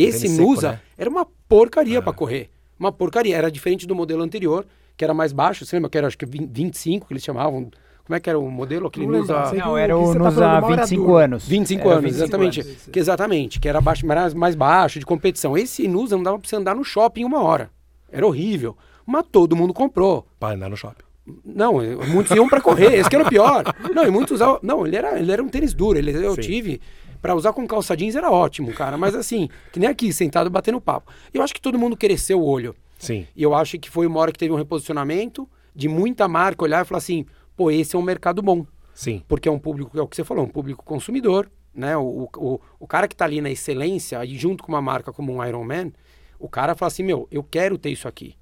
[0.00, 0.80] Esse seco, Nusa né?
[0.96, 2.50] era uma porcaria pra correr.
[2.78, 3.36] Uma porcaria.
[3.36, 5.64] Era diferente do modelo anterior, que era mais baixo.
[5.64, 7.70] Você lembra que era acho que 20 25 que eles chamavam?
[8.04, 8.86] Como é que era o modelo?
[8.86, 9.52] Aquele Não Nusa...
[9.54, 11.16] Não, o era que o você tá mal era 25 duro.
[11.16, 11.46] anos.
[11.46, 12.60] 25 Era anos, 25 exatamente.
[12.60, 12.88] anos.
[12.90, 15.58] Que exatamente, que era baixo, mais, mais baixo, de competição.
[15.58, 17.70] Esse Nusa não dava pra você andar no shopping em uma hora.
[18.10, 18.74] Era horrível.
[19.04, 20.26] Mas todo mundo comprou.
[20.40, 21.02] Para andar no shopping.
[21.44, 21.74] Não,
[22.10, 23.62] muitos iam pra correr, esse que era o pior.
[23.94, 24.58] Não, e muitos usavam.
[24.62, 25.98] Não, ele era, ele era um tênis duro.
[25.98, 26.40] Ele, eu Sim.
[26.40, 26.80] tive.
[27.20, 28.96] Pra usar com calça jeans era ótimo, cara.
[28.96, 31.12] Mas assim, que nem aqui, sentado batendo papo.
[31.32, 32.74] Eu acho que todo mundo cresceu o olho.
[32.98, 33.26] Sim.
[33.34, 36.84] E eu acho que foi uma hora que teve um reposicionamento de muita marca olhar
[36.84, 38.66] e falar assim: pô, esse é um mercado bom
[38.98, 39.22] Sim.
[39.28, 41.96] porque é um público, é o que você falou, um público consumidor, né?
[41.96, 45.32] O, o, o cara que tá ali na excelência, e junto com uma marca como
[45.32, 45.92] um Iron Man,
[46.36, 48.34] o cara fala assim, meu, eu quero ter isso aqui.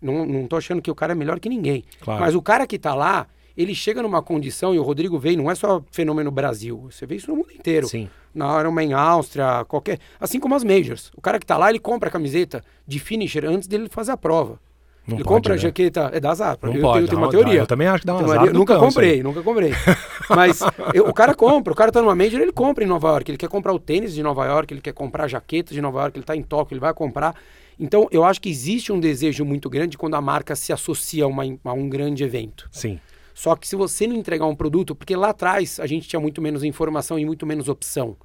[0.00, 1.84] Não, não tô achando que o cara é melhor que ninguém.
[2.00, 2.20] Claro.
[2.20, 3.26] Mas o cara que tá lá,
[3.60, 7.16] ele chega numa condição, e o Rodrigo veio, não é só fenômeno Brasil, você vê
[7.16, 7.88] isso no mundo inteiro.
[7.88, 8.08] Sim.
[8.34, 9.98] Na Ironman Áustria, qualquer.
[10.20, 11.10] Assim como as Majors.
[11.16, 14.16] O cara que tá lá, ele compra a camiseta de finisher antes dele fazer a
[14.16, 14.60] prova.
[15.06, 15.62] Não ele pode, compra a né?
[15.62, 16.10] jaqueta.
[16.12, 16.58] É da azar.
[16.62, 17.60] Não eu pode, tenho, dá uma uma- teoria.
[17.60, 19.72] eu também acho que dá um Tenho azar Nunca cão comprei, nunca comprei.
[20.28, 20.60] Mas
[20.92, 23.30] eu- o cara compra, o cara tá numa Major, ele compra em Nova York.
[23.30, 26.00] Ele quer comprar o tênis de Nova York, ele quer comprar a jaqueta de Nova
[26.02, 27.34] York, ele tá em Tóquio, ele vai comprar.
[27.80, 31.26] Então, eu acho que existe um desejo muito grande quando a marca se associa a,
[31.26, 32.68] uma- a um grande evento.
[32.70, 33.00] Sim.
[33.38, 36.42] Só que se você não entregar um produto, porque lá atrás a gente tinha muito
[36.42, 38.16] menos informação e muito menos opção.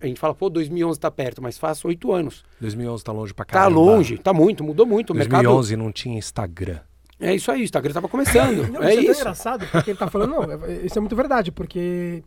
[0.00, 2.44] A gente fala, pô, 2011 tá perto, mas faz oito anos.
[2.60, 3.78] 2011 tá longe pra Tá caramba.
[3.78, 5.10] longe, tá muito, mudou muito.
[5.12, 6.80] O mercado 2011 não tinha Instagram.
[7.20, 8.66] É isso aí, o Instagram tava começando.
[8.72, 9.20] Não, é isso é tão isso.
[9.20, 12.24] engraçado, porque ele tá falando, não, é- isso é muito verdade, porque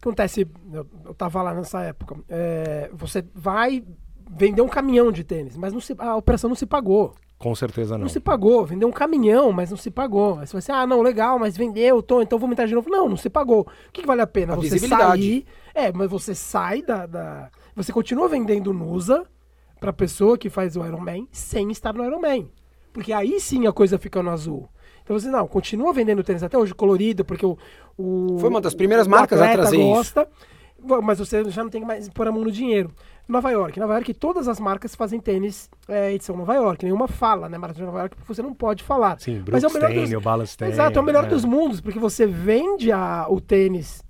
[0.00, 3.84] acontece, eu, eu tava lá nessa época, é, você vai
[4.30, 7.14] vender um caminhão de tênis, mas não se- a operação não se pagou.
[7.38, 8.02] Com certeza Não.
[8.04, 8.08] não.
[8.08, 10.38] se pagou, vendeu um caminhão, mas não se pagou.
[10.38, 12.88] Aí você vai assim, ah, não, legal, mas vendeu, tô, então vou aumentar de novo.
[12.88, 13.60] Não, não se pagou.
[13.60, 14.54] O que, que vale a pena?
[14.54, 15.22] A você visibilidade.
[15.22, 15.46] sair.
[15.74, 17.04] É, mas você sai da.
[17.06, 19.26] da- Você continua vendendo Nusa
[19.78, 22.50] pra pessoa que faz o Ironman sem estar no Ironman.
[22.92, 24.66] Porque aí sim a coisa fica no azul.
[25.04, 27.58] Então você, não, continua vendendo tênis até hoje colorido, porque o.
[27.98, 30.14] o Foi uma das primeiras marcas a trazer isso.
[31.02, 32.90] Mas você já não tem que mais pôr a mão no dinheiro.
[33.28, 33.78] Nova York.
[33.80, 36.84] Nova York, todas as marcas fazem tênis é, edição Nova York.
[36.84, 37.58] Nenhuma fala, né?
[37.58, 39.18] Maratona de Nova York, porque você não pode falar.
[39.18, 40.68] Sim, Mas é o Brooks melhor tem, dos- New Balance tem.
[40.68, 41.28] Exato, é o melhor né?
[41.30, 44.04] dos mundos, porque você vende a- o tênis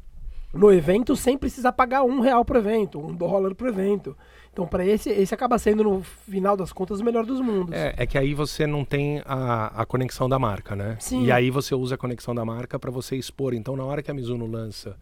[0.52, 4.16] no evento sem precisar pagar um real pro evento, um dólar pro evento.
[4.52, 7.74] Então, para esse, esse acaba sendo, no final das contas, o melhor dos mundos.
[7.74, 10.96] É, é que aí você não tem a, a conexão da marca, né?
[10.98, 11.24] Sim.
[11.24, 13.52] E aí você usa a conexão da marca para você expor.
[13.52, 14.96] Então, na hora que a Mizuno lança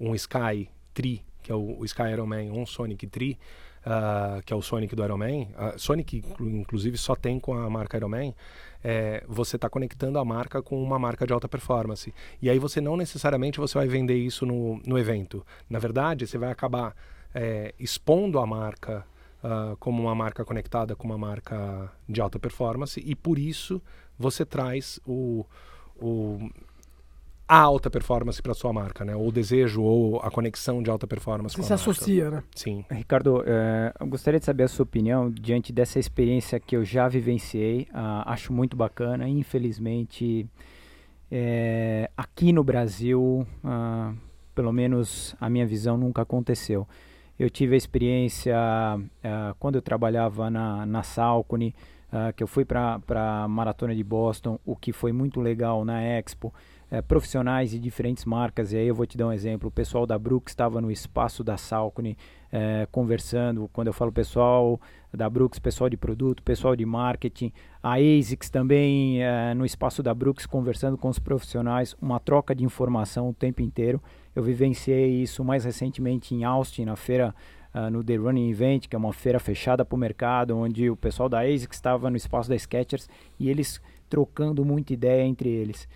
[0.00, 3.38] um Sky Tri, que é o, o Sky Ironman, ou um Sonic Tri,
[3.84, 7.68] ah, que é o Sonic do Ironman, a Sonic, inclu- inclusive, só tem com a
[7.70, 8.34] marca Ironman,
[8.82, 12.12] é, você está conectando a marca com uma marca de alta performance.
[12.40, 15.44] E aí você não necessariamente você vai vender isso no, no evento.
[15.68, 16.94] Na verdade, você vai acabar
[17.34, 19.04] é, expondo a marca
[19.44, 23.80] ah, como uma marca conectada com uma marca de alta performance e por isso
[24.18, 25.44] você traz o,
[26.00, 26.48] o
[27.48, 29.14] a alta performance para sua marca, né?
[29.14, 31.90] Ou o desejo ou a conexão de alta performance Você com se a marca.
[31.90, 32.42] associa, né?
[32.54, 32.84] Sim.
[32.90, 37.06] Ricardo, eh, eu gostaria de saber a sua opinião diante dessa experiência que eu já
[37.06, 37.86] vivenciei.
[37.94, 39.28] Ah, acho muito bacana.
[39.28, 40.44] Infelizmente,
[41.30, 44.12] eh, aqui no Brasil, ah,
[44.52, 46.86] pelo menos a minha visão nunca aconteceu.
[47.38, 51.74] Eu tive a experiência ah, quando eu trabalhava na, na Salcone,
[52.34, 56.54] que eu fui para a Maratona de Boston, o que foi muito legal na Expo.
[56.90, 59.68] Eh, profissionais de diferentes marcas, e aí eu vou te dar um exemplo.
[59.68, 62.16] O pessoal da Brooks estava no espaço da Salcone
[62.52, 63.68] eh, conversando.
[63.72, 64.80] Quando eu falo pessoal
[65.12, 70.14] da Brooks, pessoal de produto, pessoal de marketing, a ASICS também eh, no espaço da
[70.14, 74.00] Brooks conversando com os profissionais, uma troca de informação o tempo inteiro.
[74.34, 77.34] Eu vivenciei isso mais recentemente em Austin, na feira
[77.78, 80.96] ah, no The Running Event, que é uma feira fechada para o mercado, onde o
[80.96, 83.06] pessoal da ASICS estava no espaço da Skechers
[83.38, 85.86] e eles trocando muita ideia entre eles.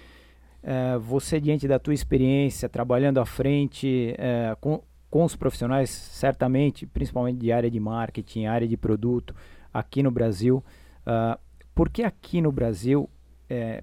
[0.63, 6.87] Eh, você, diante da tua experiência, trabalhando à frente eh, com, com os profissionais, certamente,
[6.87, 9.35] principalmente de área de marketing, área de produto,
[9.73, 10.63] aqui no Brasil,
[11.07, 11.39] ah,
[11.75, 13.09] porque aqui no Brasil,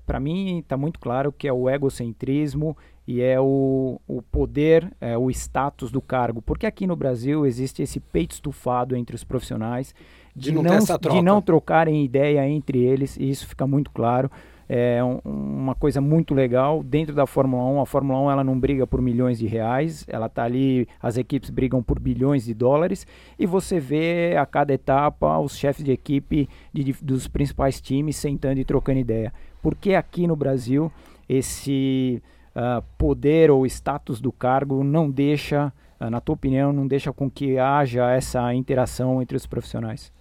[0.05, 5.17] para mim, está muito claro que é o egocentrismo e é o, o poder, é
[5.17, 6.41] o status do cargo.
[6.41, 9.95] Porque aqui no Brasil existe esse peito estufado entre os profissionais
[10.35, 11.17] De não ter essa troca.
[11.17, 14.29] de não trocarem ideia entre eles, e isso fica muito claro.
[14.69, 17.81] É um- uma coisa muito legal dentro da Fórmula 1.
[17.81, 21.49] A Fórmula 1 ela não briga por milhões de reais, ela tá ali, as equipes
[21.49, 23.07] brigam por bilhões de dólares
[23.39, 28.17] e você vê a cada etapa os chefes de equipe de dif- dos principais times
[28.17, 29.33] sentando e trocando ideia.
[29.61, 30.91] Porque aqui no Brasil
[31.29, 32.21] esse
[32.55, 37.29] ah, poder ou status do cargo não deixa, ah, na tua opinião, não deixa com
[37.29, 40.11] que haja essa interação entre os profissionais?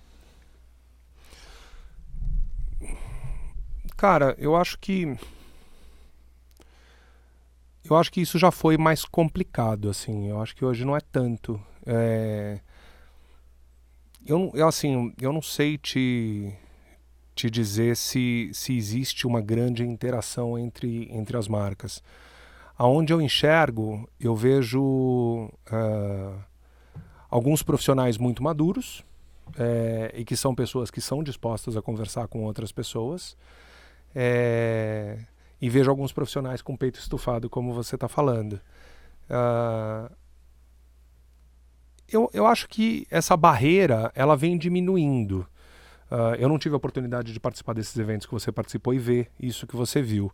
[3.96, 5.16] Cara, eu acho que
[7.88, 10.28] eu acho que isso já foi mais complicado, assim.
[10.28, 11.60] Eu acho que hoje não é tanto.
[11.86, 12.60] É...
[14.26, 16.52] Eu, eu, assim, eu não sei te,
[17.34, 22.02] te dizer se, se existe uma grande interação entre, entre as marcas.
[22.76, 26.34] Aonde eu enxergo, eu vejo ah,
[27.30, 29.04] alguns profissionais muito maduros
[29.56, 33.36] é, e que são pessoas que são dispostas a conversar com outras pessoas.
[34.18, 35.18] É,
[35.60, 38.58] e vejo alguns profissionais com peito estufado, como você está falando.
[39.28, 40.10] Ah,
[42.08, 45.46] eu, eu acho que essa barreira ela vem diminuindo.
[46.10, 49.30] Ah, eu não tive a oportunidade de participar desses eventos que você participou e ver
[49.38, 50.32] isso que você viu.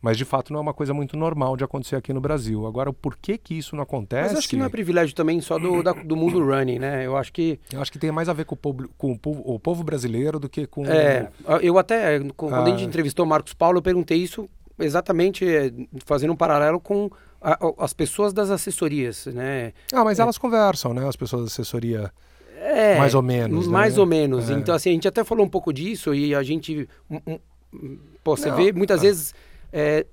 [0.00, 2.66] Mas de fato não é uma coisa muito normal de acontecer aqui no Brasil.
[2.66, 4.28] Agora, o porquê que isso não acontece?
[4.30, 7.04] Mas acho que não é privilégio também só do, da- do mundo running, né?
[7.04, 7.58] Eu acho que.
[7.72, 9.82] Eu acho que tem mais a ver com o povo, com o povo, o povo
[9.82, 10.86] brasileiro do que com.
[10.86, 11.28] É,
[11.60, 12.86] eu até, quando a gente Ah.
[12.86, 14.48] entrevistou o Marcos Paulo, eu perguntei isso
[14.78, 15.72] exatamente eh,
[16.06, 17.10] fazendo um paralelo com
[17.42, 19.72] a- as pessoas das assessorias, né?
[19.92, 21.08] Ah, mas elas conversam, né?
[21.08, 22.12] As pessoas da assessoria.
[22.60, 23.72] É, Mais ou menos, né?
[23.72, 24.48] Mais ou menos.
[24.50, 24.52] É.
[24.54, 26.88] Então, assim, a gente até falou um pouco disso e a gente.
[27.10, 29.02] um- um- pô, você Não, vê muitas ah.
[29.02, 29.34] vezes.
[29.72, 30.06] É,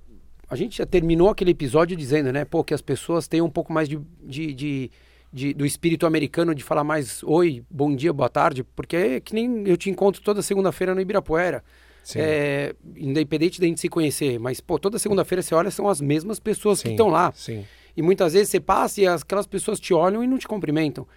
[0.50, 3.74] a gente já terminou aquele episódio dizendo, né, pô, que as pessoas tenham um pouco
[3.74, 4.92] mais de, de, de-
[5.34, 9.34] de- do espírito americano de falar mais oi, bom dia, boa tarde, porque é que
[9.34, 11.64] nem eu te encontro toda segunda-feira no Ibirapuera.
[12.22, 16.40] É, independente da gente se conhecer, mas, pô, toda segunda-feira você olha, são as mesmas
[16.40, 17.32] pessoas que Sim, estão lá.
[17.34, 17.66] Sim.
[17.98, 21.08] E muitas vezes você passa e as- aquelas pessoas te olham e não te cumprimentam.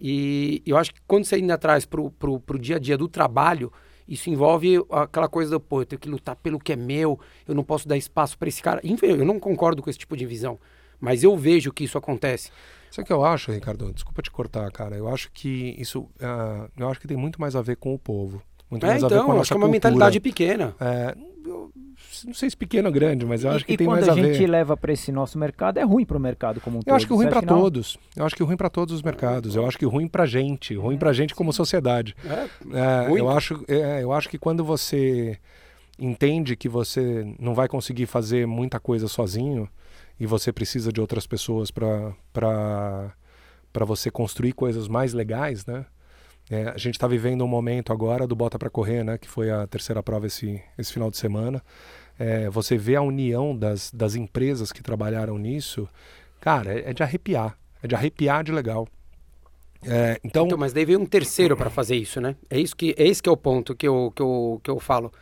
[0.00, 3.70] E eu acho que quando você ainda traz pro, pro dia a dia do trabalho,
[4.08, 7.54] isso envolve aquela coisa do, pô, eu tenho que lutar pelo que é meu, eu
[7.54, 8.80] não posso dar espaço para esse cara.
[8.82, 10.58] Enfim, eu não concordo com esse tipo de visão,
[10.98, 12.50] mas eu vejo que isso acontece.
[12.90, 13.92] Sabe o que eu acho, Ricardo?
[13.92, 14.96] Desculpa te cortar, cara.
[14.96, 16.08] Eu acho que isso.
[16.20, 18.42] ah, eu acho que tem muito mais a ver com o povo.
[18.70, 20.74] Muito É, mais a ver com a então, nossa acho que é uma mentalidade pequena.
[20.80, 21.14] É,
[21.44, 21.70] eu
[22.26, 24.08] não sei se pequeno ou grande, mas eu acho e, que e tem quando mais
[24.08, 24.34] a a ver.
[24.34, 26.88] gente leva para esse nosso mercado, é ruim para o mercado como um todo.
[26.90, 27.96] Eu acho que ruim Você para todos.
[28.16, 29.54] Eu acho que ruim para todos os mercados.
[29.54, 32.14] Eu acho que ruim para gente, ruim para gente como sociedade.
[32.24, 35.38] É, É, eu acho, é, eu acho que quando você
[35.98, 39.68] entende que você não vai conseguir fazer muita coisa sozinho
[40.20, 45.84] e você precisa de outras pessoas para para você construir coisas mais legais, né?
[46.50, 49.18] É, a gente está vivendo um momento agora do Bota para Correr, né?
[49.18, 51.62] Que foi a terceira prova esse, esse final de semana.
[52.18, 55.88] É, você vê a união das, das empresas que trabalharam nisso,
[56.40, 57.56] cara, é, é de arrepiar.
[57.82, 58.88] É de arrepiar de legal.
[59.84, 62.34] É, então, Então, mas daí veio um terceiro para fazer isso, né?
[62.50, 64.80] É isso que é esse que é o ponto que eu, que eu, que eu
[64.80, 65.12] falo.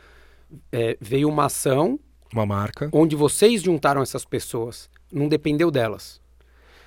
[0.73, 1.98] É, veio uma ação
[2.32, 2.89] uma marca.
[2.93, 4.89] onde vocês juntaram essas pessoas.
[5.12, 6.20] Não dependeu delas.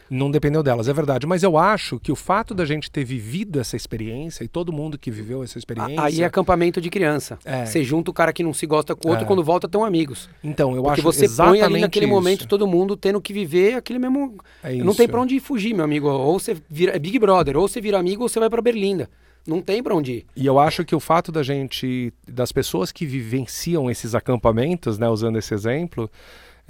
[0.09, 1.27] Não dependeu delas, é verdade.
[1.27, 4.97] Mas eu acho que o fato da gente ter vivido essa experiência e todo mundo
[4.97, 6.01] que viveu essa experiência.
[6.01, 7.37] Aí é acampamento de criança.
[7.45, 7.65] É.
[7.65, 9.27] Você junta o cara que não se gosta com o outro, É.
[9.27, 10.29] quando volta estão amigos.
[10.43, 12.13] Então, eu Porque acho você exatamente põe ali naquele isso.
[12.13, 14.37] momento todo mundo tendo que viver aquele mesmo.
[14.63, 16.07] É Não tem pra onde fugir, meu amigo.
[16.09, 16.95] Ou você vira.
[16.95, 19.09] É Big Brother, ou você vira amigo ou você vai pra Berlinda.
[19.47, 20.25] Não tem pra onde ir.
[20.35, 25.07] E eu acho que o fato da gente, das pessoas que vivenciam esses acampamentos, né,
[25.09, 26.09] usando esse exemplo,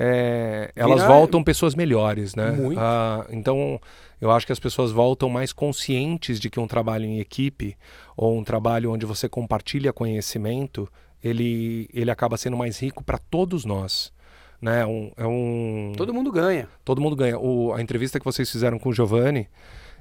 [0.02, 2.52] é, elas Vira- voltam pessoas melhores, né?
[2.52, 2.80] Muito.
[2.80, 3.78] Ah, então,
[4.22, 7.76] eu acho que as pessoas voltam mais conscientes de que um trabalho em equipe
[8.16, 10.88] ou um trabalho onde você compartilha conhecimento,
[11.22, 14.14] ele, ele acaba sendo mais rico para todos nós.
[14.62, 14.86] Né?
[14.86, 16.70] Um, é um, Todo mundo ganha.
[16.86, 17.38] todo mundo ganha.
[17.38, 19.50] O- a entrevista que vocês fizeram com o Giovanni,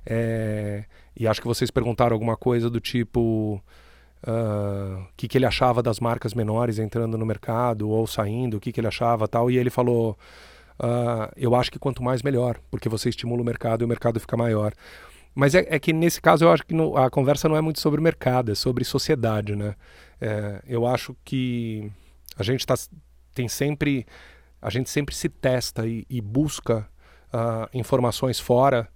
[0.07, 0.85] é,
[1.17, 3.61] e acho que vocês perguntaram alguma coisa do tipo
[4.27, 8.61] ah, o que, que ele achava das marcas menores entrando no mercado ou saindo, o
[8.61, 10.17] que, que ele achava tal, e ele falou.
[10.79, 14.21] ah, eu acho que quanto mais melhor, porque você estimula o mercado e o mercado
[14.21, 14.73] fica maior.
[15.35, 17.81] Mas é, é que nesse caso eu acho que no- a conversa não é muito
[17.81, 19.75] sobre mercado, é sobre sociedade, né?
[20.21, 21.91] É, eu acho que
[22.37, 22.75] a gente tá,
[23.35, 24.07] tem sempre,
[24.61, 26.89] a gente sempre se testa e, e busca
[27.33, 28.89] ah, informações fora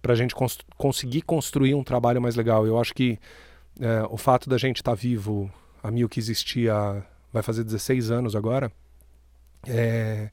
[0.00, 2.64] para a gente cons- conseguir construir um trabalho mais legal.
[2.64, 3.18] Eu acho que
[3.80, 5.50] eh, o fato da gente estar vivo,
[5.82, 8.70] a Mil que existia, vai fazer 16 anos agora,
[9.66, 10.30] é,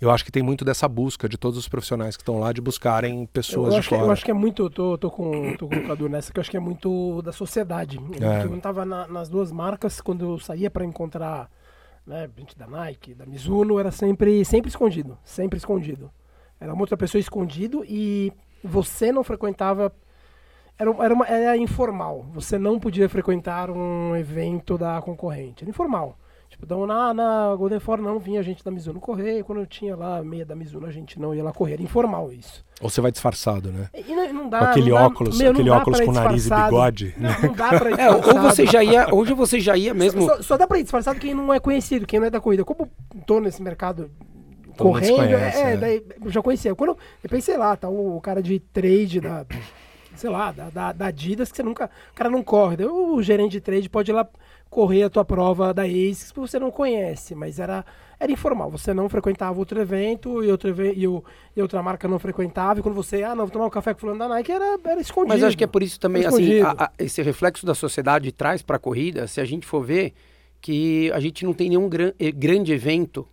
[0.00, 2.60] eu acho que tem muito dessa busca de todos os profissionais que estão lá de
[2.60, 4.06] buscarem pessoas Eu de acho, que, fora.
[4.06, 6.38] eu acho que é muito, eu tô, tô, com, tô com o Cadu nessa, que
[6.38, 7.98] eu acho que é muito da sociedade.
[8.20, 8.44] É.
[8.44, 11.50] Eu não tava na- nas duas marcas, quando eu saía para encontrar
[12.06, 16.10] né, gente da Nike, da Mizuno, era sempre, sempre escondido, sempre escondido.
[16.60, 18.32] Era uma outra pessoa escondido e
[18.64, 19.92] você não frequentava,
[20.78, 26.16] era, era, uma, era informal, você não podia frequentar um evento da concorrente, era informal.
[26.48, 29.66] Tipo, então na, na Golden Four não vinha gente da Mizuno correr, e quando eu
[29.66, 32.64] tinha lá meia da Mizuno a gente não ia lá correr, era informal isso.
[32.80, 33.88] Ou você vai disfarçado, né?
[33.92, 36.54] E não, não dá, com aquele não dá- óculos, meu, aquele óculos com nariz e
[36.54, 37.14] bigode.
[37.18, 37.36] Não, né?
[37.42, 40.22] não dá pra ir É, ou você já ia, hoje você já ia mesmo.
[40.22, 42.64] Só, só dá pra ir disfarçado quem não é conhecido, quem não é da corrida.
[42.64, 42.88] Como
[43.26, 44.10] tô nesse mercado
[44.76, 45.76] Todo correndo, conhece, é, é.
[45.76, 46.74] daí eu já conhecia.
[46.74, 49.44] Quando eu pensei lá, tá o cara de trade da,
[50.18, 52.84] sei lá, da, da, da Adidas, que você nunca, o cara não corre.
[52.84, 54.28] O gerente de trade pode ir lá
[54.68, 57.84] correr a tua prova da ASICS que você não conhece, mas era,
[58.20, 58.70] era informal.
[58.70, 61.24] Você não frequentava outro evento e, outro e, o-
[61.56, 62.80] e outra marca não frequentava.
[62.80, 64.78] E quando você, ah, não, vou tomar um café com o fulano da Nike, era,
[64.84, 65.28] era escondido.
[65.34, 68.60] Mas acho que é por isso também, assim, a- a- esse reflexo da sociedade traz
[68.60, 70.12] para a corrida, se a gente for ver
[70.60, 73.26] que a gente não tem nenhum gran- eh, grande evento,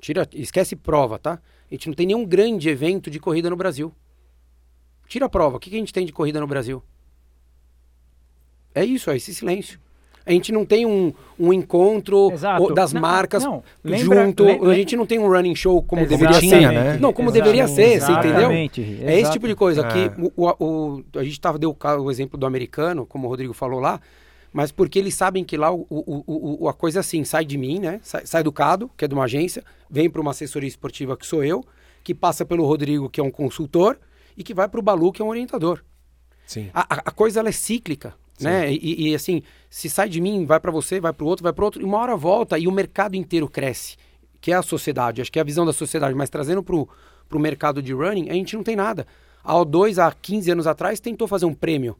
[0.00, 1.40] tira, esquece prova, tá?
[1.68, 3.92] A gente não tem nenhum grande evento de corrida no Brasil.
[5.06, 6.82] Tira a prova, o que, que a gente tem de corrida no Brasil?
[8.74, 9.78] É isso, é esse silêncio.
[10.24, 12.74] A gente não tem um, um encontro Exato.
[12.74, 13.62] das Não, marcas não.
[13.84, 14.42] Lembra- junto.
[14.42, 16.32] lem- A gente não tem um running show como Exatamente.
[16.32, 16.58] deveria ser.
[16.58, 16.98] Tinha, né?
[17.00, 17.44] Não, como Exato.
[17.44, 18.38] deveria ser, você entendeu?
[18.40, 19.86] Exatamente, É esse tipo de coisa.
[19.86, 19.88] É.
[19.88, 23.52] Que o, o- o- a gente tava, deu o, exemplo do americano, como o Rodrigo
[23.52, 24.00] falou lá,
[24.52, 27.44] mas porque eles sabem que lá o, o- o- o- a coisa é assim, sai
[27.44, 28.00] de mim, né?
[28.02, 31.24] Sai, sai do Cado, que é de uma agência, vem para uma assessoria esportiva que
[31.24, 31.64] sou eu,
[32.02, 33.96] que passa pelo Rodrigo, que é um consultor,
[34.36, 35.82] e que vai para o Balu, que é um orientador.
[36.46, 36.70] Sim.
[36.74, 38.72] A, a- coisa ela é cíclica, né?
[38.72, 41.52] E, e, assim, se sai de mim, vai para você, vai para o outro, vai
[41.52, 43.96] para outro, e uma hora volta e o mercado inteiro cresce,
[44.40, 45.20] que é a sociedade.
[45.22, 48.34] Acho que é a visão da sociedade, mas trazendo para o mercado de running, a
[48.34, 49.06] gente não tem nada.
[49.42, 51.96] A O2, há 15 anos atrás, tentou fazer um prêmio.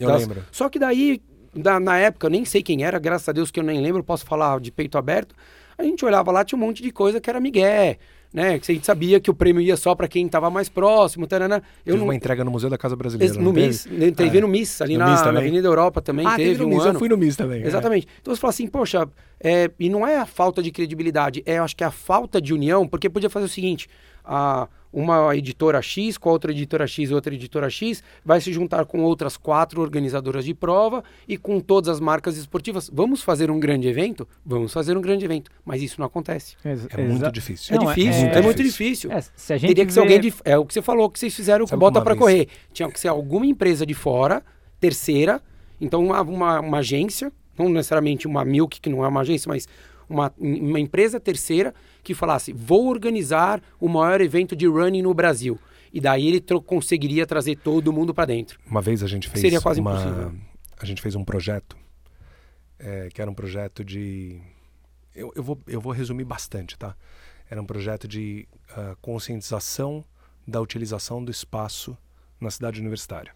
[0.00, 0.44] Eu lembro.
[0.52, 1.20] Só que daí
[1.54, 4.02] da- na época, eu nem sei quem era, graças a Deus que eu nem lembro,
[4.02, 5.34] posso falar de peito aberto.
[5.76, 7.98] A gente olhava lá, tinha um monte de coisa que era migué,
[8.32, 8.58] né?
[8.58, 11.56] Que a gente sabia que o prêmio ia só para quem estava mais próximo, tarana.
[11.84, 13.34] Eu Teve não, uma entrega no Museu da Casa Brasileira.
[13.34, 13.66] No teve?
[13.66, 14.40] MIS, né, teve É.
[14.40, 15.38] no MIS, ali No na, MIS na?
[15.40, 16.94] Avenida Europa também Ah, teve no um MIS, ano.
[16.94, 17.62] eu fui no MIS também.
[17.62, 17.66] é.
[17.66, 18.06] Exatamente.
[18.20, 19.08] Então você fala assim, poxa,
[19.42, 22.54] é, e não é a falta de credibilidade, é acho que é a falta de
[22.54, 23.88] união, porque podia fazer o seguinte:
[24.24, 28.52] a, uma editora X com a outra editora X e outra editora X vai se
[28.52, 32.90] juntar com outras quatro organizadoras de prova e com todas as marcas esportivas.
[32.92, 34.28] Vamos fazer um grande evento?
[34.44, 35.50] Vamos fazer um grande evento.
[35.64, 36.56] Mas isso não acontece.
[36.64, 37.74] Ex- É muito difícil.
[37.74, 39.10] É Não, difícil, é, é- muito difícil.
[39.10, 40.34] É, se a gente Teria que ser alguém de.
[40.44, 42.48] É o que você falou que vocês fizeram Sabe Bota para Correr.
[42.72, 44.42] Tinha que ser alguma empresa de fora,
[44.78, 45.40] terceira,
[45.80, 49.66] então uma, uma, uma agência, não necessariamente uma Milk, que não é uma agência, mas
[50.08, 55.58] uma, uma empresa terceira que falasse: vou organizar o maior evento de running no Brasil.
[55.92, 58.58] E daí ele conseguiria trazer todo mundo para dentro.
[58.66, 60.32] Uma vez a gente fez Seria quase uma, impossível.
[60.78, 61.76] a gente fez um projeto
[62.78, 64.40] é, que era um projeto de
[65.14, 66.96] eu, eu, vou, eu vou resumir bastante, tá?
[67.48, 70.04] Era um projeto de ah, conscientização
[70.46, 71.96] da utilização do espaço
[72.40, 73.34] na cidade universitária.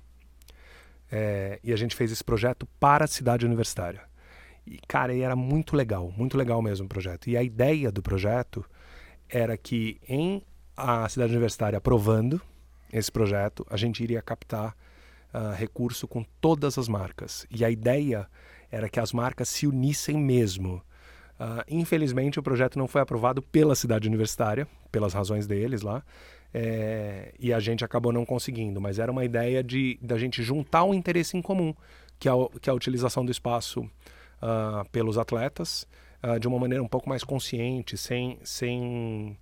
[1.10, 4.02] É, e a gente fez esse projeto para a cidade universitária.
[4.66, 7.28] E, cara, e era muito legal, muito legal mesmo o projeto.
[7.30, 8.64] E a ideia do projeto
[9.28, 10.42] era que em
[10.76, 12.40] a cidade universitária aprovando
[12.92, 14.76] esse projeto, a gente iria captar
[15.32, 17.46] ah, recurso com todas as marcas.
[17.50, 18.28] E a ideia
[18.70, 20.82] era que as marcas se unissem mesmo.
[21.38, 26.02] Ah, infelizmente, o projeto não foi aprovado pela cidade universitária, pelas razões deles lá,
[26.54, 28.80] é, e a gente acabou não conseguindo.
[28.80, 31.74] Mas era uma ideia de da gente juntar um interesse em comum,
[32.18, 33.88] que é, o- que é a utilização do espaço
[34.46, 35.86] ah, pelos atletas,
[36.22, 39.36] ah, de uma maneira um pouco mais consciente, sem, sem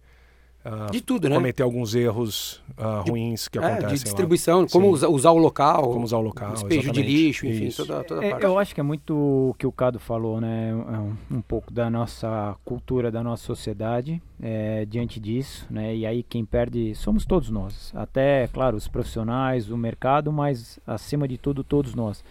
[0.64, 1.34] ah, De tudo, né?
[1.36, 4.02] cometer alguns erros ah, ruins que É, acontecem de lá.
[4.04, 4.92] distribuição, como Sim.
[4.92, 7.84] usar, usar o local, Como usar o local, despejo de lixo, enfim, Isso.
[7.86, 8.44] toda, toda a É, parte.
[8.44, 10.70] eu acho que é muito o que o Cado falou, né?
[10.70, 15.94] É Um, um pouco da nossa cultura, da nossa sociedade é, diante disso, né?
[15.94, 17.92] E aí quem perde somos todos nós.
[17.94, 22.24] Até, claro, os profissionais, o mercado, mas acima de tudo todos nós.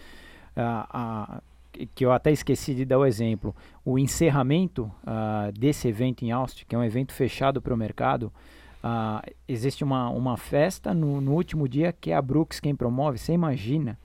[0.55, 1.41] Ah, ah,
[1.93, 3.55] que- eu até esqueci de dar o exemplo.
[3.83, 8.31] O encerramento ah, desse evento em Austin, que é um evento fechado para o mercado,
[8.83, 13.17] ah, existe uma, uma festa no, no último dia que é a Brooks quem promove.
[13.17, 13.97] Você imagina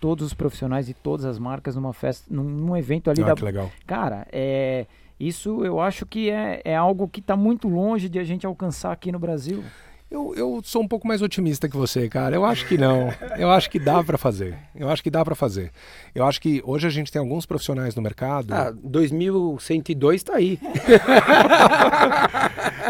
[0.00, 3.34] todos os profissionais de todas as marcas numa festa, num, num evento ali Ah, da.
[3.34, 3.70] que legal.
[3.86, 4.86] Cara, é.
[5.20, 8.92] Isso eu acho que é, é algo que está muito longe de a gente alcançar
[8.92, 9.64] aqui no Brasil.
[10.10, 12.34] Eu, eu sou um pouco mais otimista que você, cara.
[12.34, 13.12] Eu acho que não.
[13.36, 14.56] Eu acho que dá pra fazer.
[14.74, 15.70] Eu acho que dá pra fazer.
[16.14, 18.54] Eu acho que hoje a gente tem alguns profissionais no mercado.
[18.54, 20.58] Ah, 2102 tá aí.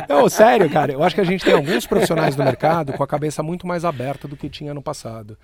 [0.09, 0.93] Não, sério, cara.
[0.93, 3.85] Eu acho que a gente tem alguns profissionais no mercado com a cabeça muito mais
[3.85, 5.37] aberta do que tinha no passado.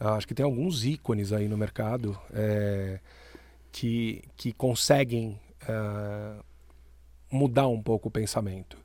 [0.00, 2.98] Eu acho que tem alguns ícones aí no mercado é,
[3.70, 5.38] que, que conseguem
[5.68, 6.32] é,
[7.30, 8.76] mudar um pouco o pensamento.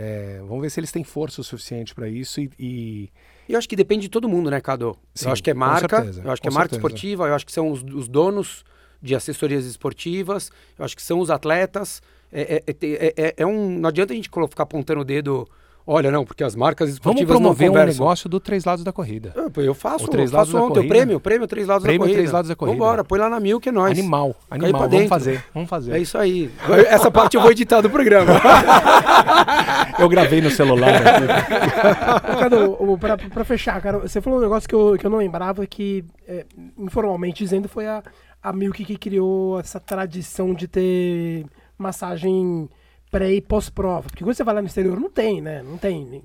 [0.00, 3.10] É, vamos ver se eles têm força o suficiente para isso e, e
[3.48, 4.96] eu acho que depende de todo mundo, né, Cado?
[5.14, 6.86] Sim, eu acho que é marca, certeza, eu acho que é marca certeza.
[6.88, 8.64] esportiva, eu acho que são os, os donos
[9.02, 12.00] de assessorias esportivas, eu acho que são os atletas.
[12.30, 15.48] É, é- é- é- é um, não adianta a gente ficar apontando o dedo,
[15.88, 18.04] olha, não, porque as marcas vamos esportivas promover não um conversam.
[18.04, 19.32] negócio do três lados da corrida.
[19.36, 20.94] Ah, pô, Eu faço, O Três eu Lados faço da ontem o Corrida.
[20.94, 22.18] prêmio, o prêmio Três Lados Prêmio da Corrida.
[22.18, 22.78] Três Lados da Corrida.
[22.78, 23.98] Vambora, põe lá na mil que é nóis.
[23.98, 24.72] Animal, animal.
[24.72, 25.08] Vamos dentro.
[25.08, 25.92] fazer, vamos fazer.
[25.94, 26.50] É isso aí.
[26.88, 28.32] Essa parte eu vou editar do programa.
[29.98, 30.92] Eu gravei no celular.
[32.38, 35.18] Cadu, o- pra, pra fechar, cara, você falou um negócio que eu, que eu não
[35.18, 36.44] lembrava que, é,
[36.78, 38.02] informalmente dizendo, foi a,
[38.42, 41.46] a Milk que criou essa tradição de ter
[41.76, 42.68] massagem
[43.10, 44.08] pré e pós-prova.
[44.08, 45.62] Porque quando você vai lá no exterior, não tem, né?
[45.62, 46.22] Não tem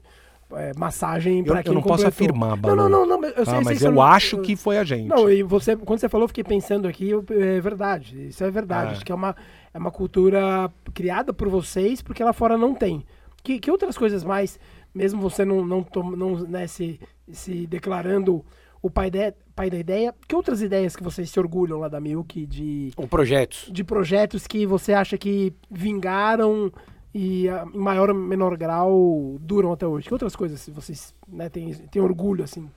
[0.55, 2.09] é, massagem Eu, pra eu quem não posso completou.
[2.27, 2.75] afirmar, Não, Balu.
[2.75, 4.83] não, não, não, eu sei, Ah, sei mas você eu não- acho que foi a
[4.83, 5.07] gente.
[5.07, 8.51] Não, e você, quando você falou, eu fiquei pensando aqui, eu- é verdade, isso é
[8.51, 8.89] verdade.
[8.89, 8.91] Ah.
[8.91, 9.35] Acho que é uma,
[9.73, 13.03] é uma cultura criada por vocês, porque lá fora não tem.
[13.41, 14.59] Que, que outras coisas mais,
[14.93, 16.99] mesmo você não, não, tom- não né, se,
[17.31, 18.45] se declarando
[18.81, 21.99] o pai, de, pai da ideia, que outras ideias que vocês se orgulham lá da
[21.99, 23.69] Milk de, Com projetos.
[23.71, 26.71] de projetos que você acha que vingaram
[27.13, 30.07] e ah, em maior ou menor grau duram até hoje?
[30.07, 32.69] Que outras coisas vocês né, têm, têm orgulho, assim,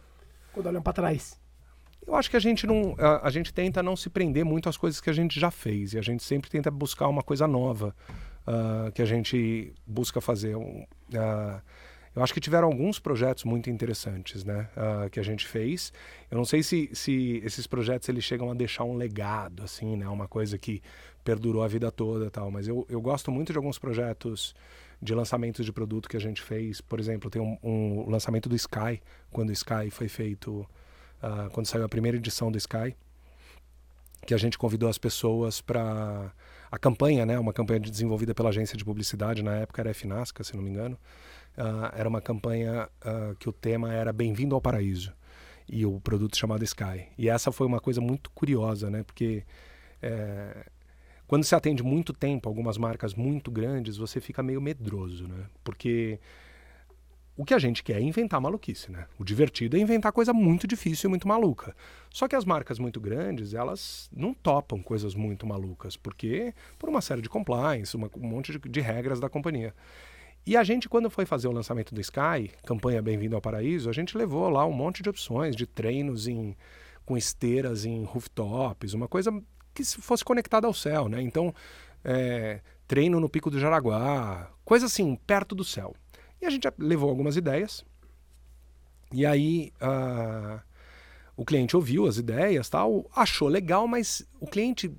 [0.52, 1.40] quando olham pra trás?
[2.06, 4.76] Eu acho que a gente não, a, a gente tenta não se prender muito às
[4.76, 7.94] coisas que a gente já fez e a gente sempre tenta buscar uma coisa nova
[8.46, 10.56] ah, que a gente busca fazer.
[10.56, 11.60] Um, ah,
[12.16, 15.92] eu acho que tiveram alguns projetos muito interessantes, né, ah, que a gente fez.
[16.30, 20.08] Eu não sei se, se esses projetos eles chegam a deixar um legado, assim, né,
[20.08, 20.82] uma coisa que
[21.22, 22.50] perdurou a vida toda, tal.
[22.50, 24.54] Mas eu, eu gosto muito de alguns projetos
[25.00, 26.80] de lançamentos de produto que a gente fez.
[26.80, 30.66] Por exemplo, tem um, um lançamento do Sky, quando o Sky foi feito
[31.22, 32.96] ah, quando saiu a primeira edição do Sky,
[34.26, 36.32] que a gente convidou as pessoas para
[36.70, 40.42] a campanha, né, uma campanha desenvolvida pela agência de publicidade na época era a FNASCA,
[40.42, 40.98] se não me engano.
[41.56, 45.12] Uh, era uma campanha uh, que o tema era Bem-vindo ao Paraíso
[45.68, 47.08] e o produto chamado Sky.
[47.18, 49.44] E essa foi uma coisa muito curiosa, né, porque
[50.02, 50.66] é,
[51.26, 56.20] quando se atende muito tempo algumas marcas muito grandes, você fica meio medroso, né, porque
[57.36, 59.06] o que a gente quer é inventar maluquice, né?
[59.18, 61.76] O divertido é inventar coisa muito difícil e muito maluca.
[62.10, 67.02] Só que as marcas muito grandes, elas não topam coisas muito malucas, porque por uma
[67.02, 69.74] série de compliance, uma, um monte de, de regras da companhia.
[70.46, 73.92] E a gente, quando foi fazer o lançamento do Sky, campanha Bem-vindo ao Paraíso, a
[73.92, 76.56] gente levou lá um monte de opções de treinos em,
[77.04, 79.32] com esteiras em rooftops, uma coisa
[79.74, 81.20] que fosse conectada ao céu, né?
[81.20, 81.52] Então,
[82.04, 85.96] é, treino no Pico do Jaraguá, coisa assim, perto do céu.
[86.40, 87.84] E a gente levou algumas ideias.
[89.12, 90.60] E aí uh,
[91.36, 94.94] o cliente ouviu as ideias, tal, achou legal, mas o cliente,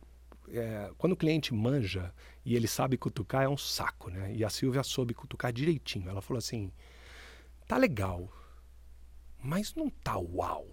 [0.50, 2.14] é, quando o cliente manja
[2.48, 4.34] e ele sabe cutucar, é um saco, né?
[4.34, 6.10] E a Silvia soube cutucar direitinho.
[6.10, 6.72] Ela falou assim:
[7.68, 8.32] tá legal,
[9.44, 10.66] mas não tá uau.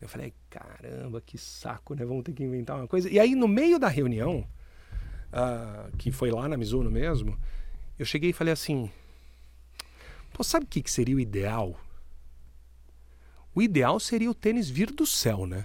[0.00, 2.04] Eu falei, caramba, que saco, né?
[2.04, 3.08] Vamos ter que inventar uma coisa.
[3.08, 4.44] E aí, no meio da reunião,
[5.28, 7.38] uh, que foi lá na Mizuno mesmo,
[7.96, 8.90] eu cheguei e falei assim:
[10.32, 11.78] Pô, sabe o que, que seria o ideal?
[13.54, 15.64] O ideal seria o tênis vir do céu, né?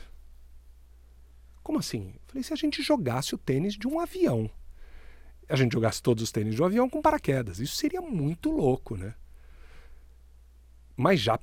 [1.64, 2.14] Como assim?
[2.14, 4.52] Eu falei, se a gente jogasse o tênis de um avião.
[5.48, 7.60] A gente jogasse todos os tênis de um avião com paraquedas.
[7.60, 9.14] Isso seria muito louco, né?
[10.98, 11.40] Mas já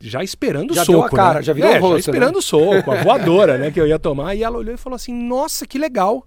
[0.00, 1.42] já esperando já soco, deu a cara, né?
[1.44, 2.42] Já virou é, rosto, já esperando né?
[2.42, 4.34] soco, a voadora, né, que eu ia tomar.
[4.34, 6.26] E ela olhou e falou assim: "Nossa, que legal".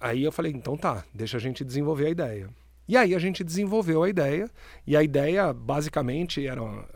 [0.00, 2.50] Aí eu falei: "Então tá, deixa a gente desenvolver a ideia".
[2.88, 4.48] E aí a gente desenvolveu a ideia,
[4.86, 6.62] e a ideia basicamente era.
[6.62, 6.86] Uh,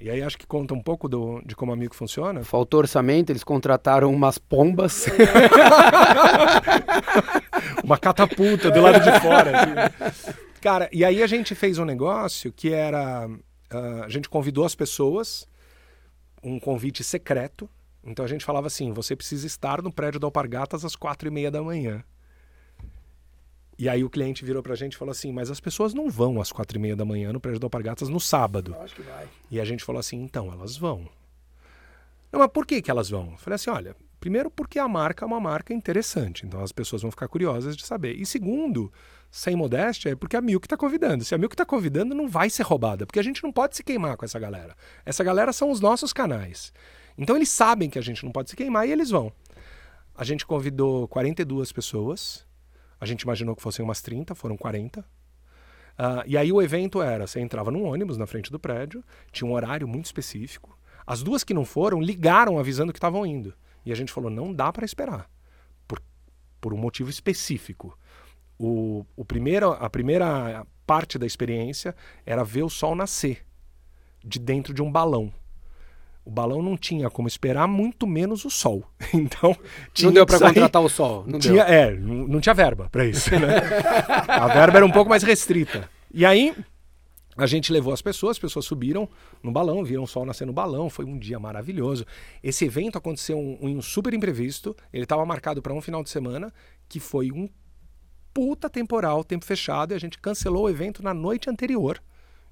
[0.00, 2.44] e aí acho que conta um pouco do, de como a Amigo funciona.
[2.44, 5.06] Faltou orçamento, eles contrataram umas pombas.
[7.82, 9.50] Uma catapulta do lado de fora.
[9.58, 9.74] Assim.
[10.60, 13.26] Cara, e aí a gente fez um negócio que era.
[13.28, 15.48] Uh, a gente convidou as pessoas,
[16.42, 17.68] um convite secreto.
[18.04, 21.30] Então a gente falava assim: você precisa estar no prédio da Alpargatas às quatro e
[21.30, 22.04] meia da manhã.
[23.80, 26.38] E aí o cliente virou pra gente e falou assim, mas as pessoas não vão
[26.38, 28.74] às quatro e meia da manhã no prédio do Alpargatas no sábado.
[28.76, 29.26] Eu acho que vai.
[29.50, 31.08] E a gente falou assim, então, elas vão.
[32.30, 33.30] Não, mas por que, que elas vão?
[33.32, 37.00] Eu falei assim, olha, primeiro porque a marca é uma marca interessante, então as pessoas
[37.00, 38.16] vão ficar curiosas de saber.
[38.16, 38.92] E segundo,
[39.30, 41.24] sem modéstia, é porque a Milk está convidando.
[41.24, 43.82] Se a Milk está convidando, não vai ser roubada, porque a gente não pode se
[43.82, 44.76] queimar com essa galera.
[45.06, 46.70] Essa galera são os nossos canais.
[47.16, 49.32] Então eles sabem que a gente não pode se queimar e eles vão.
[50.14, 52.46] A gente convidou 42 pessoas,
[53.00, 55.00] a gente imaginou que fossem umas 30, foram 40.
[55.00, 55.04] Uh,
[56.26, 59.02] e aí o evento era, você entrava num ônibus na frente do prédio,
[59.32, 60.78] tinha um horário muito específico.
[61.06, 63.54] As duas que não foram ligaram avisando que estavam indo.
[63.84, 65.28] E a gente falou, não dá para esperar.
[65.88, 66.00] Por,
[66.60, 67.98] por um motivo específico.
[68.58, 71.96] O, o primeiro, a primeira parte da experiência
[72.26, 73.46] era ver o sol nascer
[74.22, 75.32] de dentro de um balão.
[76.24, 78.84] O balão não tinha como esperar, muito menos o sol.
[79.12, 79.56] Então,
[80.02, 81.24] não deu para contratar o sol.
[81.26, 81.74] Não tinha, deu.
[81.74, 83.30] É, não, não tinha verba para isso.
[83.30, 83.56] Né?
[84.28, 85.90] a verba era um pouco mais restrita.
[86.12, 86.54] E aí,
[87.36, 89.08] a gente levou as pessoas, as pessoas subiram
[89.42, 92.04] no balão, viram o sol nascer no balão, foi um dia maravilhoso.
[92.42, 96.52] Esse evento aconteceu um, um super imprevisto, ele estava marcado para um final de semana,
[96.88, 97.48] que foi um
[98.34, 102.00] puta temporal, tempo fechado, e a gente cancelou o evento na noite anterior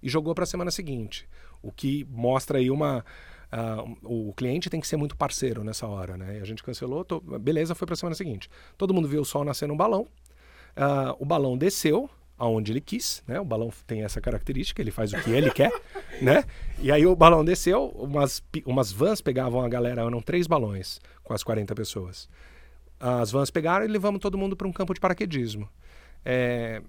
[0.03, 1.29] e jogou para a semana seguinte.
[1.63, 3.05] O que mostra aí uma
[3.51, 6.39] Uh, o cliente tem que ser muito parceiro nessa hora, né?
[6.39, 8.49] E a gente cancelou, tô, beleza, foi para a semana seguinte.
[8.77, 10.03] Todo mundo viu o sol nascer no balão,
[10.77, 13.41] uh, o balão desceu aonde ele quis, né?
[13.41, 15.73] O balão tem essa característica, ele faz o que ele quer,
[16.23, 16.45] né?
[16.79, 21.33] E aí o balão desceu, umas, umas vans pegavam a galera, eram três balões com
[21.33, 22.29] as 40 pessoas.
[23.01, 25.69] As vans pegaram e levamos todo mundo para um campo de paraquedismo.
[26.25, 26.83] É,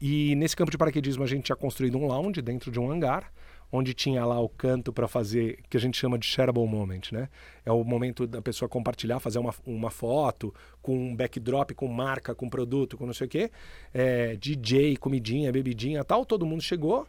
[0.00, 3.32] e nesse campo de paraquedismo a gente tinha construído um lounge dentro de um hangar,
[3.70, 7.28] onde tinha lá o canto para fazer, que a gente chama de shareable moment, né?
[7.64, 12.34] É o momento da pessoa compartilhar, fazer uma, uma foto com um backdrop, com marca,
[12.34, 13.50] com produto, com não sei o quê.
[13.92, 16.24] É, DJ, comidinha, bebidinha tal.
[16.24, 17.06] Todo mundo chegou.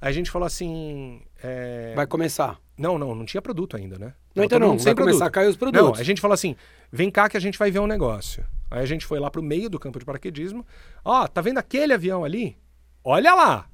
[0.00, 1.20] Aí a gente falou assim...
[1.42, 1.92] É...
[1.94, 2.58] Vai começar.
[2.76, 4.14] Não, não, não tinha produto ainda, né?
[4.34, 5.86] Não, então não, vai começar a cair os produtos.
[5.86, 6.56] Não, a gente falou assim,
[6.90, 8.44] vem cá que a gente vai ver um negócio.
[8.70, 10.64] Aí a gente foi lá pro meio do campo de paraquedismo.
[11.04, 12.56] Ó, tá vendo aquele avião ali?
[13.04, 13.68] Olha lá!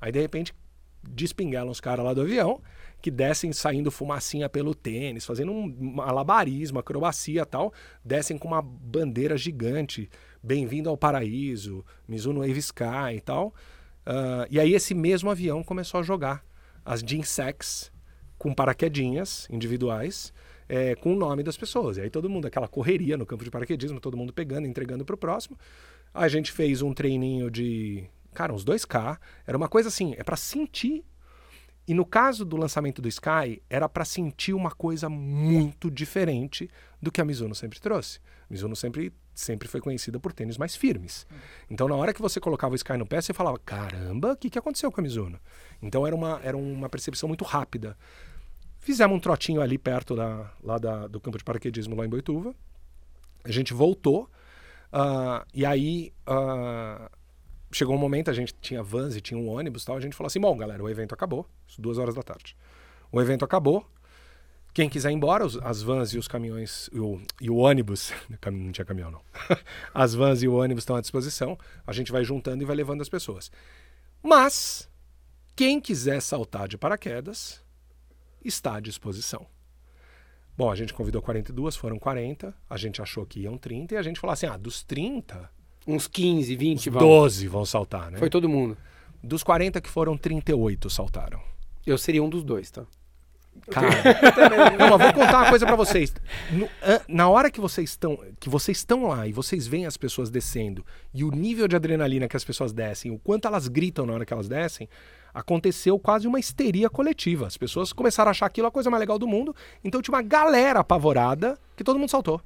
[0.00, 0.54] Aí, de repente,
[1.02, 2.60] despingaram os caras lá do avião,
[3.00, 7.72] que descem saindo fumacinha pelo tênis, fazendo um malabarismo, acrobacia tal,
[8.04, 10.10] descem com uma bandeira gigante,
[10.42, 13.54] bem-vindo ao paraíso, Mizuno Wave Sky e tal.
[14.06, 16.44] Uh, e aí esse mesmo avião começou a jogar
[16.84, 17.90] as Jinsex
[18.38, 20.32] com paraquedinhas individuais,
[20.68, 21.96] é, com o nome das pessoas.
[21.96, 25.14] E aí todo mundo, aquela correria no campo de paraquedismo, todo mundo pegando, entregando para
[25.14, 25.58] o próximo.
[26.12, 29.18] A gente fez um treininho de, cara, uns 2K.
[29.46, 31.04] Era uma coisa assim, é para sentir.
[31.86, 36.70] E no caso do lançamento do Sky, era para sentir uma coisa muito diferente
[37.02, 38.20] do que a Mizuno sempre trouxe.
[38.48, 41.26] A Mizuno sempre, sempre foi conhecida por tênis mais firmes.
[41.68, 44.50] Então, na hora que você colocava o Sky no pé, você falava: caramba, o que,
[44.50, 45.40] que aconteceu com a Mizuno?
[45.82, 47.96] Então, era uma, era uma percepção muito rápida.
[48.78, 52.54] Fizemos um trotinho ali perto da, lá da, do campo de paraquedismo, lá em Boituva.
[53.42, 54.30] A gente voltou.
[54.92, 57.10] Uh, e aí uh,
[57.72, 59.96] chegou um momento, a gente tinha vans e tinha um ônibus tal.
[59.96, 61.46] A gente falou assim: bom, galera, o evento acabou.
[61.78, 62.56] Duas horas da tarde.
[63.12, 63.86] O evento acabou.
[64.72, 68.12] Quem quiser ir embora, as vans e os caminhões e o, e o ônibus,
[68.52, 69.20] não tinha caminhão não,
[69.92, 73.00] as vans e o ônibus estão à disposição, a gente vai juntando e vai levando
[73.00, 73.50] as pessoas.
[74.22, 74.88] Mas,
[75.56, 77.64] quem quiser saltar de paraquedas,
[78.44, 79.44] está à disposição.
[80.56, 84.02] Bom, a gente convidou 42, foram 40, a gente achou que iam 30 e a
[84.02, 85.50] gente falou assim: ah, dos 30.
[85.86, 87.00] Uns 15, 20 vão.
[87.00, 88.18] 12 vão saltar, né?
[88.18, 88.76] Foi todo mundo.
[89.22, 91.40] Dos 40 que foram, 38 saltaram.
[91.86, 92.84] Eu seria um dos dois, tá?
[93.70, 93.88] Cara,
[94.78, 96.14] não, mas vou contar uma coisa para vocês.
[96.52, 96.68] No,
[97.08, 100.84] na hora que vocês estão, que vocês estão lá e vocês veem as pessoas descendo
[101.12, 104.24] e o nível de adrenalina que as pessoas descem, o quanto elas gritam na hora
[104.24, 104.88] que elas descem,
[105.34, 107.46] aconteceu quase uma histeria coletiva.
[107.46, 109.54] As pessoas começaram a achar aquilo a coisa mais legal do mundo.
[109.82, 112.40] Então tinha uma galera apavorada que todo mundo saltou.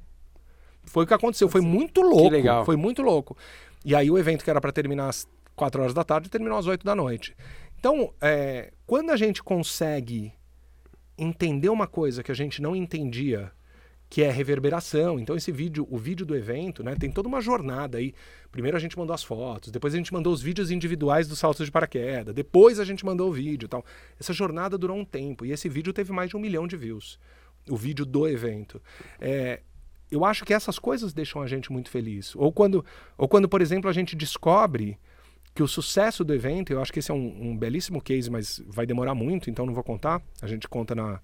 [0.85, 1.49] Foi o que aconteceu.
[1.49, 2.29] Foi muito louco.
[2.29, 2.65] Que legal.
[2.65, 3.37] Foi muito louco.
[3.83, 6.67] E aí o evento que era para terminar às 4 horas da tarde terminou às
[6.67, 7.35] 8 da noite.
[7.79, 10.33] Então, é, quando a gente consegue
[11.17, 13.51] entender uma coisa que a gente não entendia
[14.09, 15.19] que é reverberação.
[15.19, 18.13] Então esse vídeo, o vídeo do evento, né, tem toda uma jornada aí.
[18.51, 21.65] Primeiro a gente mandou as fotos, depois a gente mandou os vídeos individuais dos saltos
[21.65, 23.83] de paraquedas, depois a gente mandou o vídeo, tal.
[24.19, 27.19] Essa jornada durou um tempo e esse vídeo teve mais de um milhão de views.
[27.69, 28.81] O vídeo do evento.
[29.19, 29.61] É,
[30.11, 32.35] eu acho que essas coisas deixam a gente muito feliz.
[32.35, 32.85] Ou quando,
[33.17, 34.97] ou quando, por exemplo, a gente descobre
[35.53, 38.61] que o sucesso do evento, eu acho que esse é um, um belíssimo case, mas
[38.67, 40.21] vai demorar muito, então não vou contar.
[40.41, 41.19] A gente conta na,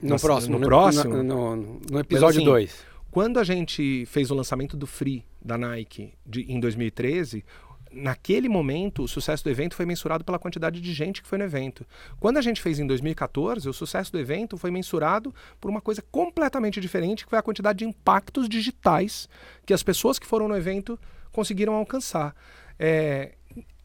[0.00, 1.22] no, próximo, no, próximo.
[1.22, 2.70] No, no, no episódio 2.
[2.70, 7.44] Assim, quando a gente fez o lançamento do Free da Nike de, em 2013,
[7.92, 11.44] naquele momento, o sucesso do evento foi mensurado pela quantidade de gente que foi no
[11.44, 11.86] evento.
[12.18, 16.02] Quando a gente fez em 2014, o sucesso do evento foi mensurado por uma coisa
[16.10, 19.28] completamente diferente, que foi a quantidade de impactos digitais
[19.66, 20.98] que as pessoas que foram no evento
[21.32, 22.34] conseguiram alcançar.
[22.78, 23.34] É,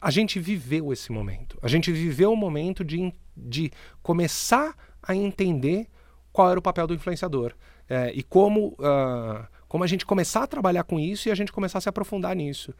[0.00, 1.58] a gente viveu esse momento.
[1.62, 3.70] A gente viveu o momento de, de
[4.02, 5.88] começar a entender
[6.32, 7.54] qual era o papel do influenciador.
[7.88, 11.52] É, e como, uh, como a gente começar a trabalhar com isso e a gente
[11.52, 12.74] começar a se aprofundar nisso.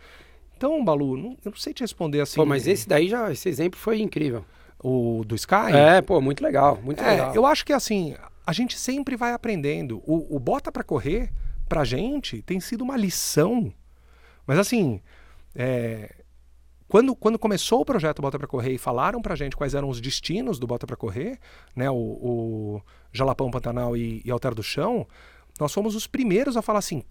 [0.56, 2.36] Então, Balu, não, eu não sei te responder assim.
[2.36, 4.44] Pô, mas esse daí já, esse exemplo foi incrível.
[4.82, 5.72] O do Sky?
[5.74, 7.34] É, pô, muito legal, muito é, legal.
[7.34, 8.14] Eu acho que assim,
[8.46, 10.02] a gente sempre vai aprendendo.
[10.06, 11.30] O, o Bota para Correr,
[11.68, 13.72] pra gente, tem sido uma lição.
[14.46, 15.00] Mas assim,
[15.54, 16.14] é,
[16.88, 20.00] quando, quando começou o projeto Bota para Correr e falaram para gente quais eram os
[20.00, 21.38] destinos do Bota para Correr,
[21.74, 25.06] né, o, o Jalapão Pantanal e, e Alter do Chão,
[25.58, 27.02] nós fomos os primeiros a falar assim: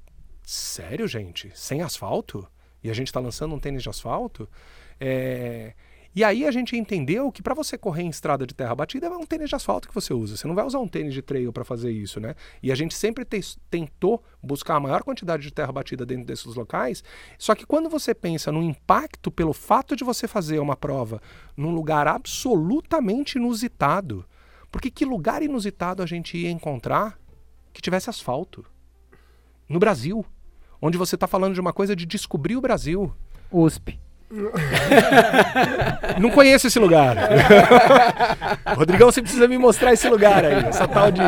[0.41, 1.51] sério, gente?
[1.53, 2.47] Sem asfalto?
[2.85, 4.47] E a gente está lançando um tênis de asfalto?
[4.99, 5.73] É,
[6.15, 9.09] e aí a gente entendeu que para você correr em estrada de terra batida é
[9.09, 10.37] um tênis de asfalto que você usa.
[10.37, 12.35] Você não vai usar um tênis de trail para fazer isso, né?
[12.61, 13.41] E a gente sempre te
[13.71, 17.03] tentou buscar a maior quantidade de terra batida dentro desses locais.
[17.39, 21.19] Só que quando você pensa no impacto pelo fato de você fazer uma prova
[21.57, 24.23] num lugar absolutamente inusitado,
[24.71, 27.19] porque que lugar inusitado a gente ia encontrar
[27.73, 28.63] que tivesse asfalto?
[29.67, 30.23] No Brasil,
[30.85, 33.11] onde você está falando de uma coisa de descobrir o Brasil.
[33.51, 33.99] USP.
[36.19, 37.15] Não conheço esse lugar.
[38.75, 41.21] Rodrigão, você precisa me mostrar esse lugar aí, essa tal de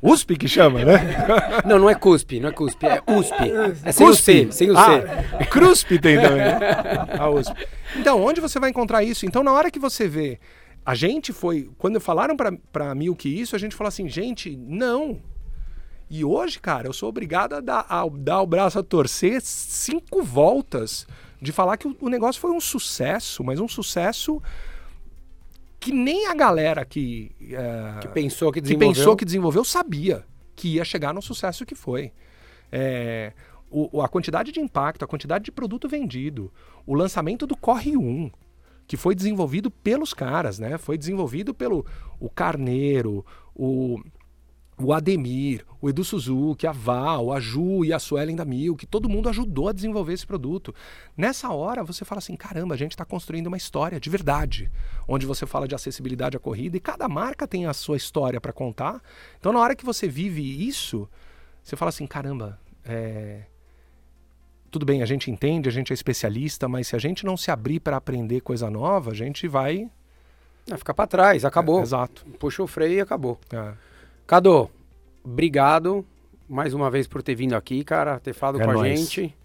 [0.00, 1.26] USP que chama, né?
[1.64, 3.52] Não, não é CUSP, não é CUSP, é USP.
[3.84, 4.20] É sem CUSP.
[4.20, 4.80] o C, sem o C.
[4.80, 6.58] Ah, CRUSP tem também, né?
[7.18, 7.66] A USP.
[7.96, 9.26] Então, onde você vai encontrar isso?
[9.26, 10.38] Então, na hora que você vê,
[10.84, 15.20] a gente foi, quando falaram pra, pra Milk isso, a gente falou assim, gente, não.
[16.12, 20.22] E hoje, cara, eu sou obrigado a dar, a dar o braço a torcer cinco
[20.22, 21.06] voltas
[21.40, 24.38] de falar que o, negócio foi um sucesso, mas um sucesso
[25.80, 30.22] que nem a galera que, é, que, pensou, que, que pensou que desenvolveu sabia
[30.54, 32.12] que ia chegar no sucesso que foi.
[32.70, 33.32] É,
[33.70, 36.52] o, a quantidade de impacto, a quantidade de produto vendido,
[36.86, 38.30] o lançamento do Corre 1,
[38.86, 40.76] que foi desenvolvido pelos caras, né?
[40.76, 41.86] Foi desenvolvido pelo
[42.20, 43.24] o Carneiro,
[43.54, 43.98] o,
[44.82, 49.08] o Ademir, o Edu Suzuki, a Val, a Ju e a Suelen da Milk, todo
[49.08, 50.74] mundo ajudou a desenvolver esse produto.
[51.16, 54.70] Nessa hora você fala assim, caramba, a gente está construindo uma história de verdade,
[55.06, 58.52] onde você fala de acessibilidade à corrida e cada marca tem a sua história para
[58.52, 59.00] contar.
[59.38, 61.08] Então na hora que você vive isso,
[61.62, 63.42] você fala assim, caramba, é...
[64.70, 67.50] tudo bem, a gente entende, a gente é especialista, mas se a gente não se
[67.50, 69.88] abrir para aprender coisa nova, a gente vai...
[70.66, 71.80] Vai ficar para trás, acabou.
[71.80, 72.24] É, exato.
[72.38, 73.36] Puxa o freio e acabou.
[73.52, 73.72] É.
[74.32, 74.70] Cadu,
[75.22, 76.06] obrigado
[76.48, 78.98] mais uma vez por ter vindo aqui, cara, ter falado É com a nóis.
[78.98, 79.36] gente.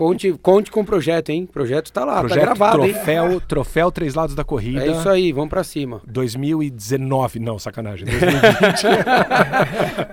[0.00, 1.44] Conte, conte com o projeto, hein?
[1.46, 2.94] O projeto tá lá, Projeto tá gravado, hein?
[2.94, 4.82] troféu, troféu Três Lados da Corrida.
[4.82, 6.00] É isso aí, vamos pra cima.
[6.06, 8.06] 2019, não, sacanagem.
[8.08, 8.24] 2020.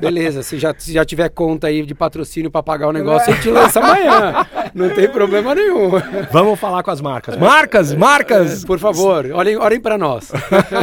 [0.01, 3.35] Beleza, se já, se já tiver conta aí de patrocínio pra pagar o negócio, a
[3.37, 4.45] gente lança amanhã.
[4.75, 5.91] Não tem problema nenhum.
[6.33, 7.37] Vamos falar com as marcas.
[7.37, 8.65] Marcas, marcas!
[8.65, 10.33] Por favor, olhem, olhem pra nós.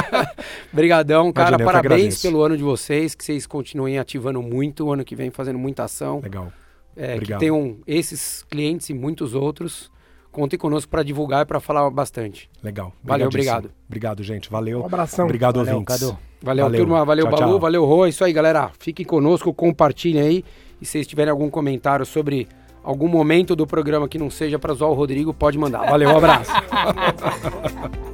[0.73, 1.51] Obrigadão, cara.
[1.57, 5.31] Imagina, parabéns pelo ano de vocês, que vocês continuem ativando muito, o ano que vem
[5.31, 6.21] fazendo muita ação.
[6.23, 6.51] Legal.
[6.97, 9.93] É, que tenham esses clientes e muitos outros.
[10.31, 12.51] Contem conosco para divulgar e para falar bastante.
[12.61, 12.93] Legal.
[13.05, 13.71] Valeu, obrigado.
[13.87, 14.51] Obrigado, gente.
[14.51, 14.83] Valeu.
[14.83, 15.27] Um abração.
[15.27, 16.01] Obrigado, Valeu, ouvintes.
[16.01, 16.19] Cadu.
[16.43, 16.81] Valeu, Valeu.
[16.81, 17.05] turma.
[17.05, 17.53] Valeu, Tchau, Balu.
[17.53, 17.61] tchau.
[17.61, 18.05] Valeu, Rô.
[18.05, 18.71] É isso aí, galera.
[18.79, 20.45] Fiquem conosco, compartilhem aí.
[20.81, 22.49] E se vocês tiverem algum comentário sobre
[22.83, 25.89] algum momento do programa que não seja para zoar o Rodrigo, pode mandar.
[25.89, 26.51] Valeu, um abraço.